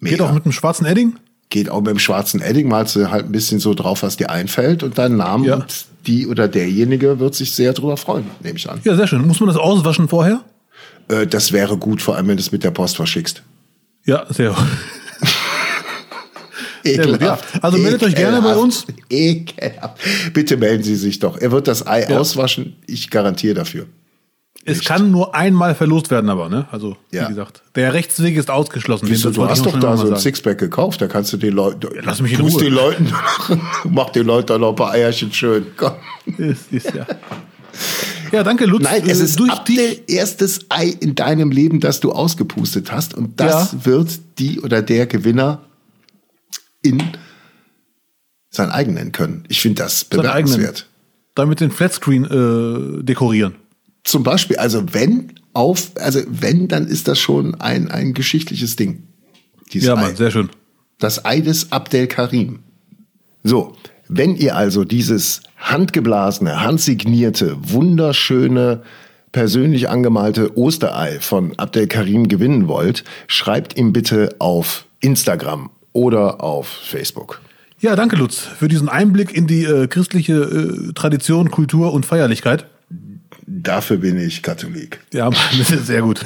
Geht 0.00 0.20
auch 0.20 0.32
mit 0.32 0.44
einem 0.44 0.52
schwarzen 0.52 0.86
Edding? 0.86 1.14
Geht 1.50 1.70
auch 1.70 1.80
mit 1.80 1.88
dem 1.90 1.98
schwarzen 1.98 2.40
Edding, 2.42 2.68
malst 2.68 2.96
du 2.96 3.10
halt 3.10 3.26
ein 3.26 3.32
bisschen 3.32 3.60
so 3.60 3.74
drauf, 3.74 4.02
was 4.02 4.16
dir 4.16 4.30
einfällt 4.30 4.82
und 4.82 4.98
deinen 4.98 5.16
Namen 5.16 5.44
Ja. 5.44 5.54
und 5.56 5.86
die 6.06 6.26
oder 6.26 6.48
derjenige 6.48 7.20
wird 7.20 7.34
sich 7.34 7.52
sehr 7.54 7.72
drüber 7.72 7.96
freuen, 7.96 8.26
nehme 8.42 8.58
ich 8.58 8.68
an. 8.68 8.80
Ja, 8.84 8.96
sehr 8.96 9.06
schön. 9.06 9.26
Muss 9.26 9.40
man 9.40 9.48
das 9.48 9.56
auswaschen 9.56 10.08
vorher? 10.08 10.42
Äh, 11.08 11.26
das 11.26 11.52
wäre 11.52 11.76
gut, 11.78 12.02
vor 12.02 12.16
allem 12.16 12.28
wenn 12.28 12.36
du 12.36 12.42
es 12.42 12.50
mit 12.52 12.64
der 12.64 12.70
Post 12.72 12.96
verschickst. 12.96 13.42
Ja, 14.04 14.26
sehr. 14.30 14.54
Gut, 16.84 17.20
ja. 17.22 17.38
Also 17.62 17.78
meldet 17.78 18.02
euch 18.02 18.14
gerne 18.14 18.42
bei 18.42 18.56
uns. 18.56 18.84
Ekelhaft. 19.08 19.98
Bitte 20.34 20.56
melden 20.58 20.82
Sie 20.82 20.96
sich 20.96 21.18
doch. 21.20 21.38
Er 21.38 21.50
wird 21.52 21.68
das 21.68 21.86
Ei 21.86 22.02
Ja. 22.10 22.18
auswaschen. 22.18 22.76
Ich 22.86 23.08
garantiere 23.10 23.54
dafür. 23.54 23.86
Es 24.66 24.82
kann 24.82 25.10
nur 25.10 25.34
einmal 25.34 25.74
verlost 25.74 26.10
werden, 26.10 26.30
aber, 26.30 26.48
ne? 26.48 26.66
Also, 26.70 26.96
Ja. 27.10 27.24
wie 27.24 27.28
gesagt, 27.28 27.62
der 27.74 27.92
Rechtsweg 27.92 28.36
ist 28.36 28.50
ausgeschlossen. 28.50 29.06
Wieso, 29.08 29.30
du 29.30 29.46
hast 29.48 29.66
doch 29.66 29.78
da 29.78 29.96
so 29.96 30.08
ein. 30.10 30.16
Sixpack 30.16 30.58
gekauft. 30.58 31.00
Da 31.02 31.06
kannst 31.06 31.32
du 31.32 31.36
den 31.36 31.52
Leuten. 31.52 31.86
lass 32.02 32.20
mich 32.22 32.32
in 32.32 32.40
Ruhe. 32.40 32.62
den 32.62 32.72
Leuten. 32.72 33.12
mach 33.90 34.10
den 34.10 34.26
Leuten 34.26 34.46
doch 34.48 34.58
noch 34.58 34.70
ein 34.70 34.76
paar 34.76 34.92
Eierchen 34.92 35.32
schön. 35.32 35.66
Komm. 35.76 35.92
Ist, 36.38 36.72
ist, 36.72 36.94
ja. 36.94 37.06
ja, 38.32 38.42
danke, 38.42 38.64
Lutz. 38.64 38.84
Nein, 38.84 39.02
es 39.06 39.20
Äh, 39.20 39.24
ist 39.24 39.38
durch 39.38 39.50
Abdel 39.52 40.00
erstes 40.06 40.60
Ei 40.70 40.86
in 41.00 41.14
deinem 41.14 41.50
Leben, 41.50 41.80
das 41.80 42.00
du 42.00 42.12
ausgepustet 42.12 42.90
hast. 42.90 43.12
Und 43.14 43.38
das 43.40 43.72
Ja. 43.72 43.84
wird 43.84 44.18
die 44.38 44.60
oder 44.60 44.80
der 44.80 45.06
Gewinner 45.06 45.60
in 46.80 47.02
sein 48.50 48.70
eigen 48.70 48.94
nennen 48.94 49.12
können. 49.12 49.44
Ich 49.48 49.60
finde 49.60 49.82
das 49.82 50.06
eigenen. 50.10 50.22
bemerkenswert. 50.22 50.86
damit 51.34 51.60
den 51.60 51.70
Flatscreen 51.72 52.24
äh, 52.24 53.02
dekorieren. 53.02 53.56
Zum 54.04 54.22
Beispiel, 54.22 54.56
also 54.56 54.92
wenn 54.92 55.32
auf, 55.54 55.92
also 55.96 56.20
wenn, 56.28 56.68
dann 56.68 56.86
ist 56.86 57.08
das 57.08 57.18
schon 57.18 57.54
ein, 57.60 57.90
ein 57.90 58.12
geschichtliches 58.12 58.76
Ding. 58.76 59.04
Ja, 59.70 59.94
Ei. 59.94 60.00
Mann, 60.02 60.16
sehr 60.16 60.30
schön. 60.30 60.50
Das 60.98 61.24
Ei 61.24 61.40
des 61.40 61.72
Abdel 61.72 62.06
Karim. 62.06 62.60
So, 63.42 63.76
wenn 64.08 64.36
ihr 64.36 64.56
also 64.56 64.84
dieses 64.84 65.42
handgeblasene, 65.56 66.60
handsignierte, 66.60 67.56
wunderschöne, 67.60 68.82
persönlich 69.32 69.88
angemalte 69.88 70.56
Osterei 70.56 71.18
von 71.20 71.58
Abdel 71.58 71.88
Karim 71.88 72.28
gewinnen 72.28 72.68
wollt, 72.68 73.04
schreibt 73.26 73.76
ihm 73.76 73.92
bitte 73.92 74.36
auf 74.38 74.86
Instagram 75.00 75.70
oder 75.92 76.42
auf 76.42 76.68
Facebook. 76.68 77.40
Ja, 77.80 77.96
danke, 77.96 78.16
Lutz, 78.16 78.38
für 78.38 78.68
diesen 78.68 78.88
Einblick 78.88 79.36
in 79.36 79.46
die 79.46 79.64
äh, 79.64 79.88
christliche 79.88 80.34
äh, 80.34 80.92
Tradition, 80.92 81.50
Kultur 81.50 81.92
und 81.92 82.06
Feierlichkeit. 82.06 82.66
Dafür 83.46 83.98
bin 83.98 84.18
ich 84.18 84.42
Katholik. 84.42 85.00
Ja, 85.12 85.30
das 85.58 85.70
ist 85.70 85.86
sehr 85.86 86.02
gut. 86.02 86.24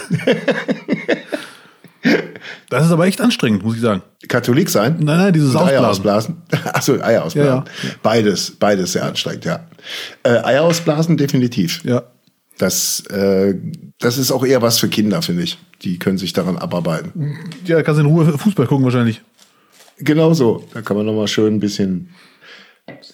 Das 2.71 2.85
ist 2.87 2.93
aber 2.93 3.07
echt 3.07 3.21
anstrengend, 3.21 3.65
muss 3.65 3.77
ich 3.77 3.81
sagen. 3.81 4.03
Katholik 4.29 4.69
sein? 4.71 4.97
Nein, 5.01 5.19
nein, 5.19 5.33
dieses 5.33 5.55
Und 5.55 5.63
Eier 5.63 5.89
Ausblasen. 5.89 6.37
ausblasen. 6.51 6.71
Achso, 6.75 6.93
Eier 7.01 7.25
ausblasen. 7.25 7.65
Ja, 7.67 7.89
ja. 7.89 7.95
Beides, 8.03 8.51
beides 8.53 8.93
sehr 8.93 9.05
anstrengend, 9.05 9.45
ja. 9.45 9.67
Äh, 10.23 10.39
Eier 10.45 10.63
ausblasen, 10.63 11.17
definitiv. 11.17 11.83
Ja. 11.85 12.05
Das, 12.59 13.01
äh, 13.07 13.55
das 14.01 14.19
ist 14.19 14.31
auch 14.33 14.45
eher 14.45 14.63
was 14.63 14.79
für 14.79 14.89
Kinder, 14.89 15.23
finde 15.23 15.45
ich. 15.45 15.59
Die 15.83 15.99
können 15.99 16.19
sich 16.19 16.33
daran 16.33 16.59
abarbeiten. 16.59 17.39
Ja, 17.65 17.83
kannst 17.83 18.01
in 18.01 18.07
Ruhe 18.07 18.37
Fußball 18.37 18.67
gucken 18.67 18.85
wahrscheinlich. 18.85 19.23
Genau 19.99 20.35
so. 20.35 20.65
Da 20.75 20.83
kann 20.83 20.97
man 20.97 21.07
noch 21.07 21.15
mal 21.15 21.29
schön 21.29 21.55
ein 21.55 21.61
bisschen. 21.61 22.11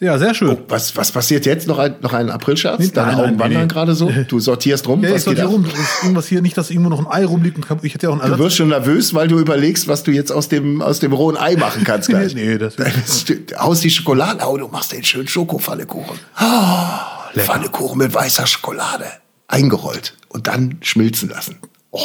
Ja, 0.01 0.19
sehr 0.19 0.35
schön. 0.35 0.59
Was, 0.69 0.97
was 0.97 1.13
passiert 1.13 1.47
jetzt? 1.47 1.67
Noch 1.69 1.79
ein, 1.79 1.97
noch 2.01 2.13
ein 2.13 2.31
Aprilscherz? 2.31 2.79
Nee, 2.81 2.89
Deine 2.89 3.13
nein, 3.13 3.17
Augen 3.21 3.31
nein, 3.33 3.39
wandern 3.41 3.63
nee. 3.63 3.69
gerade 3.69 3.95
so? 3.95 4.11
Du 4.29 4.41
sortierst 4.41 4.87
rum? 4.89 5.03
ja, 5.03 5.13
was 5.13 5.27
ich 5.27 5.43
ab? 5.43 5.51
rum. 5.51 5.67
Irgendwas 6.03 6.27
hier 6.27 6.43
nicht, 6.43 6.57
dass 6.57 6.71
irgendwo 6.71 6.91
noch 6.91 6.99
ein 7.01 7.07
Ei 7.07 7.25
rumliegt. 7.25 7.57
Und 7.59 7.85
ich 7.85 7.95
hätte 7.95 8.07
ja 8.07 8.13
auch 8.13 8.21
einen 8.21 8.33
Du 8.33 8.39
wirst 8.39 8.57
schon 8.57 8.69
nervös, 8.69 9.15
weil 9.15 9.29
du 9.29 9.39
überlegst, 9.39 9.87
was 9.89 10.03
du 10.03 10.11
jetzt 10.11 10.31
aus 10.33 10.49
dem, 10.49 10.83
aus 10.83 11.01
dem 11.01 11.13
rohen 11.13 11.37
Ei 11.37 11.57
machen 11.57 11.85
kannst 11.85 12.09
gleich. 12.11 12.35
Nee, 12.35 12.59
das- 12.59 12.77
Aus 13.57 13.81
die 13.81 13.91
Schokolade. 13.91 14.45
Oh, 14.47 14.57
du 14.57 14.69
machst 14.69 14.93
den 14.93 15.05
schönen 15.05 15.29
Schokopfannekuchen. 15.29 16.19
Oh, 16.41 17.41
Pfannekuchen 17.41 17.99
mit 17.99 18.15
weißer 18.15 18.47
Schokolade. 18.47 19.07
Eingerollt. 19.49 20.15
Und 20.29 20.47
dann 20.47 20.79
schmilzen 20.81 21.29
lassen. 21.29 21.59
Oh, 21.91 22.01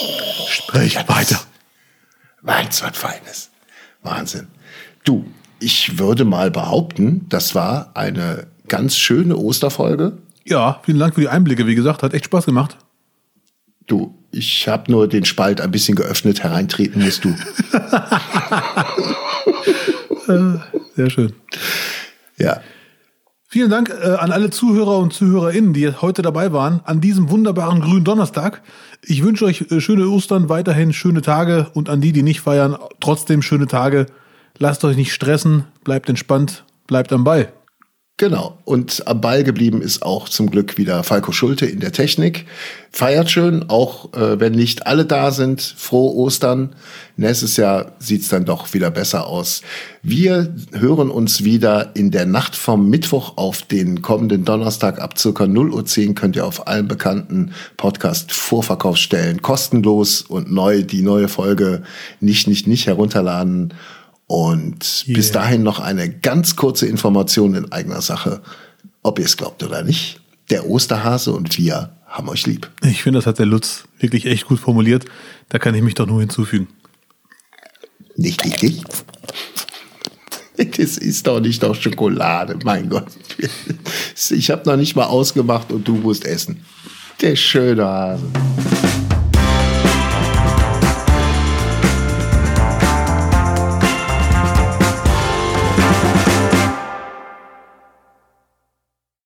Sprich 0.50 0.96
weiter. 1.08 1.40
Meins 2.42 2.82
was 2.84 2.98
Feines. 2.98 3.50
Wahnsinn. 4.04 4.48
Du, 5.04 5.26
ich 5.60 6.00
würde 6.00 6.26
mal 6.26 6.52
behaupten, 6.52 7.26
das 7.30 7.56
war 7.56 7.92
eine 7.96 8.48
ganz 8.68 8.98
schöne 8.98 9.36
Osterfolge. 9.38 10.18
Ja, 10.46 10.80
vielen 10.84 11.00
Dank 11.00 11.16
für 11.16 11.22
die 11.22 11.30
Einblicke. 11.30 11.68
Wie 11.68 11.76
gesagt, 11.76 12.04
hat 12.04 12.14
echt 12.14 12.26
Spaß 12.26 12.46
gemacht. 12.46 12.78
Du, 13.88 14.16
ich 14.32 14.68
habe 14.68 14.92
nur 14.92 15.08
den 15.08 15.26
Spalt 15.26 15.62
ein 15.62 15.72
bisschen 15.72 15.96
geöffnet. 15.96 16.44
Hereintreten 16.44 17.04
musst 17.04 17.26
du. 17.26 17.36
Sehr 20.96 21.10
schön. 21.10 21.34
ja. 22.38 22.62
Vielen 23.52 23.72
Dank 23.72 23.90
äh, 23.90 24.10
an 24.10 24.32
alle 24.32 24.52
Zuhörer 24.52 25.00
und 25.00 25.12
Zuhörerinnen, 25.12 25.74
die 25.74 25.92
heute 25.92 26.22
dabei 26.22 26.54
waren, 26.54 26.82
an 26.84 27.02
diesem 27.02 27.32
wunderbaren 27.32 27.82
grünen 27.82 28.04
Donnerstag. 28.04 28.62
Ich 29.04 29.24
wünsche 29.24 29.46
euch 29.46 29.72
äh, 29.72 29.82
schöne 29.82 30.08
Ostern, 30.08 30.50
weiterhin 30.50 30.94
schöne 30.94 31.24
Tage 31.24 31.72
und 31.74 31.90
an 31.90 32.00
die, 32.00 32.12
die 32.12 32.22
nicht 32.22 32.42
feiern, 32.42 32.78
trotzdem 33.00 33.42
schöne 33.42 33.66
Tage. 33.66 34.06
Lasst 34.62 34.84
euch 34.84 34.98
nicht 34.98 35.14
stressen, 35.14 35.64
bleibt 35.86 36.10
entspannt, 36.10 36.66
bleibt 36.86 37.14
am 37.14 37.24
Ball. 37.24 37.54
Genau. 38.18 38.58
Und 38.66 39.08
am 39.08 39.22
Ball 39.22 39.46
geblieben 39.46 39.82
ist 39.82 40.04
auch 40.04 40.28
zum 40.28 40.52
Glück 40.52 40.78
wieder 40.78 41.06
Falco 41.06 41.32
Schulte 41.32 41.66
in 41.66 41.80
der 41.80 41.94
Technik. 41.94 42.46
Feiert 42.92 43.32
schön, 43.32 43.70
auch 43.70 44.12
äh, 44.12 44.42
wenn 44.42 44.52
nicht 44.52 44.86
alle 44.86 45.06
da 45.06 45.32
sind. 45.32 45.62
Frohe 45.62 46.14
Ostern. 46.16 46.76
Nächstes 47.16 47.56
Jahr 47.56 47.94
sieht's 48.00 48.28
dann 48.28 48.44
doch 48.44 48.74
wieder 48.74 48.92
besser 48.92 49.28
aus. 49.28 49.62
Wir 50.04 50.54
hören 50.74 51.10
uns 51.10 51.46
wieder 51.46 51.96
in 51.96 52.12
der 52.12 52.26
Nacht 52.26 52.58
vom 52.58 52.90
Mittwoch 52.90 53.38
auf 53.38 53.62
den 53.62 54.02
kommenden 54.02 54.44
Donnerstag 54.44 55.00
ab 55.00 55.18
circa 55.18 55.46
0.10 55.46 56.10
Uhr 56.10 56.16
könnt 56.16 56.36
ihr 56.36 56.46
auf 56.46 56.68
allen 56.68 56.90
bekannten 56.90 57.54
Podcast-Vorverkaufsstellen 57.78 59.42
kostenlos 59.42 60.24
und 60.24 60.52
neu 60.52 60.84
die 60.84 61.04
neue 61.04 61.30
Folge 61.30 61.84
nicht, 62.20 62.50
nicht, 62.50 62.68
nicht 62.68 62.86
herunterladen. 62.88 63.74
Und 64.30 65.06
yeah. 65.08 65.16
bis 65.16 65.32
dahin 65.32 65.64
noch 65.64 65.80
eine 65.80 66.08
ganz 66.08 66.56
kurze 66.56 66.86
Information 66.86 67.56
in 67.56 67.72
eigener 67.72 68.04
Sache. 68.04 68.44
Ob 69.02 69.18
ihr 69.18 69.26
es 69.26 69.38
glaubt 69.38 69.64
oder 69.64 69.82
nicht, 69.82 70.22
der 70.52 70.70
Osterhase 70.70 71.32
und 71.32 71.58
wir 71.58 71.98
haben 72.06 72.30
euch 72.30 72.46
lieb. 72.46 72.70
Ich 72.84 73.02
finde, 73.02 73.18
das 73.18 73.26
hat 73.26 73.40
der 73.40 73.48
Lutz 73.48 73.86
wirklich 73.98 74.28
echt 74.28 74.46
gut 74.46 74.60
formuliert. 74.60 75.06
Da 75.50 75.58
kann 75.58 75.74
ich 75.74 75.82
mich 75.82 75.96
doch 75.96 76.06
nur 76.06 76.20
hinzufügen. 76.20 76.68
Nicht, 78.18 78.46
nicht, 78.46 78.62
nicht. 78.62 78.86
Das 80.78 80.98
ist 81.00 81.26
doch 81.26 81.40
nicht 81.40 81.64
doch 81.64 81.74
Schokolade, 81.74 82.60
mein 82.64 82.88
Gott. 82.88 83.08
Ich 84.30 84.52
habe 84.52 84.70
noch 84.70 84.78
nicht 84.78 84.96
mal 84.96 85.06
ausgemacht 85.06 85.72
und 85.72 85.88
du 85.88 85.96
musst 85.96 86.26
essen. 86.26 86.64
Der 87.22 87.36
schöne 87.36 87.84
Hase. 87.84 88.28